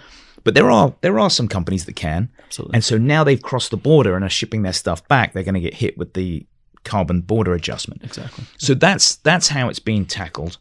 But 0.43 0.55
there 0.55 0.69
are 0.69 0.93
there 1.01 1.19
are 1.19 1.29
some 1.29 1.47
companies 1.47 1.85
that 1.85 1.95
can. 1.95 2.29
Absolutely. 2.45 2.75
And 2.75 2.83
so 2.83 2.97
now 2.97 3.23
they've 3.23 3.41
crossed 3.41 3.71
the 3.71 3.77
border 3.77 4.15
and 4.15 4.25
are 4.25 4.29
shipping 4.29 4.63
their 4.63 4.73
stuff 4.73 5.07
back. 5.07 5.33
They're 5.33 5.43
going 5.43 5.53
to 5.55 5.61
get 5.61 5.73
hit 5.73 5.97
with 5.97 6.13
the 6.13 6.45
carbon 6.83 7.21
border 7.21 7.53
adjustment. 7.53 8.03
Exactly. 8.03 8.43
So 8.57 8.73
that's 8.73 9.15
that's 9.17 9.47
how 9.47 9.69
it's 9.69 9.79
being 9.79 10.05
tackled. 10.05 10.57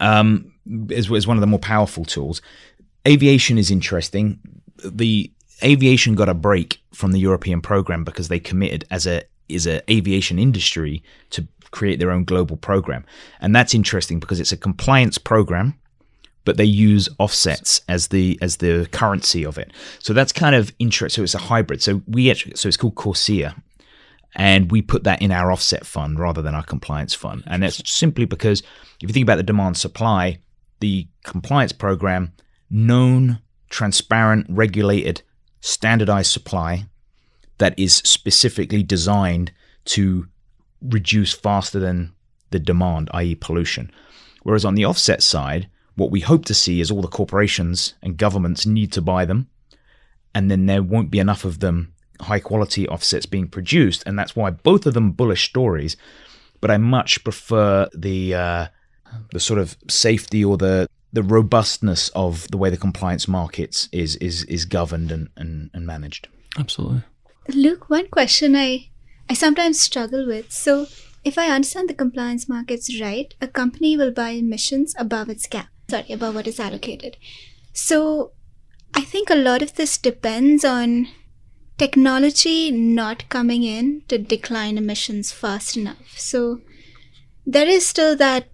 Um, 0.00 0.52
as, 0.90 1.10
as 1.10 1.26
one 1.26 1.36
of 1.36 1.40
the 1.40 1.46
more 1.46 1.60
powerful 1.60 2.04
tools. 2.04 2.42
Aviation 3.06 3.56
is 3.56 3.70
interesting. 3.70 4.40
The 4.84 5.30
aviation 5.62 6.14
got 6.14 6.28
a 6.28 6.34
break 6.34 6.80
from 6.92 7.12
the 7.12 7.18
European 7.18 7.60
program 7.60 8.04
because 8.04 8.28
they 8.28 8.40
committed 8.40 8.84
as 8.90 9.06
a 9.06 9.22
is 9.48 9.66
a 9.66 9.80
aviation 9.90 10.38
industry 10.38 11.02
to 11.30 11.46
create 11.70 11.98
their 11.98 12.10
own 12.10 12.24
global 12.24 12.56
program. 12.56 13.04
And 13.40 13.54
that's 13.54 13.74
interesting 13.74 14.18
because 14.18 14.40
it's 14.40 14.52
a 14.52 14.56
compliance 14.56 15.18
program, 15.18 15.74
but 16.44 16.56
they 16.56 16.64
use 16.64 17.08
offsets 17.18 17.80
as 17.88 18.08
the 18.08 18.38
as 18.42 18.56
the 18.56 18.88
currency 18.92 19.44
of 19.44 19.58
it. 19.58 19.72
So 19.98 20.12
that's 20.12 20.32
kind 20.32 20.54
of 20.54 20.72
interesting. 20.78 21.20
So 21.20 21.24
it's 21.24 21.34
a 21.34 21.48
hybrid. 21.48 21.82
So 21.82 22.02
we 22.06 22.30
actually, 22.30 22.56
so 22.56 22.68
it's 22.68 22.76
called 22.76 22.94
CORSIA. 22.96 23.54
And 24.38 24.70
we 24.70 24.82
put 24.82 25.04
that 25.04 25.22
in 25.22 25.32
our 25.32 25.50
offset 25.50 25.86
fund 25.86 26.18
rather 26.18 26.42
than 26.42 26.54
our 26.54 26.62
compliance 26.62 27.14
fund. 27.14 27.42
And 27.46 27.62
that's 27.62 27.90
simply 27.90 28.26
because 28.26 28.60
if 29.00 29.08
you 29.08 29.14
think 29.14 29.24
about 29.24 29.36
the 29.36 29.42
demand 29.42 29.78
supply, 29.78 30.38
the 30.80 31.08
compliance 31.24 31.72
program, 31.72 32.32
known, 32.68 33.40
transparent, 33.70 34.46
regulated, 34.50 35.22
standardized 35.66 36.30
supply 36.30 36.86
that 37.58 37.76
is 37.76 37.96
specifically 37.96 38.82
designed 38.82 39.50
to 39.84 40.28
reduce 40.80 41.32
faster 41.32 41.80
than 41.80 42.12
the 42.50 42.58
demand, 42.58 43.10
i.e., 43.14 43.34
pollution. 43.34 43.90
Whereas 44.44 44.64
on 44.64 44.76
the 44.76 44.84
offset 44.84 45.22
side, 45.22 45.68
what 45.96 46.12
we 46.12 46.20
hope 46.20 46.44
to 46.44 46.54
see 46.54 46.80
is 46.80 46.90
all 46.90 47.02
the 47.02 47.08
corporations 47.08 47.94
and 48.00 48.16
governments 48.16 48.64
need 48.64 48.92
to 48.92 49.02
buy 49.02 49.24
them, 49.24 49.48
and 50.34 50.50
then 50.50 50.66
there 50.66 50.82
won't 50.82 51.10
be 51.10 51.18
enough 51.18 51.44
of 51.44 51.58
them 51.58 51.92
high 52.20 52.40
quality 52.40 52.86
offsets 52.88 53.26
being 53.26 53.48
produced, 53.48 54.04
and 54.06 54.16
that's 54.16 54.36
why 54.36 54.50
both 54.50 54.86
of 54.86 54.94
them 54.94 55.10
bullish 55.10 55.48
stories. 55.48 55.96
But 56.60 56.70
I 56.70 56.76
much 56.76 57.24
prefer 57.24 57.88
the 57.92 58.34
uh, 58.34 58.66
the 59.32 59.40
sort 59.40 59.58
of 59.58 59.76
safety 59.88 60.44
or 60.44 60.56
the 60.56 60.88
the 61.16 61.22
robustness 61.22 62.10
of 62.10 62.46
the 62.48 62.58
way 62.58 62.68
the 62.68 62.76
compliance 62.76 63.26
markets 63.26 63.88
is 63.90 64.16
is 64.16 64.44
is 64.44 64.66
governed 64.66 65.10
and, 65.10 65.30
and, 65.34 65.70
and 65.72 65.86
managed. 65.86 66.28
Absolutely. 66.58 67.04
Luke, 67.48 67.88
one 67.88 68.08
question 68.08 68.54
I 68.54 68.90
I 69.30 69.34
sometimes 69.34 69.80
struggle 69.80 70.26
with. 70.26 70.52
So 70.52 70.86
if 71.24 71.38
I 71.38 71.46
understand 71.48 71.88
the 71.88 71.94
compliance 71.94 72.50
markets 72.50 73.00
right, 73.00 73.32
a 73.40 73.48
company 73.48 73.96
will 73.96 74.12
buy 74.12 74.30
emissions 74.42 74.94
above 74.98 75.30
its 75.30 75.46
cap. 75.46 75.68
Sorry, 75.88 76.12
above 76.12 76.34
what 76.34 76.46
is 76.46 76.60
allocated. 76.60 77.16
So 77.72 78.32
I 78.94 79.00
think 79.00 79.30
a 79.30 79.42
lot 79.48 79.62
of 79.62 79.74
this 79.76 79.96
depends 79.96 80.66
on 80.66 81.08
technology 81.78 82.70
not 82.70 83.26
coming 83.30 83.62
in 83.62 84.02
to 84.08 84.18
decline 84.18 84.76
emissions 84.76 85.32
fast 85.32 85.78
enough. 85.78 86.18
So 86.18 86.60
there 87.46 87.68
is 87.68 87.88
still 87.88 88.16
that 88.16 88.50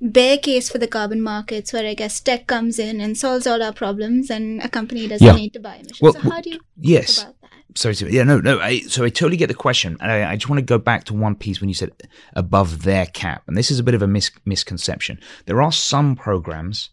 bear 0.00 0.38
case 0.38 0.68
for 0.68 0.78
the 0.78 0.86
carbon 0.86 1.22
markets 1.22 1.72
where 1.72 1.86
I 1.86 1.94
guess 1.94 2.20
tech 2.20 2.46
comes 2.46 2.78
in 2.78 3.00
and 3.00 3.16
solves 3.16 3.46
all 3.46 3.62
our 3.62 3.72
problems 3.72 4.30
and 4.30 4.62
a 4.62 4.68
company 4.68 5.08
doesn't 5.08 5.26
Yeah. 5.26 5.34
need 5.34 5.52
to 5.54 5.60
buy 5.60 5.76
emissions. 5.76 6.00
Well, 6.02 6.12
so 6.12 6.20
how 6.20 6.40
do 6.40 6.50
you 6.50 6.60
yes. 6.78 7.16
think 7.16 7.28
about 7.28 7.40
that? 7.42 7.78
Sorry, 7.78 7.94
to, 7.96 8.10
yeah, 8.10 8.22
no, 8.22 8.38
no. 8.40 8.58
I, 8.58 8.80
so 8.80 9.04
I 9.04 9.10
totally 9.10 9.36
get 9.36 9.48
the 9.48 9.54
question, 9.54 9.98
and 10.00 10.10
I, 10.10 10.30
I 10.32 10.36
just 10.36 10.48
want 10.48 10.58
to 10.60 10.64
go 10.64 10.78
back 10.78 11.04
to 11.04 11.14
one 11.14 11.34
piece 11.34 11.60
when 11.60 11.68
you 11.68 11.74
said 11.74 11.90
above 12.34 12.82
their 12.84 13.04
cap, 13.04 13.42
and 13.46 13.56
this 13.56 13.70
is 13.70 13.78
a 13.78 13.82
bit 13.82 13.94
of 13.94 14.00
a 14.00 14.06
mis- 14.06 14.30
misconception. 14.46 15.20
There 15.44 15.60
are 15.60 15.72
some 15.72 16.16
programs 16.16 16.88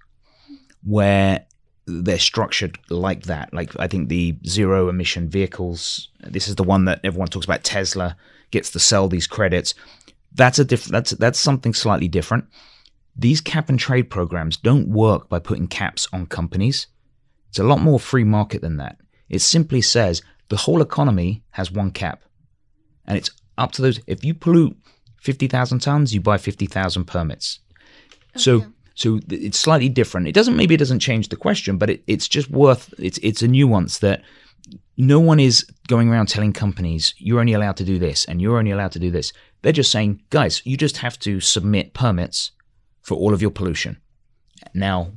where 0.83 1.45
they're 1.85 2.19
structured 2.19 2.77
like 2.89 3.23
that. 3.23 3.53
Like 3.53 3.71
I 3.79 3.87
think 3.87 4.09
the 4.09 4.35
zero 4.45 4.89
emission 4.89 5.29
vehicles. 5.29 6.09
This 6.19 6.49
is 6.49 6.55
the 6.55 6.63
one 6.63 6.83
that 6.85 6.99
everyone 7.03 7.29
talks 7.29 7.45
about. 7.45 7.63
Tesla 7.63 8.17
gets 8.51 8.69
to 8.71 8.79
sell 8.79 9.07
these 9.07 9.27
credits. 9.27 9.73
That's 10.33 10.59
a 10.59 10.65
diff- 10.65 10.85
That's 10.85 11.11
that's 11.11 11.39
something 11.39 11.73
slightly 11.73 12.07
different. 12.09 12.45
These 13.15 13.41
cap 13.41 13.69
and 13.69 13.79
trade 13.79 14.09
programs 14.09 14.57
don't 14.57 14.87
work 14.87 15.29
by 15.29 15.39
putting 15.39 15.67
caps 15.67 16.07
on 16.11 16.25
companies. 16.25 16.87
It's 17.49 17.59
a 17.59 17.63
lot 17.63 17.79
more 17.81 17.99
free 17.99 18.23
market 18.23 18.61
than 18.61 18.77
that. 18.77 18.97
It 19.29 19.39
simply 19.39 19.81
says 19.81 20.21
the 20.49 20.57
whole 20.57 20.81
economy 20.81 21.43
has 21.51 21.71
one 21.71 21.91
cap. 21.91 22.23
And 23.05 23.17
it's 23.17 23.29
up 23.57 23.71
to 23.73 23.81
those. 23.81 23.99
If 24.07 24.23
you 24.23 24.33
pollute 24.33 24.75
50,000 25.21 25.79
tons, 25.79 26.13
you 26.13 26.21
buy 26.21 26.37
50,000 26.37 27.05
permits. 27.05 27.59
So 28.35 28.55
Okay. 28.57 28.67
so 28.95 29.19
th- 29.19 29.41
it's 29.41 29.59
slightly 29.59 29.89
different. 29.89 30.27
It 30.27 30.33
doesn't 30.33 30.55
maybe 30.55 30.73
it 30.73 30.79
doesn't 30.79 30.99
change 30.99 31.29
the 31.29 31.35
question, 31.35 31.77
but 31.77 31.89
it, 31.91 32.03
it's 32.07 32.27
just 32.27 32.49
worth 32.49 32.93
it's 32.97 33.19
it's 33.21 33.43
a 33.43 33.47
nuance 33.47 33.99
that 33.99 34.23
no 34.97 35.19
one 35.19 35.39
is 35.39 35.65
going 35.87 36.09
around 36.09 36.27
telling 36.29 36.53
companies 36.53 37.13
you're 37.17 37.39
only 37.39 37.53
allowed 37.53 37.77
to 37.77 37.83
do 37.83 37.99
this 37.99 38.25
and 38.25 38.41
you're 38.41 38.57
only 38.57 38.71
allowed 38.71 38.91
to 38.93 38.99
do 38.99 39.11
this. 39.11 39.33
They're 39.61 39.71
just 39.71 39.91
saying, 39.91 40.21
guys, 40.29 40.61
you 40.65 40.77
just 40.77 40.97
have 40.97 41.19
to 41.19 41.39
submit 41.39 41.93
permits 41.93 42.51
for 43.03 43.15
all 43.15 43.33
of 43.33 43.41
your 43.41 43.51
pollution. 43.51 43.97
Now, 44.73 45.11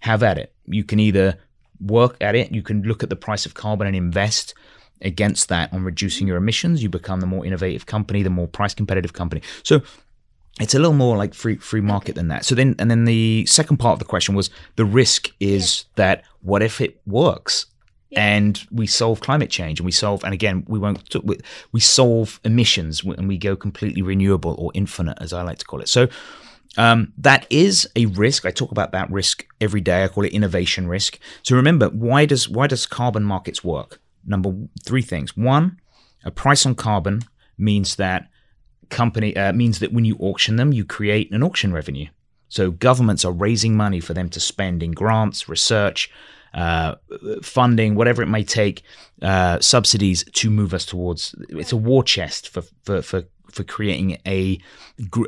have 0.00 0.22
at 0.22 0.38
it. 0.38 0.52
You 0.66 0.84
can 0.84 1.00
either 1.00 1.38
work 1.80 2.16
at 2.20 2.34
it, 2.34 2.52
you 2.52 2.62
can 2.62 2.82
look 2.82 3.02
at 3.02 3.08
the 3.08 3.16
price 3.16 3.46
of 3.46 3.54
carbon 3.54 3.86
and 3.86 3.96
invest 3.96 4.54
against 5.02 5.48
that 5.48 5.72
on 5.72 5.82
reducing 5.82 6.26
your 6.28 6.36
emissions. 6.36 6.82
You 6.82 6.90
become 6.90 7.20
the 7.20 7.26
more 7.26 7.46
innovative 7.46 7.86
company, 7.86 8.22
the 8.22 8.30
more 8.30 8.46
price 8.46 8.74
competitive 8.74 9.14
company. 9.14 9.42
So 9.62 9.80
it's 10.60 10.74
a 10.74 10.78
little 10.78 10.94
more 10.94 11.16
like 11.16 11.32
free 11.32 11.56
free 11.56 11.80
market 11.80 12.14
than 12.16 12.28
that. 12.28 12.44
So 12.44 12.54
then 12.54 12.74
and 12.78 12.90
then 12.90 13.04
the 13.04 13.46
second 13.46 13.78
part 13.78 13.94
of 13.94 13.98
the 13.98 14.04
question 14.04 14.34
was 14.34 14.50
the 14.76 14.84
risk 14.84 15.30
is 15.40 15.84
that 15.96 16.24
what 16.42 16.62
if 16.62 16.80
it 16.80 17.00
works? 17.06 17.66
And 18.16 18.60
we 18.72 18.88
solve 18.88 19.20
climate 19.20 19.50
change, 19.50 19.78
and 19.78 19.84
we 19.84 19.92
solve, 19.92 20.24
and 20.24 20.34
again, 20.34 20.64
we 20.66 20.80
won't. 20.80 21.14
We 21.70 21.78
solve 21.78 22.40
emissions, 22.44 23.04
and 23.04 23.28
we 23.28 23.38
go 23.38 23.54
completely 23.54 24.02
renewable 24.02 24.56
or 24.58 24.72
infinite, 24.74 25.16
as 25.20 25.32
I 25.32 25.42
like 25.42 25.58
to 25.58 25.64
call 25.64 25.80
it. 25.80 25.88
So, 25.88 26.08
um, 26.76 27.12
that 27.18 27.46
is 27.50 27.88
a 27.96 28.06
risk. 28.06 28.46
I 28.46 28.50
talk 28.50 28.70
about 28.70 28.92
that 28.92 29.10
risk 29.10 29.44
every 29.60 29.80
day. 29.80 30.04
I 30.04 30.08
call 30.08 30.24
it 30.24 30.32
innovation 30.32 30.86
risk. 30.88 31.18
So 31.42 31.56
remember, 31.56 31.88
why 31.88 32.26
does 32.26 32.48
why 32.48 32.66
does 32.66 32.86
carbon 32.86 33.24
markets 33.24 33.64
work? 33.64 34.00
Number 34.24 34.54
three 34.84 35.02
things. 35.02 35.36
One, 35.36 35.80
a 36.24 36.30
price 36.30 36.66
on 36.66 36.74
carbon 36.74 37.22
means 37.58 37.96
that 37.96 38.28
company 38.88 39.36
uh, 39.36 39.52
means 39.52 39.78
that 39.80 39.92
when 39.92 40.04
you 40.04 40.16
auction 40.20 40.56
them, 40.56 40.72
you 40.72 40.84
create 40.84 41.32
an 41.32 41.42
auction 41.42 41.72
revenue. 41.72 42.06
So 42.48 42.70
governments 42.70 43.24
are 43.24 43.32
raising 43.32 43.76
money 43.76 44.00
for 44.00 44.12
them 44.12 44.28
to 44.30 44.40
spend 44.40 44.82
in 44.82 44.90
grants, 44.90 45.48
research, 45.48 46.10
uh, 46.52 46.96
funding, 47.42 47.94
whatever 47.94 48.22
it 48.22 48.26
may 48.26 48.42
take, 48.42 48.82
uh, 49.22 49.60
subsidies 49.60 50.24
to 50.32 50.50
move 50.50 50.74
us 50.74 50.84
towards. 50.84 51.34
It's 51.48 51.72
a 51.72 51.76
war 51.76 52.02
chest 52.02 52.48
for 52.48 52.62
for 52.84 53.02
for, 53.02 53.24
for 53.50 53.64
creating 53.64 54.18
a, 54.26 54.60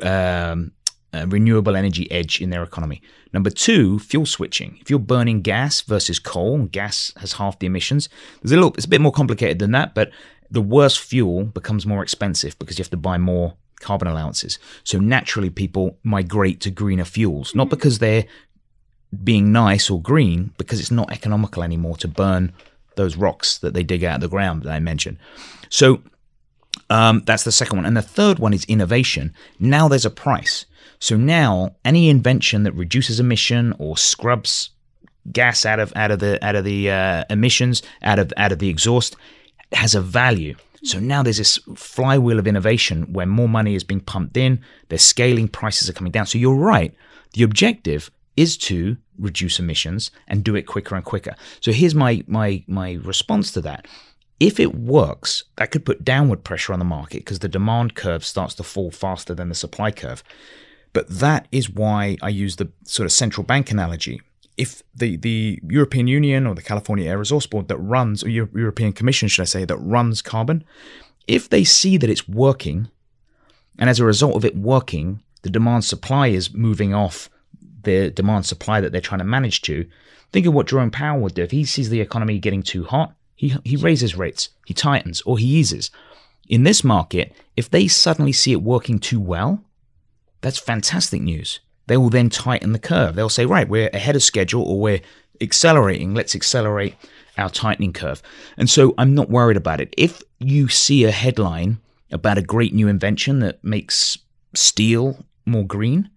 um, 0.03 0.71
a 1.13 1.27
renewable 1.27 1.75
energy 1.75 2.11
edge 2.11 2.41
in 2.41 2.49
their 2.49 2.63
economy. 2.63 3.01
Number 3.31 3.49
two, 3.49 3.99
fuel 3.99 4.25
switching. 4.25 4.77
If 4.81 4.89
you're 4.89 4.99
burning 4.99 5.41
gas 5.41 5.81
versus 5.81 6.19
coal, 6.19 6.65
gas 6.65 7.13
has 7.17 7.33
half 7.33 7.59
the 7.59 7.67
emissions. 7.67 8.09
There's 8.41 8.51
a 8.51 8.55
little. 8.55 8.73
It's 8.73 8.85
a 8.85 8.89
bit 8.89 9.01
more 9.01 9.11
complicated 9.11 9.59
than 9.59 9.71
that, 9.71 9.95
but 9.95 10.11
the 10.49 10.61
worse 10.61 10.97
fuel 10.97 11.45
becomes 11.45 11.85
more 11.85 12.03
expensive 12.03 12.57
because 12.59 12.77
you 12.77 12.83
have 12.83 12.91
to 12.91 12.97
buy 12.97 13.17
more 13.17 13.55
carbon 13.79 14.07
allowances. 14.07 14.59
So 14.83 14.99
naturally, 14.99 15.49
people 15.49 15.97
migrate 16.03 16.59
to 16.61 16.71
greener 16.71 17.05
fuels, 17.05 17.55
not 17.55 17.69
because 17.69 17.99
they're 17.99 18.25
being 19.23 19.51
nice 19.51 19.89
or 19.89 20.01
green, 20.01 20.53
because 20.57 20.79
it's 20.79 20.91
not 20.91 21.11
economical 21.11 21.63
anymore 21.63 21.97
to 21.97 22.07
burn 22.07 22.53
those 22.95 23.15
rocks 23.15 23.57
that 23.59 23.73
they 23.73 23.83
dig 23.83 24.03
out 24.03 24.15
of 24.15 24.21
the 24.21 24.27
ground 24.27 24.63
that 24.63 24.71
I 24.71 24.79
mentioned. 24.79 25.17
So 25.69 26.01
um, 26.89 27.23
that's 27.25 27.43
the 27.43 27.51
second 27.51 27.77
one. 27.77 27.85
And 27.85 27.97
the 27.97 28.01
third 28.01 28.39
one 28.39 28.53
is 28.53 28.65
innovation. 28.65 29.33
Now 29.59 29.87
there's 29.87 30.05
a 30.05 30.11
price. 30.11 30.65
So 31.03 31.17
now 31.17 31.75
any 31.83 32.07
invention 32.07 32.63
that 32.63 32.71
reduces 32.75 33.19
emission 33.19 33.73
or 33.77 33.97
scrubs 33.97 34.69
gas 35.33 35.65
out 35.65 35.81
of 35.81 35.91
out 35.97 36.11
of 36.11 36.19
the 36.19 36.41
out 36.41 36.55
of 36.55 36.63
the 36.63 36.89
uh, 36.89 37.25
emissions 37.29 37.83
out 38.03 38.19
of 38.19 38.31
out 38.37 38.53
of 38.53 38.59
the 38.59 38.69
exhaust 38.69 39.17
has 39.73 39.95
a 39.95 40.01
value. 40.01 40.55
So 40.81 41.01
now 41.01 41.21
there's 41.21 41.39
this 41.39 41.59
flywheel 41.75 42.39
of 42.39 42.47
innovation 42.47 43.11
where 43.11 43.25
more 43.25 43.49
money 43.49 43.75
is 43.75 43.83
being 43.83 43.99
pumped 43.99 44.37
in, 44.37 44.61
they're 44.87 44.97
scaling, 44.97 45.49
prices 45.49 45.89
are 45.89 45.93
coming 45.93 46.13
down. 46.13 46.25
So 46.25 46.37
you're 46.37 46.55
right. 46.55 46.95
The 47.33 47.43
objective 47.43 48.09
is 48.37 48.55
to 48.69 48.95
reduce 49.19 49.59
emissions 49.59 50.09
and 50.29 50.41
do 50.41 50.55
it 50.55 50.67
quicker 50.67 50.95
and 50.95 51.03
quicker. 51.03 51.35
So 51.59 51.73
here's 51.73 51.93
my 51.93 52.23
my 52.27 52.63
my 52.65 52.93
response 53.03 53.51
to 53.51 53.61
that. 53.61 53.89
If 54.39 54.57
it 54.57 54.73
works, 54.73 55.43
that 55.57 55.71
could 55.71 55.85
put 55.85 56.05
downward 56.05 56.45
pressure 56.45 56.71
on 56.71 56.79
the 56.79 56.85
market 56.85 57.25
because 57.25 57.39
the 57.39 57.49
demand 57.49 57.93
curve 57.93 58.23
starts 58.23 58.55
to 58.55 58.63
fall 58.63 58.89
faster 58.89 59.35
than 59.35 59.49
the 59.49 59.55
supply 59.55 59.91
curve. 59.91 60.23
But 60.93 61.09
that 61.09 61.47
is 61.51 61.69
why 61.69 62.17
I 62.21 62.29
use 62.29 62.55
the 62.55 62.71
sort 62.85 63.05
of 63.05 63.11
central 63.11 63.43
bank 63.43 63.71
analogy. 63.71 64.21
If 64.55 64.83
the, 64.95 65.17
the 65.17 65.59
European 65.67 66.07
Union 66.07 66.45
or 66.45 66.53
the 66.53 66.61
California 66.61 67.09
Air 67.09 67.17
Resource 67.17 67.47
Board 67.47 67.67
that 67.67 67.77
runs, 67.77 68.23
or 68.23 68.29
Eu- 68.29 68.49
European 68.53 68.93
Commission, 68.93 69.27
should 69.27 69.41
I 69.41 69.45
say, 69.45 69.65
that 69.65 69.77
runs 69.77 70.21
carbon, 70.21 70.63
if 71.27 71.49
they 71.49 71.63
see 71.63 71.97
that 71.97 72.09
it's 72.09 72.27
working, 72.27 72.89
and 73.79 73.89
as 73.89 73.99
a 73.99 74.05
result 74.05 74.35
of 74.35 74.45
it 74.45 74.55
working, 74.55 75.23
the 75.41 75.49
demand 75.49 75.83
supply 75.85 76.27
is 76.27 76.53
moving 76.53 76.93
off 76.93 77.29
the 77.83 78.11
demand 78.11 78.45
supply 78.45 78.79
that 78.79 78.91
they're 78.91 79.01
trying 79.01 79.19
to 79.19 79.25
manage 79.25 79.61
to, 79.63 79.87
think 80.31 80.45
of 80.45 80.53
what 80.53 80.67
Jerome 80.67 80.91
Powell 80.91 81.19
would 81.21 81.33
do. 81.33 81.43
If 81.43 81.51
he 81.51 81.65
sees 81.65 81.89
the 81.89 82.01
economy 82.01 82.39
getting 82.39 82.63
too 82.63 82.85
hot, 82.85 83.15
he, 83.35 83.55
he 83.63 83.75
raises 83.75 84.15
rates, 84.15 84.49
he 84.65 84.73
tightens, 84.73 85.21
or 85.23 85.37
he 85.37 85.45
eases. 85.45 85.91
In 86.47 86.63
this 86.63 86.83
market, 86.83 87.33
if 87.57 87.69
they 87.69 87.87
suddenly 87.87 88.31
see 88.31 88.51
it 88.51 88.61
working 88.61 88.99
too 88.99 89.19
well, 89.19 89.63
that's 90.43 90.59
fantastic 90.59 91.21
news. 91.21 91.59
They 91.87 91.97
will 91.97 92.09
then 92.09 92.29
tighten 92.29 92.73
the 92.73 92.79
curve. 92.79 93.15
They'll 93.15 93.29
say, 93.29 93.45
right, 93.45 93.67
we're 93.67 93.89
ahead 93.93 94.15
of 94.15 94.23
schedule 94.23 94.63
or 94.63 94.79
we're 94.79 95.01
accelerating. 95.41 96.13
Let's 96.13 96.35
accelerate 96.35 96.95
our 97.37 97.49
tightening 97.49 97.93
curve. 97.93 98.21
And 98.57 98.69
so 98.69 98.93
I'm 98.97 99.15
not 99.15 99.29
worried 99.29 99.57
about 99.57 99.81
it. 99.81 99.93
If 99.97 100.21
you 100.39 100.67
see 100.67 101.03
a 101.05 101.11
headline 101.11 101.79
about 102.11 102.37
a 102.37 102.43
great 102.43 102.73
new 102.73 102.87
invention 102.87 103.39
that 103.39 103.63
makes 103.63 104.17
steel 104.53 105.25
more 105.45 105.65
green, 105.65 106.09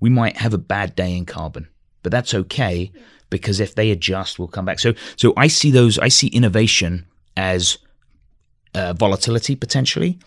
we 0.00 0.10
might 0.10 0.36
have 0.36 0.54
a 0.54 0.58
bad 0.58 0.94
day 0.94 1.16
in 1.16 1.24
carbon. 1.24 1.68
But 2.02 2.12
that's 2.12 2.34
okay 2.34 2.92
because 3.30 3.60
if 3.60 3.74
they 3.74 3.90
adjust, 3.90 4.38
we'll 4.38 4.48
come 4.48 4.64
back. 4.64 4.78
So 4.78 4.94
so 5.16 5.32
I 5.36 5.48
see 5.48 5.70
those 5.70 5.98
I 5.98 6.08
see 6.08 6.28
innovation 6.28 7.06
as 7.36 7.78
uh, 8.74 8.92
volatility 8.92 9.56
potentially 9.56 10.18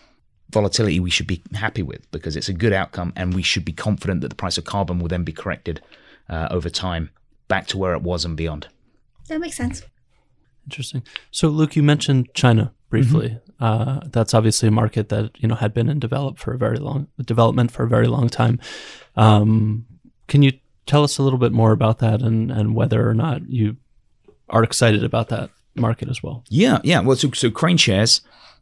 volatility 0.52 1.00
we 1.00 1.10
should 1.10 1.26
be 1.26 1.42
happy 1.54 1.82
with 1.82 2.10
because 2.10 2.36
it's 2.36 2.48
a 2.48 2.52
good 2.52 2.72
outcome 2.72 3.12
and 3.16 3.34
we 3.34 3.42
should 3.42 3.64
be 3.64 3.72
confident 3.72 4.20
that 4.20 4.28
the 4.28 4.34
price 4.34 4.58
of 4.58 4.64
carbon 4.64 4.98
will 4.98 5.08
then 5.08 5.24
be 5.24 5.32
corrected 5.32 5.80
uh, 6.28 6.48
over 6.50 6.68
time 6.68 7.10
back 7.48 7.66
to 7.68 7.78
where 7.78 7.94
it 7.94 8.02
was 8.02 8.24
and 8.24 8.36
beyond. 8.36 8.68
That 9.28 9.40
makes 9.40 9.56
sense. 9.56 9.82
Interesting. 10.66 11.02
So, 11.30 11.48
Luke, 11.48 11.74
you 11.74 11.82
mentioned 11.82 12.32
China 12.34 12.72
briefly. 12.88 13.28
Mm-hmm. 13.28 13.64
Uh, 13.64 14.00
that's 14.06 14.34
obviously 14.34 14.68
a 14.68 14.72
market 14.72 15.08
that 15.08 15.30
you 15.38 15.48
know 15.48 15.54
had 15.54 15.74
been 15.74 15.88
in 15.88 15.98
develop 15.98 16.38
for 16.38 16.52
a 16.52 16.58
very 16.58 16.78
long 16.78 17.08
development 17.24 17.70
for 17.70 17.84
a 17.84 17.88
very 17.88 18.06
long 18.06 18.28
time. 18.28 18.60
Um, 19.16 19.86
can 20.28 20.42
you 20.42 20.52
tell 20.86 21.04
us 21.04 21.18
a 21.18 21.22
little 21.22 21.38
bit 21.38 21.52
more 21.52 21.72
about 21.72 21.98
that 21.98 22.22
and 22.22 22.50
and 22.50 22.74
whether 22.74 23.08
or 23.08 23.14
not 23.14 23.48
you 23.48 23.76
are 24.50 24.62
excited 24.62 25.04
about 25.04 25.28
that 25.28 25.50
market 25.74 26.08
as 26.08 26.22
well? 26.22 26.44
Yeah, 26.48 26.78
yeah. 26.84 27.00
Well, 27.00 27.16
so 27.16 27.30
so 27.32 27.50
KraneShares 27.50 28.20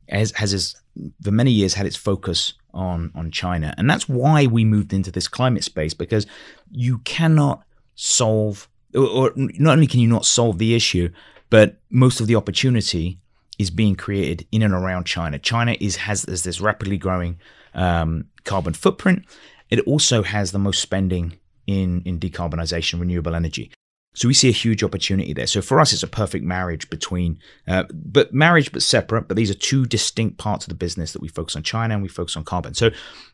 has 0.08 0.32
has 0.32 0.50
his, 0.52 0.76
for 1.22 1.30
many 1.30 1.50
years 1.50 1.74
had 1.74 1.86
its 1.86 1.96
focus 1.96 2.54
on 2.72 3.10
on 3.14 3.30
China, 3.30 3.74
and 3.76 3.88
that's 3.88 4.08
why 4.08 4.46
we 4.46 4.64
moved 4.64 4.92
into 4.92 5.10
this 5.10 5.28
climate 5.28 5.64
space 5.64 5.94
because 5.94 6.26
you 6.70 6.98
cannot 6.98 7.62
solve, 7.94 8.68
or, 8.94 9.06
or 9.06 9.32
not 9.36 9.72
only 9.72 9.86
can 9.86 10.00
you 10.00 10.08
not 10.08 10.24
solve 10.24 10.58
the 10.58 10.74
issue, 10.74 11.10
but 11.50 11.80
most 11.90 12.20
of 12.20 12.26
the 12.26 12.36
opportunity 12.36 13.18
is 13.58 13.70
being 13.70 13.94
created 13.94 14.46
in 14.52 14.62
and 14.62 14.72
around 14.72 15.04
China. 15.04 15.38
China 15.38 15.76
is 15.80 15.96
has, 15.96 16.24
has 16.24 16.42
this 16.44 16.60
rapidly 16.60 16.96
growing 16.96 17.38
um, 17.74 18.24
carbon 18.44 18.72
footprint. 18.72 19.24
It 19.68 19.80
also 19.80 20.22
has 20.22 20.52
the 20.52 20.58
most 20.58 20.80
spending 20.80 21.38
in 21.66 22.02
in 22.04 22.18
decarbonization, 22.18 23.00
renewable 23.00 23.34
energy. 23.34 23.70
So 24.12 24.26
we 24.26 24.34
see 24.34 24.48
a 24.48 24.52
huge 24.52 24.82
opportunity 24.82 25.32
there. 25.32 25.46
So 25.46 25.62
for 25.62 25.78
us, 25.78 25.92
it's 25.92 26.02
a 26.02 26.08
perfect 26.08 26.44
marriage 26.44 26.90
between, 26.90 27.38
uh, 27.68 27.84
but 27.92 28.34
marriage 28.34 28.72
but 28.72 28.82
separate. 28.82 29.28
But 29.28 29.36
these 29.36 29.50
are 29.50 29.54
two 29.54 29.86
distinct 29.86 30.36
parts 30.36 30.64
of 30.64 30.68
the 30.68 30.74
business 30.74 31.12
that 31.12 31.22
we 31.22 31.28
focus 31.28 31.54
on 31.54 31.62
China 31.62 31.94
and 31.94 32.02
we 32.02 32.08
focus 32.08 32.36
on 32.36 32.44
carbon. 32.44 32.74
So, 32.74 32.90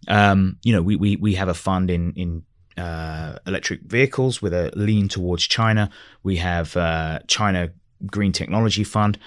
um, 0.09 0.59
you 0.63 0.73
know, 0.73 0.83
we 0.83 0.97
we 0.97 1.17
we 1.17 1.35
have 1.35 1.49
a 1.49 1.55
fund 1.55 1.91
in 1.91 2.13
in 2.13 2.43
uh, 2.77 3.39
electric 3.47 3.83
vehicles 3.83 4.43
with 4.43 4.53
a 4.53 4.71
lean 4.75 5.09
towards 5.09 5.45
China. 5.45 5.91
We 6.23 6.37
have 6.37 6.77
uh, 6.77 7.21
China 7.27 7.71
Green 8.05 8.33
Technology 8.33 8.85
Fund. 8.85 9.19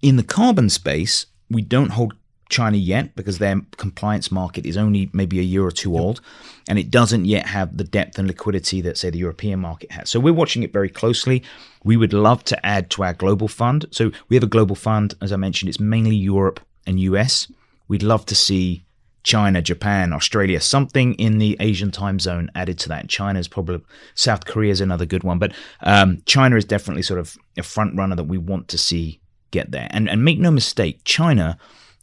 In 0.00 0.16
the 0.16 0.22
carbon 0.22 0.70
space, 0.70 1.26
we 1.50 1.60
don't 1.60 1.90
hold 1.90 2.14
China 2.50 2.76
yet 2.76 3.14
because 3.16 3.38
their 3.38 3.60
compliance 3.76 4.30
market 4.30 4.66
is 4.66 4.76
only 4.76 5.08
maybe 5.12 5.38
a 5.38 5.42
year 5.42 5.64
or 5.64 5.70
two 5.70 5.92
yep. 5.92 6.00
old 6.00 6.20
and 6.68 6.78
it 6.78 6.90
doesn't 6.90 7.24
yet 7.24 7.46
have 7.46 7.76
the 7.76 7.84
depth 7.84 8.18
and 8.18 8.28
liquidity 8.28 8.80
that, 8.82 8.98
say, 8.98 9.10
the 9.10 9.18
European 9.18 9.60
market 9.60 9.90
has. 9.92 10.10
So 10.10 10.20
we're 10.20 10.34
watching 10.34 10.62
it 10.62 10.72
very 10.72 10.88
closely. 10.88 11.42
We 11.84 11.96
would 11.96 12.12
love 12.12 12.44
to 12.44 12.66
add 12.66 12.90
to 12.90 13.04
our 13.04 13.14
global 13.14 13.48
fund. 13.48 13.86
So 13.90 14.10
we 14.28 14.36
have 14.36 14.42
a 14.42 14.48
global 14.48 14.76
fund, 14.76 15.14
as 15.22 15.32
I 15.32 15.36
mentioned, 15.36 15.68
it's 15.68 15.80
mainly 15.80 16.16
Europe 16.16 16.60
and 16.86 17.00
US. 17.00 17.50
We'd 17.88 18.02
love 18.02 18.26
to 18.26 18.34
see 18.34 18.84
China, 19.22 19.60
Japan, 19.60 20.12
Australia, 20.12 20.60
something 20.60 21.14
in 21.14 21.38
the 21.38 21.56
Asian 21.60 21.90
time 21.90 22.18
zone 22.18 22.50
added 22.54 22.78
to 22.80 22.88
that. 22.88 23.08
China 23.08 23.38
is 23.38 23.48
probably 23.48 23.82
South 24.14 24.46
Korea 24.46 24.72
is 24.72 24.80
another 24.80 25.06
good 25.06 25.24
one, 25.24 25.38
but 25.38 25.52
um, 25.82 26.22
China 26.24 26.56
is 26.56 26.64
definitely 26.64 27.02
sort 27.02 27.20
of 27.20 27.36
a 27.58 27.62
front 27.62 27.96
runner 27.96 28.16
that 28.16 28.24
we 28.24 28.38
want 28.38 28.68
to 28.68 28.78
see 28.78 29.20
get 29.50 29.72
there. 29.72 29.88
And 29.90 30.08
and 30.08 30.24
make 30.24 30.38
no 30.38 30.50
mistake, 30.50 31.00
China 31.04 31.58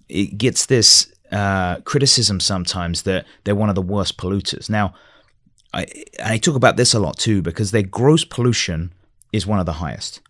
it 0.10 0.38
gets 0.38 0.66
this 0.66 1.12
uh, 1.32 1.78
criticism 1.82 2.40
sometimes 2.40 3.04
that 3.04 3.26
they're 3.44 3.56
one 3.56 3.70
of 3.70 3.76
the 3.76 3.82
worst 3.82 4.18
polluters. 4.18 4.70
Now, 4.70 4.94
I, 5.74 5.86
I 6.24 6.38
talk 6.38 6.56
about 6.56 6.78
this 6.78 6.94
a 6.94 7.00
lot 7.00 7.18
too 7.18 7.42
because 7.42 7.72
their 7.72 7.84
gross 7.84 8.24
pollution 8.24 8.94
is 9.34 9.46
one 9.46 9.60
of 9.60 9.66
the 9.66 9.74
highest. 9.74 10.22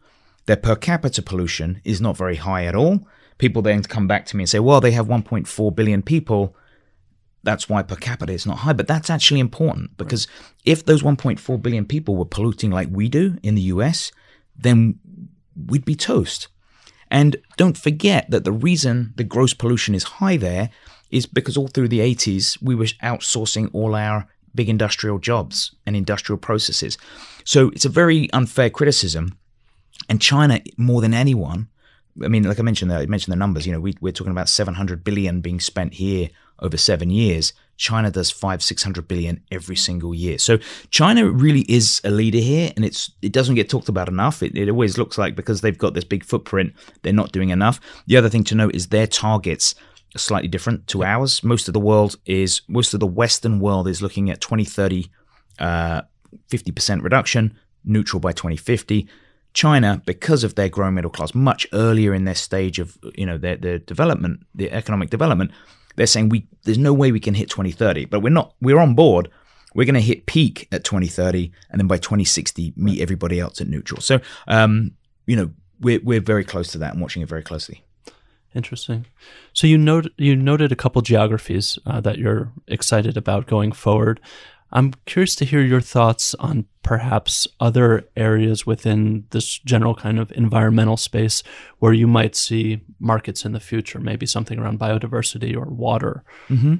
Their 0.45 0.55
per 0.55 0.75
capita 0.75 1.21
pollution 1.21 1.81
is 1.83 2.01
not 2.01 2.17
very 2.17 2.37
high 2.37 2.65
at 2.65 2.75
all. 2.75 3.07
People 3.37 3.61
then 3.61 3.83
come 3.83 4.07
back 4.07 4.25
to 4.27 4.37
me 4.37 4.43
and 4.43 4.49
say, 4.49 4.59
well, 4.59 4.81
they 4.81 4.91
have 4.91 5.07
1.4 5.07 5.75
billion 5.75 6.01
people. 6.01 6.55
That's 7.43 7.69
why 7.69 7.83
per 7.83 7.95
capita 7.95 8.33
is 8.33 8.45
not 8.45 8.59
high. 8.59 8.73
But 8.73 8.87
that's 8.87 9.09
actually 9.09 9.39
important 9.39 9.95
because 9.97 10.27
if 10.65 10.83
those 10.83 11.03
1.4 11.03 11.61
billion 11.61 11.85
people 11.85 12.15
were 12.15 12.25
polluting 12.25 12.71
like 12.71 12.87
we 12.91 13.07
do 13.09 13.37
in 13.43 13.55
the 13.55 13.61
US, 13.73 14.11
then 14.55 14.99
we'd 15.55 15.85
be 15.85 15.95
toast. 15.95 16.47
And 17.09 17.37
don't 17.55 17.77
forget 17.77 18.29
that 18.29 18.43
the 18.43 18.51
reason 18.51 19.13
the 19.15 19.23
gross 19.23 19.53
pollution 19.53 19.95
is 19.95 20.03
high 20.03 20.37
there 20.37 20.69
is 21.09 21.25
because 21.25 21.55
all 21.55 21.67
through 21.67 21.87
the 21.87 21.99
80s, 21.99 22.61
we 22.61 22.75
were 22.75 22.85
outsourcing 23.01 23.69
all 23.73 23.95
our 23.95 24.27
big 24.53 24.69
industrial 24.69 25.19
jobs 25.19 25.73
and 25.85 25.95
industrial 25.95 26.37
processes. 26.37 26.97
So 27.45 27.69
it's 27.69 27.85
a 27.85 27.89
very 27.89 28.29
unfair 28.33 28.69
criticism. 28.69 29.37
And 30.09 30.21
China, 30.21 30.59
more 30.77 31.01
than 31.01 31.13
anyone, 31.13 31.69
I 32.23 32.27
mean, 32.27 32.43
like 32.43 32.59
I 32.59 32.63
mentioned, 32.63 32.91
I 32.91 33.05
mentioned 33.05 33.31
the 33.31 33.37
numbers. 33.37 33.65
You 33.65 33.73
know, 33.73 33.79
we, 33.79 33.95
we're 34.01 34.11
talking 34.11 34.31
about 34.31 34.49
700 34.49 35.03
billion 35.03 35.41
being 35.41 35.59
spent 35.59 35.93
here 35.93 36.29
over 36.59 36.77
seven 36.77 37.09
years. 37.09 37.53
China 37.77 38.11
does 38.11 38.29
five, 38.31 38.61
six 38.61 38.83
hundred 38.83 39.07
billion 39.07 39.41
every 39.51 39.75
single 39.75 40.13
year. 40.13 40.37
So 40.37 40.57
China 40.89 41.29
really 41.29 41.61
is 41.61 42.01
a 42.03 42.09
leader 42.09 42.39
here, 42.39 42.71
and 42.75 42.83
it's 42.83 43.11
it 43.21 43.31
doesn't 43.31 43.55
get 43.55 43.69
talked 43.69 43.87
about 43.89 44.09
enough. 44.09 44.43
It, 44.43 44.57
it 44.57 44.69
always 44.69 44.97
looks 44.97 45.17
like 45.17 45.35
because 45.35 45.61
they've 45.61 45.77
got 45.77 45.93
this 45.93 46.03
big 46.03 46.23
footprint, 46.23 46.73
they're 47.03 47.13
not 47.13 47.31
doing 47.31 47.49
enough. 47.49 47.79
The 48.07 48.17
other 48.17 48.29
thing 48.29 48.43
to 48.45 48.55
note 48.55 48.75
is 48.75 48.87
their 48.87 49.07
targets 49.07 49.75
are 50.15 50.19
slightly 50.19 50.47
different 50.47 50.87
to 50.87 51.03
ours. 51.03 51.43
Most 51.43 51.67
of 51.67 51.73
the 51.73 51.79
world 51.79 52.17
is 52.25 52.61
most 52.67 52.93
of 52.93 52.99
the 52.99 53.07
Western 53.07 53.59
world 53.59 53.87
is 53.87 54.01
looking 54.01 54.29
at 54.29 54.41
2030, 54.41 55.07
uh, 55.59 56.01
50% 56.49 57.03
reduction, 57.03 57.57
neutral 57.85 58.19
by 58.19 58.31
2050. 58.31 59.07
China, 59.53 60.01
because 60.05 60.43
of 60.43 60.53
their 60.53 60.69
growing 60.69 60.93
middle 60.93 61.09
class, 61.09 61.33
much 61.33 61.65
earlier 61.73 62.13
in 62.13 62.25
their 62.25 62.35
stage 62.35 62.79
of 62.79 62.97
you 63.15 63.25
know 63.25 63.37
their, 63.37 63.55
their 63.55 63.79
development, 63.79 64.41
the 64.53 64.71
economic 64.71 65.09
development, 65.09 65.51
they're 65.97 66.07
saying 66.07 66.29
we 66.29 66.47
there's 66.63 66.77
no 66.77 66.93
way 66.93 67.11
we 67.11 67.19
can 67.19 67.33
hit 67.33 67.49
2030, 67.49 68.05
but 68.05 68.21
we're 68.21 68.29
not. 68.29 68.53
We're 68.61 68.79
on 68.79 68.95
board. 68.95 69.29
We're 69.75 69.85
going 69.85 69.95
to 69.95 70.01
hit 70.01 70.25
peak 70.25 70.67
at 70.71 70.83
2030, 70.83 71.51
and 71.69 71.79
then 71.79 71.87
by 71.87 71.97
2060 71.97 72.73
meet 72.77 73.01
everybody 73.01 73.39
else 73.39 73.59
at 73.59 73.67
neutral. 73.67 74.01
So, 74.01 74.19
um, 74.47 74.91
you 75.25 75.35
know, 75.35 75.51
we're 75.81 75.99
we're 76.01 76.21
very 76.21 76.45
close 76.45 76.71
to 76.71 76.77
that 76.77 76.93
and 76.93 77.01
watching 77.01 77.21
it 77.21 77.27
very 77.27 77.43
closely. 77.43 77.83
Interesting. 78.55 79.05
So 79.53 79.67
you 79.67 79.77
note 79.77 80.11
you 80.17 80.35
noted 80.35 80.71
a 80.71 80.75
couple 80.75 81.01
geographies 81.01 81.77
uh, 81.85 81.99
that 82.01 82.17
you're 82.17 82.51
excited 82.67 83.17
about 83.17 83.47
going 83.47 83.71
forward. 83.71 84.21
I'm 84.71 84.93
curious 85.05 85.35
to 85.35 85.45
hear 85.45 85.61
your 85.61 85.81
thoughts 85.81 86.35
on 86.35 86.65
perhaps 86.83 87.47
other 87.59 88.07
areas 88.15 88.65
within 88.65 89.25
this 89.29 89.59
general 89.59 89.95
kind 89.95 90.19
of 90.19 90.31
environmental 90.33 90.97
space 90.97 91.43
where 91.79 91.93
you 91.93 92.07
might 92.07 92.35
see 92.35 92.81
markets 92.99 93.45
in 93.45 93.53
the 93.53 93.59
future, 93.59 93.99
maybe 93.99 94.25
something 94.25 94.59
around 94.59 94.79
biodiversity 94.79 95.55
or 95.55 95.65
water. 95.65 96.23
Mm-hmm. 96.49 96.75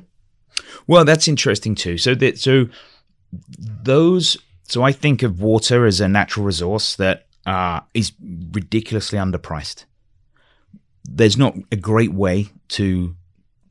Well, 0.85 1.05
that's 1.05 1.27
interesting 1.27 1.75
too. 1.75 1.97
So 1.97 2.15
that 2.15 2.39
so 2.39 2.67
those 3.57 4.37
so 4.63 4.83
I 4.83 4.91
think 4.91 5.23
of 5.23 5.41
water 5.41 5.85
as 5.85 6.01
a 6.01 6.07
natural 6.07 6.45
resource 6.45 6.95
that 6.97 7.27
uh, 7.45 7.79
is 7.93 8.11
ridiculously 8.51 9.17
underpriced. 9.17 9.85
There's 11.05 11.37
not 11.37 11.55
a 11.71 11.77
great 11.77 12.13
way 12.13 12.49
to 12.69 13.15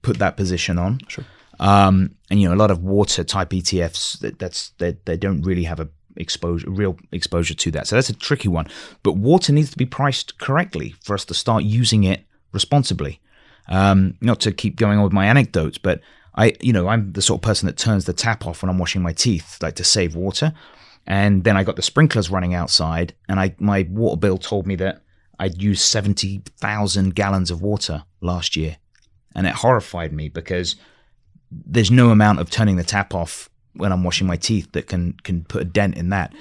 put 0.00 0.18
that 0.18 0.36
position 0.36 0.78
on. 0.78 1.00
Sure. 1.08 1.24
Um, 1.58 2.16
and 2.30 2.40
you 2.40 2.48
know, 2.48 2.54
a 2.54 2.56
lot 2.56 2.70
of 2.70 2.82
water 2.82 3.24
type 3.24 3.50
ETFs 3.50 4.18
that, 4.20 4.38
that's 4.38 4.70
they, 4.78 4.96
they 5.04 5.16
don't 5.16 5.42
really 5.42 5.64
have 5.64 5.80
a 5.80 5.88
exposure, 6.16 6.70
real 6.70 6.98
exposure 7.12 7.54
to 7.54 7.70
that. 7.72 7.86
So 7.86 7.96
that's 7.96 8.10
a 8.10 8.14
tricky 8.14 8.48
one. 8.48 8.66
But 9.02 9.14
water 9.14 9.52
needs 9.52 9.70
to 9.70 9.76
be 9.76 9.86
priced 9.86 10.38
correctly 10.38 10.94
for 11.02 11.14
us 11.14 11.24
to 11.26 11.34
start 11.34 11.64
using 11.64 12.04
it 12.04 12.24
responsibly. 12.52 13.20
Um, 13.68 14.16
not 14.20 14.40
to 14.40 14.52
keep 14.52 14.76
going 14.76 14.98
on 14.98 15.04
with 15.04 15.12
my 15.12 15.26
anecdotes, 15.26 15.78
but 15.78 16.00
I, 16.36 16.54
you 16.60 16.72
know, 16.72 16.88
I'm 16.88 17.12
the 17.12 17.22
sort 17.22 17.38
of 17.38 17.42
person 17.42 17.66
that 17.66 17.76
turns 17.76 18.04
the 18.04 18.12
tap 18.12 18.46
off 18.46 18.62
when 18.62 18.70
I'm 18.70 18.78
washing 18.78 19.02
my 19.02 19.12
teeth, 19.12 19.58
like 19.62 19.74
to 19.76 19.84
save 19.84 20.14
water. 20.14 20.52
And 21.06 21.44
then 21.44 21.56
I 21.56 21.64
got 21.64 21.76
the 21.76 21.82
sprinklers 21.82 22.30
running 22.30 22.54
outside, 22.54 23.14
and 23.28 23.38
I 23.38 23.54
my 23.58 23.86
water 23.88 24.16
bill 24.16 24.38
told 24.38 24.66
me 24.66 24.74
that 24.76 25.02
I'd 25.38 25.62
used 25.62 25.82
seventy 25.82 26.42
thousand 26.58 27.14
gallons 27.14 27.52
of 27.52 27.62
water 27.62 28.04
last 28.20 28.56
year, 28.56 28.78
and 29.34 29.46
it 29.46 29.54
horrified 29.54 30.12
me 30.12 30.28
because 30.28 30.74
there's 31.50 31.90
no 31.90 32.10
amount 32.10 32.40
of 32.40 32.50
turning 32.50 32.76
the 32.76 32.84
tap 32.84 33.14
off 33.14 33.48
when 33.74 33.92
I'm 33.92 34.04
washing 34.04 34.26
my 34.26 34.36
teeth 34.36 34.72
that 34.72 34.86
can 34.86 35.14
can 35.22 35.44
put 35.44 35.62
a 35.62 35.64
dent 35.64 35.96
in 35.96 36.10
that, 36.10 36.32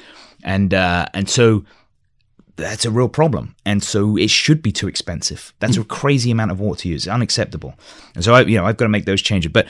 and 0.44 0.74
uh, 0.74 1.06
and 1.14 1.30
so 1.30 1.66
that's 2.56 2.86
a 2.86 2.92
real 2.92 3.10
problem, 3.10 3.56
and 3.66 3.84
so 3.84 4.18
it 4.18 4.30
should 4.30 4.62
be 4.62 4.72
too 4.72 4.88
expensive. 4.88 5.54
That's 5.60 5.78
a 5.78 5.82
mm. 5.82 5.88
crazy 5.88 6.32
amount 6.32 6.52
of 6.52 6.60
water 6.60 6.82
to 6.82 6.90
use, 6.90 7.06
It's 7.06 7.14
unacceptable, 7.14 7.76
and 8.16 8.24
so 8.24 8.34
I 8.34 8.42
you 8.42 8.58
know 8.58 8.66
I've 8.66 8.78
got 8.78 8.86
to 8.86 8.90
make 8.90 9.06
those 9.06 9.22
changes, 9.22 9.52
but 9.52 9.68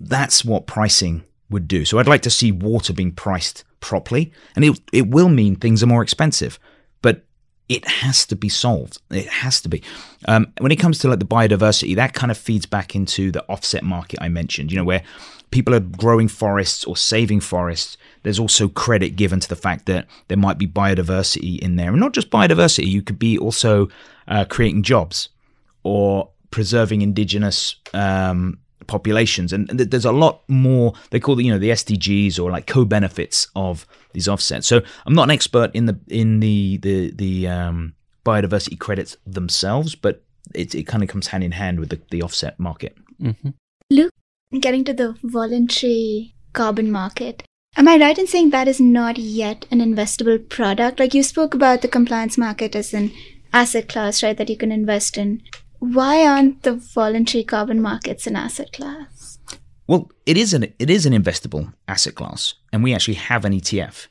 that's 0.00 0.44
what 0.44 0.66
pricing 0.66 1.24
would 1.50 1.68
do. 1.68 1.84
So 1.84 1.98
I'd 1.98 2.08
like 2.08 2.22
to 2.22 2.30
see 2.30 2.52
water 2.52 2.92
being 2.92 3.12
priced 3.12 3.64
properly, 3.80 4.32
and 4.54 4.64
it 4.64 4.80
it 4.92 5.08
will 5.08 5.28
mean 5.28 5.56
things 5.56 5.82
are 5.82 5.86
more 5.86 6.02
expensive, 6.02 6.58
but 7.02 7.24
it 7.68 7.86
has 7.88 8.26
to 8.26 8.36
be 8.36 8.48
solved. 8.48 9.00
It 9.10 9.28
has 9.28 9.60
to 9.62 9.68
be. 9.68 9.82
Um, 10.28 10.52
when 10.58 10.72
it 10.72 10.76
comes 10.76 10.98
to 11.00 11.08
like 11.08 11.18
the 11.18 11.24
biodiversity, 11.24 11.96
that 11.96 12.14
kind 12.14 12.30
of 12.30 12.38
feeds 12.38 12.66
back 12.66 12.94
into 12.94 13.32
the 13.32 13.44
offset 13.48 13.82
market 13.82 14.20
I 14.22 14.28
mentioned. 14.28 14.70
You 14.70 14.78
know, 14.78 14.84
where 14.84 15.02
people 15.50 15.74
are 15.74 15.80
growing 15.80 16.28
forests 16.28 16.84
or 16.84 16.96
saving 16.96 17.40
forests. 17.40 17.96
There's 18.22 18.38
also 18.38 18.68
credit 18.68 19.16
given 19.16 19.40
to 19.40 19.48
the 19.48 19.56
fact 19.56 19.86
that 19.86 20.06
there 20.28 20.36
might 20.36 20.58
be 20.58 20.66
biodiversity 20.66 21.58
in 21.58 21.76
there, 21.76 21.90
and 21.90 22.00
not 22.00 22.12
just 22.12 22.30
biodiversity. 22.30 22.86
You 22.86 23.02
could 23.02 23.18
be 23.18 23.38
also 23.38 23.88
uh, 24.28 24.44
creating 24.44 24.82
jobs 24.82 25.28
or 25.82 26.30
preserving 26.50 27.02
indigenous 27.02 27.76
um, 27.94 28.58
populations, 28.86 29.52
and 29.52 29.68
there's 29.68 30.04
a 30.04 30.12
lot 30.12 30.42
more. 30.48 30.92
They 31.10 31.20
call 31.20 31.34
the 31.36 31.44
you 31.44 31.52
know 31.52 31.58
the 31.58 31.70
SDGs 31.70 32.38
or 32.38 32.50
like 32.50 32.66
co-benefits 32.66 33.48
of 33.56 33.86
these 34.12 34.28
offsets. 34.28 34.66
So 34.66 34.82
I'm 35.06 35.14
not 35.14 35.24
an 35.24 35.30
expert 35.30 35.70
in 35.74 35.86
the 35.86 35.98
in 36.08 36.40
the 36.40 36.78
the 36.78 37.10
the 37.12 37.48
um, 37.48 37.94
biodiversity 38.24 38.78
credits 38.78 39.16
themselves, 39.26 39.94
but 39.94 40.22
it, 40.54 40.74
it 40.74 40.84
kind 40.84 41.02
of 41.02 41.08
comes 41.08 41.28
hand 41.28 41.44
in 41.44 41.52
hand 41.52 41.80
with 41.80 41.90
the, 41.90 42.00
the 42.10 42.22
offset 42.22 42.58
market. 42.58 42.96
hmm 43.20 43.50
Luke, 43.90 44.12
getting 44.60 44.84
to 44.84 44.92
the 44.92 45.16
voluntary 45.22 46.34
carbon 46.52 46.90
market, 46.90 47.44
am 47.76 47.86
I 47.86 47.96
right 47.98 48.18
in 48.18 48.26
saying 48.26 48.50
that 48.50 48.66
is 48.66 48.80
not 48.80 49.16
yet 49.16 49.64
an 49.70 49.78
investable 49.78 50.48
product? 50.48 50.98
Like 50.98 51.14
you 51.14 51.22
spoke 51.22 51.54
about 51.54 51.82
the 51.82 51.88
compliance 51.88 52.36
market 52.36 52.74
as 52.74 52.92
an 52.92 53.12
asset 53.52 53.88
class, 53.88 54.22
right, 54.22 54.36
that 54.36 54.50
you 54.50 54.56
can 54.56 54.72
invest 54.72 55.16
in. 55.16 55.42
Why 55.78 56.26
aren't 56.26 56.62
the 56.62 56.74
voluntary 56.74 57.44
carbon 57.44 57.80
markets 57.82 58.26
an 58.26 58.36
asset 58.36 58.72
class? 58.72 59.38
Well, 59.86 60.10
it 60.24 60.36
is 60.36 60.52
an 60.54 60.72
it 60.78 60.90
is 60.90 61.06
an 61.06 61.12
investable 61.12 61.72
asset 61.86 62.14
class, 62.14 62.54
and 62.72 62.82
we 62.82 62.94
actually 62.94 63.14
have 63.14 63.44
an 63.44 63.52
ETF 63.52 64.08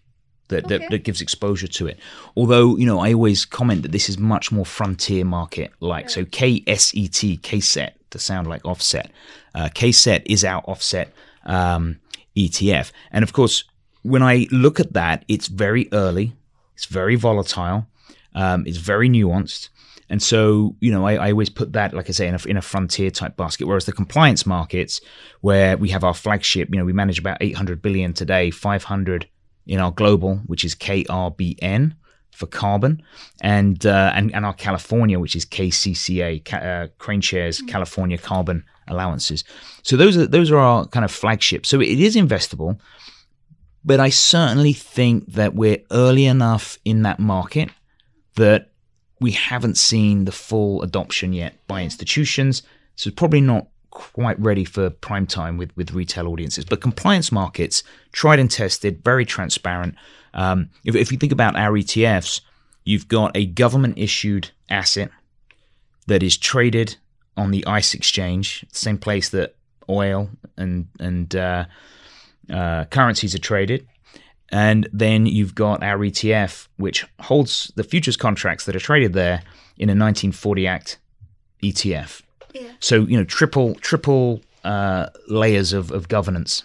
that, 0.47 0.65
Okay. 0.65 0.77
that, 0.77 0.89
that 0.91 1.03
gives 1.03 1.21
exposure 1.21 1.67
to 1.67 1.87
it. 1.87 1.99
Although 2.37 2.77
you 2.77 2.85
know, 2.85 2.99
I 2.99 3.13
always 3.13 3.45
comment 3.45 3.81
that 3.81 3.91
this 3.91 4.07
is 4.09 4.17
much 4.17 4.51
more 4.51 4.65
frontier 4.65 5.25
market 5.25 5.71
like. 5.79 6.09
So 6.09 6.23
KSET, 6.23 7.41
KSET, 7.41 7.91
to 8.11 8.19
sound 8.19 8.47
like 8.47 8.63
offset. 8.65 9.11
Uh, 9.53 9.69
KSET 9.73 10.23
is 10.25 10.45
our 10.45 10.61
offset 10.61 11.11
um, 11.45 11.97
ETF, 12.37 12.91
and 13.11 13.23
of 13.23 13.33
course, 13.33 13.63
when 14.03 14.21
I 14.23 14.47
look 14.51 14.79
at 14.79 14.93
that, 14.93 15.25
it's 15.27 15.47
very 15.47 15.89
early, 15.91 16.35
it's 16.75 16.85
very 16.85 17.15
volatile, 17.15 17.87
um, 18.33 18.65
it's 18.67 18.77
very 18.77 19.09
nuanced. 19.09 19.69
And 20.09 20.21
so, 20.21 20.75
you 20.79 20.91
know, 20.91 21.07
I, 21.07 21.15
I 21.15 21.31
always 21.31 21.49
put 21.49 21.73
that, 21.73 21.93
like 21.93 22.09
I 22.09 22.11
say, 22.11 22.27
in 22.27 22.35
a, 22.35 22.39
in 22.47 22.57
a 22.57 22.61
frontier 22.61 23.09
type 23.09 23.35
basket. 23.37 23.65
Whereas 23.67 23.85
the 23.85 23.91
compliance 23.91 24.45
markets, 24.45 25.01
where 25.41 25.77
we 25.77 25.89
have 25.89 26.03
our 26.03 26.13
flagship, 26.13 26.69
you 26.71 26.77
know, 26.77 26.85
we 26.85 26.93
manage 26.93 27.17
about 27.17 27.37
800 27.41 27.81
billion 27.81 28.13
today, 28.13 28.51
500 28.51 29.27
in 29.65 29.79
our 29.79 29.91
global, 29.91 30.37
which 30.45 30.63
is 30.63 30.75
KRBN 30.75 31.95
for 32.31 32.47
carbon, 32.47 33.01
and 33.41 33.85
uh, 33.85 34.11
and 34.13 34.33
and 34.35 34.45
our 34.45 34.53
California, 34.53 35.19
which 35.19 35.35
is 35.35 35.45
KCCA, 35.45 36.43
Ca- 36.43 36.57
uh, 36.57 36.87
KraneShares 36.99 37.65
California 37.67 38.17
Carbon 38.17 38.63
Allowances. 38.87 39.43
So 39.83 39.95
those 39.97 40.17
are 40.17 40.27
those 40.27 40.51
are 40.51 40.57
our 40.57 40.85
kind 40.87 41.05
of 41.05 41.11
flagships. 41.11 41.69
So 41.69 41.79
it 41.81 41.99
is 41.99 42.15
investable, 42.15 42.79
but 43.83 43.99
I 43.99 44.09
certainly 44.09 44.73
think 44.73 45.31
that 45.33 45.55
we're 45.55 45.81
early 45.91 46.25
enough 46.25 46.77
in 46.83 47.03
that 47.03 47.19
market 47.19 47.69
that 48.35 48.71
we 49.19 49.31
haven't 49.31 49.77
seen 49.77 50.25
the 50.25 50.31
full 50.31 50.81
adoption 50.81 51.33
yet 51.33 51.55
by 51.67 51.83
institutions. 51.83 52.63
So 52.95 53.09
it's 53.09 53.15
probably 53.15 53.41
not 53.41 53.67
quite 53.91 54.39
ready 54.39 54.65
for 54.65 54.89
prime 54.89 55.25
time 55.25 55.57
with, 55.57 55.75
with 55.77 55.91
retail 55.91 56.27
audiences. 56.27 56.65
But 56.65 56.81
compliance 56.81 57.31
markets, 57.31 57.83
tried 58.11 58.39
and 58.39 58.51
tested, 58.51 59.03
very 59.03 59.25
transparent. 59.25 59.95
Um, 60.33 60.69
if, 60.83 60.95
if 60.95 61.11
you 61.11 61.17
think 61.17 61.31
about 61.31 61.55
our 61.55 61.71
ETFs, 61.71 62.41
you've 62.83 63.07
got 63.07 63.35
a 63.35 63.45
government 63.45 63.97
issued 63.97 64.51
asset 64.69 65.09
that 66.07 66.21
is 66.21 66.37
traded 66.37 66.97
on 67.37 67.51
the 67.51 67.65
ICE 67.65 67.93
exchange, 67.93 68.65
same 68.71 68.97
place 68.97 69.29
that 69.29 69.55
oil 69.89 70.29
and 70.57 70.87
and 70.99 71.35
uh, 71.35 71.65
uh, 72.49 72.85
currencies 72.85 73.35
are 73.35 73.39
traded. 73.39 73.87
And 74.51 74.87
then 74.93 75.25
you've 75.25 75.55
got 75.55 75.83
our 75.83 75.97
ETF, 75.97 76.67
which 76.77 77.05
holds 77.19 77.71
the 77.75 77.83
futures 77.83 78.15
contracts 78.15 78.65
that 78.65 78.75
are 78.75 78.79
traded 78.79 79.13
there 79.13 79.41
in 79.77 79.89
a 79.89 79.97
1940 79.97 80.67
Act 80.67 80.99
ETF. 81.63 82.21
Yeah. 82.53 82.69
So 82.79 83.01
you 83.01 83.17
know, 83.17 83.23
triple 83.23 83.75
triple 83.75 84.41
uh, 84.63 85.07
layers 85.27 85.73
of, 85.73 85.91
of 85.91 86.07
governance. 86.07 86.63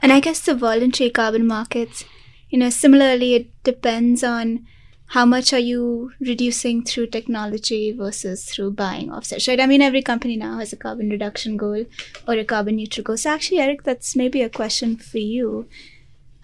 And 0.00 0.12
I 0.12 0.20
guess 0.20 0.40
the 0.40 0.54
voluntary 0.54 1.10
carbon 1.10 1.46
markets, 1.46 2.04
you 2.50 2.58
know, 2.58 2.70
similarly, 2.70 3.34
it 3.34 3.62
depends 3.64 4.22
on 4.22 4.66
how 5.12 5.24
much 5.24 5.52
are 5.52 5.58
you 5.58 6.12
reducing 6.20 6.84
through 6.84 7.06
technology 7.06 7.92
versus 7.92 8.44
through 8.44 8.72
buying 8.72 9.10
offsets, 9.10 9.48
right? 9.48 9.60
I 9.60 9.66
mean, 9.66 9.80
every 9.80 10.02
company 10.02 10.36
now 10.36 10.58
has 10.58 10.72
a 10.72 10.76
carbon 10.76 11.08
reduction 11.08 11.56
goal 11.56 11.86
or 12.26 12.34
a 12.34 12.44
carbon 12.44 12.76
neutral 12.76 13.04
goal. 13.04 13.16
So 13.16 13.30
actually, 13.30 13.58
Eric, 13.58 13.84
that's 13.84 14.14
maybe 14.14 14.42
a 14.42 14.50
question 14.50 14.96
for 14.96 15.18
you. 15.18 15.66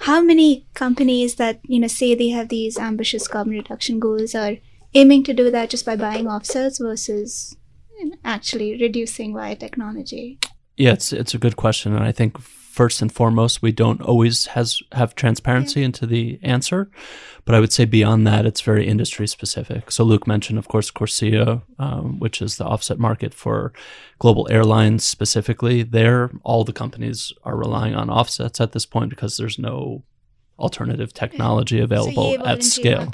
How 0.04 0.20
many 0.20 0.66
companies 0.74 1.36
that, 1.36 1.60
you 1.64 1.80
know, 1.80 1.86
say 1.86 2.14
they 2.14 2.28
have 2.28 2.50
these 2.50 2.78
ambitious 2.78 3.26
carbon 3.26 3.54
reduction 3.54 3.98
goals 3.98 4.34
are 4.34 4.58
aiming 4.92 5.24
to 5.24 5.32
do 5.32 5.50
that 5.50 5.70
just 5.70 5.86
by 5.86 5.96
buying 5.96 6.26
offsets 6.28 6.78
versus 6.78 7.56
actually 8.22 8.78
reducing 8.78 9.32
via 9.32 9.56
technology? 9.56 10.38
Yeah, 10.76 10.92
it's 10.92 11.10
it's 11.10 11.32
a 11.32 11.38
good 11.38 11.56
question, 11.56 11.94
and 11.96 12.04
I 12.04 12.12
think 12.12 12.36
first 12.74 13.00
and 13.00 13.12
foremost, 13.12 13.62
we 13.62 13.70
don't 13.70 14.02
always 14.02 14.46
has 14.46 14.82
have 14.92 15.14
transparency 15.14 15.84
into 15.84 16.06
the 16.06 16.40
answer, 16.42 16.90
but 17.44 17.54
I 17.54 17.60
would 17.60 17.72
say 17.72 17.84
beyond 17.84 18.26
that, 18.26 18.46
it's 18.46 18.60
very 18.62 18.84
industry 18.88 19.28
specific. 19.28 19.92
So 19.92 20.02
Luke 20.02 20.26
mentioned, 20.26 20.58
of 20.58 20.66
course, 20.66 20.90
Corsia, 20.90 21.62
um, 21.78 22.18
which 22.18 22.42
is 22.42 22.56
the 22.56 22.64
offset 22.64 22.98
market 22.98 23.32
for 23.32 23.72
global 24.18 24.48
airlines 24.50 25.04
specifically. 25.04 25.84
There, 25.84 26.32
all 26.42 26.64
the 26.64 26.72
companies 26.72 27.32
are 27.44 27.56
relying 27.56 27.94
on 27.94 28.10
offsets 28.10 28.60
at 28.60 28.72
this 28.72 28.86
point 28.86 29.10
because 29.10 29.36
there's 29.36 29.58
no 29.58 30.02
alternative 30.58 31.12
technology 31.12 31.78
available 31.78 32.32
yay, 32.32 32.38
at 32.38 32.64
scale. 32.64 33.12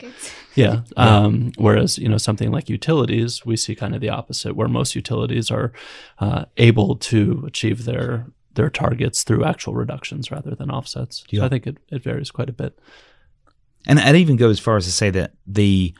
Yeah. 0.55 0.81
Um, 0.97 1.53
whereas, 1.59 1.97
you 1.99 2.09
know, 2.09 2.19
something 2.19 2.51
like 2.51 2.69
utilities, 2.69 3.47
we 3.47 3.57
see 3.57 3.75
kind 3.75 3.95
of 3.95 4.01
the 4.01 4.09
opposite, 4.09 4.57
where 4.57 4.69
most 4.69 4.95
utilities 4.95 5.51
are 5.51 5.73
uh, 6.19 6.47
able 6.57 6.97
to 6.97 7.45
achieve 7.47 7.85
their 7.85 8.27
their 8.55 8.71
targets 8.71 9.23
through 9.23 9.45
actual 9.45 9.75
reductions 9.75 10.31
rather 10.31 10.55
than 10.55 10.71
offsets. 10.71 11.25
So 11.33 11.45
I 11.45 11.49
think 11.49 11.67
it, 11.67 11.79
it 11.91 12.03
varies 12.03 12.31
quite 12.31 12.49
a 12.49 12.53
bit. 12.53 12.79
And 13.87 13.99
I'd 13.99 14.17
even 14.17 14.37
go 14.37 14.51
as 14.51 14.59
far 14.59 14.77
as 14.77 14.85
to 14.85 14.93
say 14.93 15.11
that 15.11 15.33
the 15.47 15.95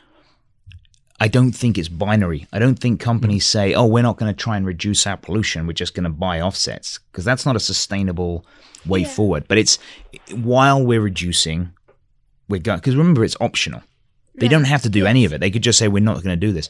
I 1.19 1.27
don't 1.27 1.51
think 1.51 1.77
it's 1.77 1.87
binary. 1.87 2.47
I 2.51 2.57
don't 2.57 2.79
think 2.79 2.99
companies 2.99 3.45
mm. 3.45 3.49
say, 3.49 3.73
"Oh, 3.75 3.85
we're 3.85 4.01
not 4.01 4.17
going 4.17 4.33
to 4.33 4.43
try 4.43 4.57
and 4.57 4.65
reduce 4.65 5.05
our 5.05 5.17
pollution. 5.17 5.67
We're 5.67 5.73
just 5.73 5.93
going 5.93 6.05
to 6.05 6.09
buy 6.09 6.41
offsets," 6.41 6.97
because 7.11 7.23
that's 7.23 7.45
not 7.45 7.55
a 7.55 7.59
sustainable 7.59 8.43
way 8.87 9.01
Yeah. 9.01 9.07
forward. 9.07 9.47
But 9.47 9.59
it's 9.59 9.77
while 10.31 10.83
we're 10.83 11.01
reducing, 11.01 11.73
we're 12.49 12.59
going 12.59 12.79
because 12.79 12.95
remember 12.95 13.23
it's 13.23 13.37
optional. 13.39 13.83
They 14.33 14.47
don't 14.47 14.63
have 14.63 14.81
to 14.81 14.89
do 14.89 15.05
any 15.05 15.25
of 15.25 15.33
it. 15.33 15.41
They 15.41 15.51
could 15.51 15.61
just 15.61 15.77
say, 15.77 15.87
"We're 15.87 15.99
not 15.99 16.23
going 16.23 16.39
to 16.39 16.47
do 16.47 16.51
this," 16.51 16.69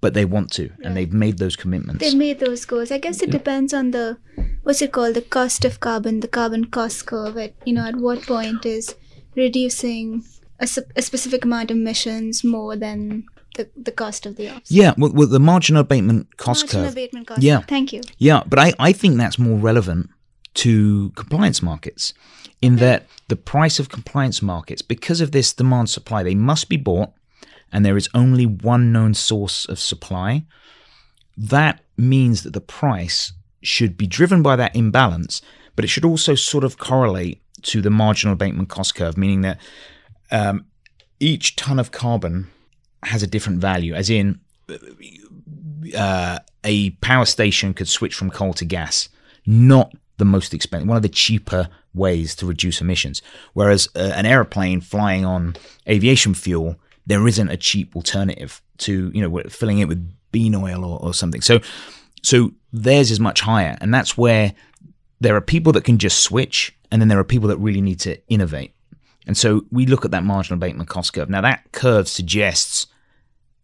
but 0.00 0.14
they 0.14 0.24
want 0.24 0.50
to, 0.52 0.70
and 0.82 0.96
they've 0.96 1.12
made 1.12 1.38
those 1.38 1.56
commitments. 1.56 2.00
They've 2.00 2.16
made 2.16 2.40
those 2.40 2.64
goals. 2.64 2.90
I 2.90 2.98
guess 2.98 3.22
it 3.22 3.30
depends 3.30 3.74
on 3.74 3.90
the 3.90 4.18
what's 4.62 4.82
it 4.82 4.92
called, 4.92 5.14
the 5.14 5.22
cost 5.22 5.64
of 5.64 5.80
carbon, 5.80 6.20
the 6.20 6.28
carbon 6.28 6.66
cost 6.66 7.06
curve. 7.06 7.36
At 7.36 7.54
you 7.64 7.74
know, 7.74 7.86
at 7.86 7.96
what 7.96 8.22
point 8.22 8.64
is 8.64 8.94
reducing 9.34 10.24
a, 10.58 10.68
a 10.96 11.02
specific 11.02 11.44
amount 11.44 11.70
of 11.70 11.76
emissions 11.76 12.42
more 12.44 12.76
than 12.76 13.24
the, 13.56 13.68
the 13.76 13.92
cost 13.92 14.26
of 14.26 14.36
the 14.36 14.48
offset? 14.48 14.70
yeah, 14.70 14.94
well, 14.96 15.12
well, 15.12 15.26
the 15.26 15.40
marginal 15.40 15.80
abatement 15.80 16.36
cost 16.36 16.64
Marginal 16.64 16.84
curve. 16.84 16.92
abatement 16.92 17.26
cost. 17.26 17.42
Yeah. 17.42 17.60
Thank 17.60 17.92
you. 17.92 18.00
Yeah, 18.18 18.42
but 18.46 18.58
I, 18.58 18.72
I 18.78 18.92
think 18.92 19.16
that's 19.16 19.38
more 19.38 19.58
relevant 19.58 20.10
to 20.54 21.10
compliance 21.10 21.62
markets 21.62 22.12
in 22.60 22.76
that 22.76 23.06
the 23.28 23.36
price 23.36 23.78
of 23.78 23.88
compliance 23.88 24.42
markets, 24.42 24.82
because 24.82 25.20
of 25.20 25.32
this 25.32 25.52
demand 25.52 25.88
supply, 25.90 26.22
they 26.22 26.34
must 26.34 26.68
be 26.68 26.76
bought 26.76 27.10
and 27.72 27.84
there 27.84 27.96
is 27.96 28.08
only 28.14 28.46
one 28.46 28.92
known 28.92 29.14
source 29.14 29.66
of 29.66 29.78
supply. 29.78 30.44
That 31.36 31.80
means 31.96 32.42
that 32.42 32.52
the 32.52 32.60
price 32.60 33.32
should 33.62 33.96
be 33.96 34.06
driven 34.06 34.42
by 34.42 34.56
that 34.56 34.74
imbalance, 34.74 35.42
but 35.76 35.84
it 35.84 35.88
should 35.88 36.04
also 36.04 36.34
sort 36.34 36.64
of 36.64 36.78
correlate 36.78 37.42
to 37.62 37.82
the 37.82 37.90
marginal 37.90 38.32
abatement 38.32 38.68
cost 38.68 38.94
curve, 38.94 39.16
meaning 39.16 39.42
that 39.42 39.58
um, 40.30 40.64
each 41.18 41.56
ton 41.56 41.78
of 41.78 41.90
carbon 41.90 42.50
has 43.02 43.22
a 43.22 43.26
different 43.26 43.60
value, 43.60 43.94
as 43.94 44.10
in 44.10 44.40
uh, 45.96 46.38
a 46.64 46.90
power 47.02 47.24
station 47.24 47.74
could 47.74 47.88
switch 47.88 48.14
from 48.14 48.30
coal 48.30 48.52
to 48.54 48.64
gas, 48.64 49.08
not 49.46 49.92
the 50.16 50.24
most 50.24 50.52
expensive, 50.54 50.88
one 50.88 50.96
of 50.96 51.02
the 51.02 51.08
cheaper 51.08 51.68
ways 51.94 52.34
to 52.36 52.46
reduce 52.46 52.80
emissions. 52.80 53.22
Whereas 53.54 53.88
uh, 53.96 54.12
an 54.14 54.26
aeroplane 54.26 54.80
flying 54.80 55.24
on 55.24 55.56
aviation 55.88 56.34
fuel, 56.34 56.76
there 57.06 57.26
isn't 57.26 57.48
a 57.48 57.56
cheap 57.56 57.96
alternative 57.96 58.60
to 58.78 59.10
you 59.14 59.20
know 59.26 59.42
filling 59.48 59.78
it 59.78 59.88
with 59.88 60.12
bean 60.32 60.54
oil 60.54 60.84
or, 60.84 61.00
or 61.00 61.14
something. 61.14 61.40
So, 61.40 61.60
so 62.22 62.52
theirs 62.72 63.10
is 63.10 63.18
much 63.20 63.40
higher, 63.40 63.76
and 63.80 63.92
that's 63.92 64.16
where 64.16 64.54
there 65.20 65.36
are 65.36 65.40
people 65.40 65.72
that 65.72 65.84
can 65.84 65.98
just 65.98 66.20
switch, 66.20 66.76
and 66.90 67.00
then 67.00 67.08
there 67.08 67.18
are 67.18 67.24
people 67.24 67.48
that 67.48 67.58
really 67.58 67.80
need 67.80 68.00
to 68.00 68.18
innovate. 68.28 68.74
And 69.26 69.36
so 69.36 69.64
we 69.70 69.86
look 69.86 70.04
at 70.04 70.10
that 70.12 70.24
marginal 70.24 70.56
abatement 70.56 70.88
cost 70.88 71.12
curve. 71.12 71.28
Now 71.28 71.40
that 71.42 71.72
curve 71.72 72.08
suggests 72.08 72.86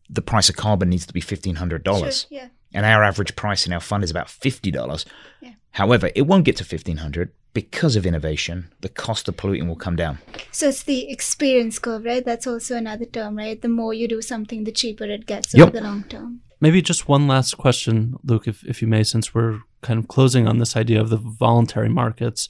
the 0.08 0.22
price 0.22 0.48
of 0.48 0.56
carbon 0.56 0.90
needs 0.90 1.06
to 1.06 1.14
be 1.14 1.20
fifteen 1.20 1.56
hundred 1.56 1.82
dollars, 1.82 2.26
Sure, 2.28 2.38
yeah. 2.38 2.48
and 2.74 2.84
our 2.86 3.02
average 3.02 3.34
price 3.36 3.66
in 3.66 3.72
our 3.72 3.80
fund 3.80 4.04
is 4.04 4.10
about 4.10 4.28
fifty 4.30 4.70
dollars. 4.70 5.04
Yeah. 5.40 5.52
However, 5.72 6.10
it 6.14 6.22
won't 6.22 6.44
get 6.44 6.56
to 6.56 6.64
fifteen 6.64 6.98
hundred 6.98 7.32
because 7.56 7.96
of 7.96 8.04
innovation. 8.04 8.70
The 8.82 8.90
cost 8.90 9.28
of 9.28 9.38
polluting 9.38 9.66
will 9.66 9.82
come 9.86 9.96
down. 9.96 10.18
So 10.52 10.68
it's 10.68 10.82
the 10.82 11.10
experience 11.10 11.78
curve, 11.78 12.04
right? 12.04 12.22
That's 12.22 12.46
also 12.46 12.76
another 12.76 13.06
term, 13.06 13.34
right? 13.34 13.58
The 13.58 13.68
more 13.68 13.94
you 13.94 14.06
do 14.06 14.20
something, 14.20 14.64
the 14.64 14.72
cheaper 14.72 15.04
it 15.04 15.24
gets 15.24 15.54
Yep. 15.54 15.68
over 15.68 15.76
the 15.78 15.82
long 15.82 16.04
term. 16.04 16.40
Maybe 16.60 16.82
just 16.82 17.08
one 17.08 17.26
last 17.26 17.56
question, 17.56 18.16
Luke, 18.22 18.46
if, 18.46 18.62
if 18.64 18.82
you 18.82 18.88
may, 18.88 19.02
since 19.04 19.34
we're 19.34 19.60
kind 19.80 19.98
of 19.98 20.06
closing 20.06 20.46
on 20.46 20.58
this 20.58 20.76
idea 20.76 21.00
of 21.00 21.08
the 21.08 21.16
voluntary 21.16 21.88
markets. 21.88 22.46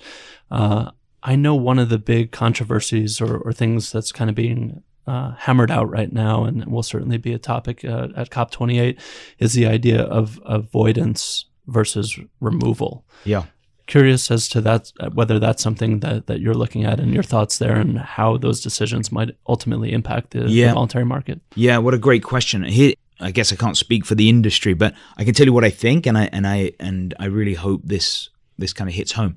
Uh, 0.51 0.91
I 1.23 1.37
know 1.37 1.55
one 1.55 1.79
of 1.79 1.89
the 1.89 1.99
big 1.99 2.33
controversies 2.33 3.21
or, 3.21 3.37
or 3.39 3.53
things 3.53 3.93
that's 3.93 4.11
kind 4.11 4.29
of 4.29 4.35
being 4.35 4.83
uh, 5.07 5.35
hammered 5.39 5.71
out 5.71 5.89
right 5.89 6.13
now, 6.13 6.45
and 6.45 6.65
will 6.67 6.83
certainly 6.83 7.19
be 7.19 7.33
a 7.33 7.39
topic 7.39 7.85
uh, 7.85 8.09
at 8.17 8.31
COP28, 8.31 8.99
is 9.39 9.53
the 9.53 9.67
idea 9.67 10.03
of 10.03 10.41
avoidance 10.45 11.45
versus 11.69 12.19
removal. 12.41 13.05
Yeah. 13.25 13.45
Curious 13.87 14.31
as 14.31 14.49
to 14.49 14.61
that, 14.63 14.91
whether 15.15 15.39
that's 15.39 15.63
something 15.63 16.01
that, 16.01 16.27
that 16.27 16.41
you're 16.41 16.55
looking 16.55 16.85
at 16.85 16.99
and 16.99 17.15
your 17.15 17.23
thoughts 17.23 17.59
there, 17.59 17.77
and 17.77 17.99
how 17.99 18.37
those 18.37 18.61
decisions 18.61 19.13
might 19.13 19.31
ultimately 19.49 19.93
impact 19.93 20.31
the, 20.31 20.49
yeah. 20.49 20.69
the 20.69 20.75
voluntary 20.75 21.05
market. 21.05 21.41
Yeah, 21.55 21.79
what 21.79 21.95
a 21.95 21.99
great 21.99 22.25
question. 22.25 22.65
Here, 22.65 22.95
I 23.21 23.31
guess 23.31 23.53
I 23.53 23.57
can't 23.57 23.77
speak 23.77 24.05
for 24.05 24.15
the 24.15 24.29
industry, 24.29 24.75
but 24.75 24.95
I 25.17 25.25
can 25.25 25.35
tell 25.35 25.47
you 25.47 25.53
what 25.53 25.65
I 25.65 25.71
think, 25.71 26.07
and 26.07 26.19
I 26.19 26.29
and 26.33 26.47
I 26.47 26.73
and 26.81 27.15
I 27.19 27.27
really 27.27 27.55
hope 27.55 27.83
this 27.85 28.29
this 28.59 28.73
kind 28.73 28.91
of 28.91 28.95
hits 28.95 29.13
home. 29.13 29.37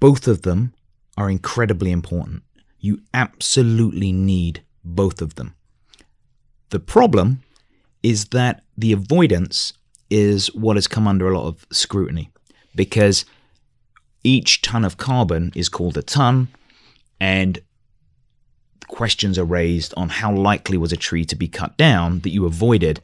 Both 0.00 0.26
of 0.26 0.42
them 0.42 0.74
are 1.16 1.30
incredibly 1.30 1.92
important. 1.92 2.42
You 2.80 3.00
absolutely 3.14 4.12
need 4.12 4.64
both 4.84 5.22
of 5.22 5.36
them. 5.36 5.54
The 6.70 6.80
problem 6.80 7.42
is 8.02 8.26
that 8.26 8.62
the 8.76 8.92
avoidance 8.92 9.74
is 10.10 10.52
what 10.54 10.76
has 10.76 10.88
come 10.88 11.06
under 11.06 11.28
a 11.28 11.38
lot 11.38 11.46
of 11.46 11.66
scrutiny 11.70 12.30
because 12.74 13.24
each 14.24 14.62
ton 14.62 14.84
of 14.84 14.96
carbon 14.96 15.52
is 15.54 15.68
called 15.68 15.96
a 15.96 16.02
ton 16.02 16.48
and 17.20 17.60
questions 18.88 19.38
are 19.38 19.44
raised 19.44 19.94
on 19.96 20.08
how 20.08 20.32
likely 20.32 20.76
was 20.76 20.92
a 20.92 20.96
tree 20.96 21.24
to 21.24 21.36
be 21.36 21.48
cut 21.48 21.76
down 21.76 22.20
that 22.20 22.30
you 22.30 22.44
avoided. 22.44 23.00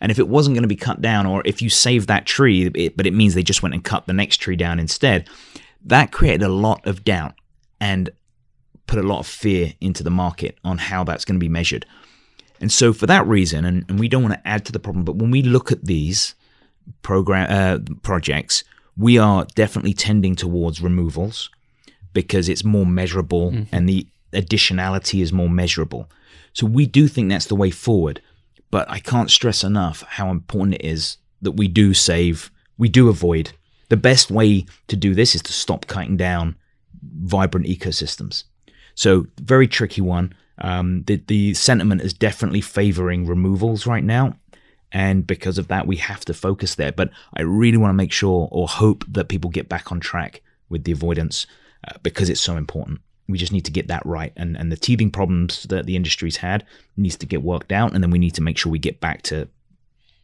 And 0.00 0.10
if 0.10 0.18
it 0.18 0.28
wasn't 0.28 0.54
going 0.54 0.62
to 0.62 0.68
be 0.68 0.76
cut 0.76 1.00
down, 1.00 1.26
or 1.26 1.42
if 1.44 1.60
you 1.60 1.68
saved 1.68 2.08
that 2.08 2.26
tree, 2.26 2.70
it, 2.74 2.96
but 2.96 3.06
it 3.06 3.14
means 3.14 3.34
they 3.34 3.42
just 3.42 3.62
went 3.62 3.74
and 3.74 3.84
cut 3.84 4.06
the 4.06 4.12
next 4.12 4.38
tree 4.38 4.56
down 4.56 4.78
instead, 4.78 5.28
that 5.84 6.12
created 6.12 6.42
a 6.42 6.48
lot 6.48 6.86
of 6.86 7.04
doubt 7.04 7.34
and 7.80 8.10
put 8.86 8.98
a 8.98 9.06
lot 9.06 9.20
of 9.20 9.26
fear 9.26 9.72
into 9.80 10.02
the 10.02 10.10
market 10.10 10.58
on 10.64 10.78
how 10.78 11.02
that's 11.02 11.24
going 11.24 11.38
to 11.38 11.44
be 11.44 11.48
measured. 11.48 11.86
And 12.60 12.70
so, 12.70 12.92
for 12.92 13.06
that 13.06 13.26
reason, 13.26 13.64
and, 13.64 13.84
and 13.88 13.98
we 13.98 14.08
don't 14.08 14.22
want 14.22 14.34
to 14.34 14.48
add 14.48 14.64
to 14.66 14.72
the 14.72 14.78
problem, 14.78 15.04
but 15.04 15.16
when 15.16 15.30
we 15.30 15.42
look 15.42 15.72
at 15.72 15.84
these 15.84 16.34
program 17.02 17.46
uh, 17.50 17.94
projects, 18.02 18.62
we 18.96 19.18
are 19.18 19.46
definitely 19.54 19.94
tending 19.94 20.34
towards 20.36 20.80
removals 20.80 21.50
because 22.12 22.48
it's 22.48 22.64
more 22.64 22.86
measurable 22.86 23.50
mm-hmm. 23.50 23.74
and 23.74 23.88
the 23.88 24.06
additionality 24.32 25.22
is 25.22 25.32
more 25.32 25.48
measurable. 25.48 26.10
So 26.52 26.66
we 26.66 26.86
do 26.86 27.08
think 27.08 27.28
that's 27.28 27.46
the 27.46 27.56
way 27.56 27.70
forward. 27.70 28.20
But 28.70 28.90
I 28.90 28.98
can't 29.00 29.30
stress 29.30 29.64
enough 29.64 30.02
how 30.02 30.30
important 30.30 30.76
it 30.76 30.84
is 30.84 31.18
that 31.42 31.52
we 31.52 31.68
do 31.68 31.92
save, 31.92 32.50
we 32.78 32.88
do 32.88 33.08
avoid. 33.08 33.52
The 33.88 33.96
best 33.96 34.30
way 34.30 34.64
to 34.88 34.96
do 34.96 35.14
this 35.14 35.34
is 35.34 35.42
to 35.42 35.52
stop 35.52 35.86
cutting 35.86 36.16
down 36.16 36.56
vibrant 37.02 37.66
ecosystems. 37.66 38.44
So, 38.94 39.26
very 39.38 39.68
tricky 39.68 40.00
one. 40.00 40.34
Um, 40.58 41.02
the, 41.04 41.16
the 41.26 41.54
sentiment 41.54 42.00
is 42.02 42.14
definitely 42.14 42.60
favoring 42.60 43.26
removals 43.26 43.86
right 43.86 44.04
now. 44.04 44.36
And 44.92 45.26
because 45.26 45.58
of 45.58 45.68
that, 45.68 45.86
we 45.86 45.96
have 45.96 46.24
to 46.26 46.34
focus 46.34 46.74
there. 46.74 46.92
But 46.92 47.10
I 47.34 47.42
really 47.42 47.78
want 47.78 47.90
to 47.90 47.96
make 47.96 48.12
sure 48.12 48.48
or 48.52 48.68
hope 48.68 49.04
that 49.08 49.28
people 49.28 49.50
get 49.50 49.68
back 49.68 49.90
on 49.90 50.00
track 50.00 50.42
with 50.68 50.84
the 50.84 50.92
avoidance 50.92 51.46
uh, 51.88 51.96
because 52.02 52.28
it's 52.28 52.40
so 52.40 52.56
important. 52.56 53.00
We 53.28 53.38
just 53.38 53.52
need 53.52 53.64
to 53.64 53.70
get 53.70 53.88
that 53.88 54.04
right. 54.04 54.32
And, 54.36 54.56
and 54.56 54.70
the 54.70 54.76
teething 54.76 55.10
problems 55.10 55.62
that 55.64 55.86
the 55.86 55.96
industry's 55.96 56.36
had 56.36 56.66
needs 56.96 57.16
to 57.16 57.26
get 57.26 57.42
worked 57.42 57.72
out. 57.72 57.94
And 57.94 58.02
then 58.02 58.10
we 58.10 58.18
need 58.18 58.34
to 58.34 58.42
make 58.42 58.58
sure 58.58 58.70
we 58.70 58.78
get 58.78 59.00
back 59.00 59.22
to 59.22 59.48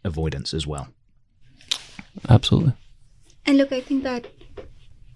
avoidance 0.05 0.53
as 0.53 0.67
well. 0.67 0.89
Absolutely. 2.29 2.75
And 3.47 3.57
look, 3.57 3.73
I 3.73 3.81
think 3.81 4.03
that 4.03 4.27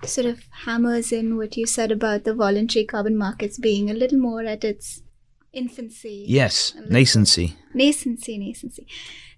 sort 0.05 0.27
of 0.27 0.43
hammers 0.65 1.13
in 1.13 1.37
what 1.37 1.57
you 1.57 1.67
said 1.67 1.93
about 1.93 2.25
the 2.25 2.35
voluntary 2.35 2.85
carbon 2.85 3.17
markets 3.17 3.59
being 3.59 3.91
a 3.91 3.95
little 3.95 4.19
more 4.19 4.43
at 4.43 4.65
its 4.65 5.03
infancy. 5.53 6.25
Yes, 6.29 6.75
nascency. 6.89 7.55
Nascency, 7.75 8.39
nascency. 8.39 8.87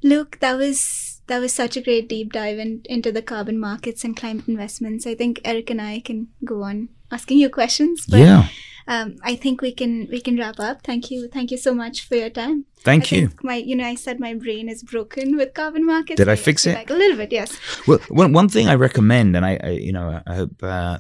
Luke, 0.03 0.39
that 0.41 0.57
was 0.57 1.23
that 1.27 1.39
was 1.39 1.53
such 1.53 1.77
a 1.77 1.83
great 1.83 2.09
deep 2.09 2.33
dive 2.33 2.59
in, 2.59 2.83
into 2.85 3.11
the 3.11 3.23
carbon 3.23 3.59
markets 3.59 4.05
and 4.05 4.17
climate 4.17 4.49
investments. 4.49 5.07
I 5.07 5.15
think 5.15 5.41
Eric 5.45 5.71
and 5.71 5.81
I 5.81 6.01
can 6.01 6.29
go 6.45 6.63
on 6.63 6.91
asking 7.11 7.39
you 7.39 7.49
questions. 7.49 8.07
But, 8.09 8.21
yeah. 8.21 8.49
Um, 8.87 9.17
I 9.23 9.35
think 9.35 9.63
we 9.63 9.73
can 9.73 10.09
we 10.11 10.21
can 10.21 10.37
wrap 10.37 10.61
up. 10.61 10.83
Thank 10.83 11.11
you, 11.11 11.27
thank 11.29 11.51
you 11.51 11.57
so 11.57 11.73
much 11.75 12.07
for 12.07 12.17
your 12.17 12.29
time. 12.29 12.67
Thank 12.81 13.13
I 13.13 13.17
you. 13.17 13.31
My, 13.43 13.57
you 13.57 13.75
know, 13.75 13.85
I 13.85 13.95
said 13.95 14.21
my 14.21 14.35
brain 14.35 14.69
is 14.69 14.83
broken 14.83 15.39
with 15.39 15.55
carbon 15.55 15.87
markets. 15.87 16.19
Did 16.19 16.29
I 16.29 16.37
fix 16.37 16.67
it? 16.67 16.75
Like 16.75 16.91
a 16.91 16.95
little 16.95 17.17
bit, 17.17 17.33
yes. 17.33 17.59
Well, 17.87 17.99
one, 18.09 18.35
one 18.35 18.51
thing 18.51 18.69
I 18.69 18.75
recommend, 18.75 19.37
and 19.37 19.47
I, 19.47 19.59
I 19.65 19.71
you 19.71 19.91
know, 19.91 20.21
I 20.27 20.35
hope 20.35 20.63
uh, 20.63 20.99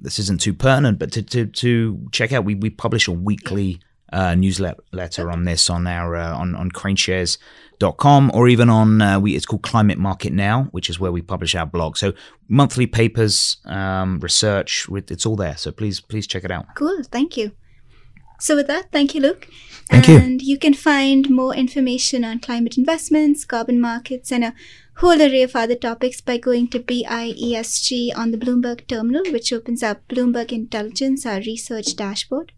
this 0.00 0.18
isn't 0.18 0.40
too 0.40 0.54
pertinent, 0.54 0.98
but 0.98 1.12
to 1.12 1.22
to, 1.22 1.44
to 1.44 2.08
check 2.10 2.32
out, 2.32 2.46
we 2.46 2.54
we 2.54 2.70
publish 2.70 3.06
a 3.06 3.12
weekly 3.12 3.80
uh, 4.12 4.34
newsletter 4.34 5.30
on 5.30 5.44
this 5.44 5.68
on 5.68 5.86
our 5.86 6.16
uh, 6.16 6.36
on 6.36 6.54
on 6.54 6.70
kraneshares.com 6.70 8.30
or 8.34 8.48
even 8.48 8.70
on 8.70 9.02
uh, 9.02 9.18
we 9.18 9.34
it's 9.34 9.46
called 9.46 9.62
Climate 9.62 9.98
Market 9.98 10.32
Now, 10.32 10.64
which 10.70 10.88
is 10.88 11.00
where 11.00 11.12
we 11.12 11.22
publish 11.22 11.54
our 11.54 11.66
blog. 11.66 11.96
So 11.96 12.12
monthly 12.48 12.86
papers, 12.86 13.58
um, 13.64 14.20
research, 14.20 14.86
it's 14.90 15.26
all 15.26 15.36
there. 15.36 15.56
So 15.56 15.72
please 15.72 16.00
please 16.00 16.26
check 16.26 16.44
it 16.44 16.50
out. 16.50 16.66
Cool, 16.74 17.02
thank 17.04 17.36
you. 17.36 17.52
So 18.38 18.54
with 18.54 18.66
that, 18.66 18.92
thank 18.92 19.14
you, 19.14 19.22
Luke. 19.22 19.48
Thank 19.88 20.08
and 20.08 20.42
you. 20.42 20.52
you 20.52 20.58
can 20.58 20.74
find 20.74 21.30
more 21.30 21.54
information 21.54 22.24
on 22.24 22.40
climate 22.40 22.76
investments, 22.76 23.44
carbon 23.44 23.80
markets, 23.80 24.30
and 24.30 24.44
a 24.44 24.54
whole 24.96 25.20
array 25.20 25.42
of 25.42 25.54
other 25.56 25.74
topics 25.74 26.20
by 26.20 26.36
going 26.36 26.68
to 26.68 26.80
BIESG 26.80 28.16
on 28.16 28.30
the 28.30 28.38
Bloomberg 28.38 28.86
terminal, 28.88 29.22
which 29.32 29.52
opens 29.52 29.82
up 29.82 30.06
Bloomberg 30.08 30.52
Intelligence, 30.52 31.24
our 31.24 31.38
research 31.38 31.96
dashboard. 31.96 32.52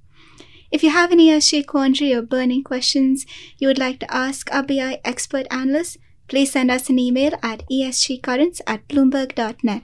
If 0.70 0.82
you 0.82 0.90
have 0.90 1.12
any 1.12 1.32
uh, 1.32 1.38
ESG 1.38 1.66
quandary 1.66 2.12
or 2.12 2.22
burning 2.22 2.62
questions 2.62 3.26
you 3.58 3.68
would 3.68 3.78
like 3.78 3.98
to 4.00 4.14
ask 4.14 4.52
our 4.52 4.62
BI 4.62 5.00
expert 5.04 5.46
analysts, 5.50 5.96
please 6.28 6.52
send 6.52 6.70
us 6.70 6.90
an 6.90 6.98
email 6.98 7.32
at 7.42 7.62
esgcurrents 7.70 8.60
at 8.66 8.86
bloomberg.net. 8.88 9.82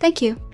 Thank 0.00 0.22
you. 0.22 0.53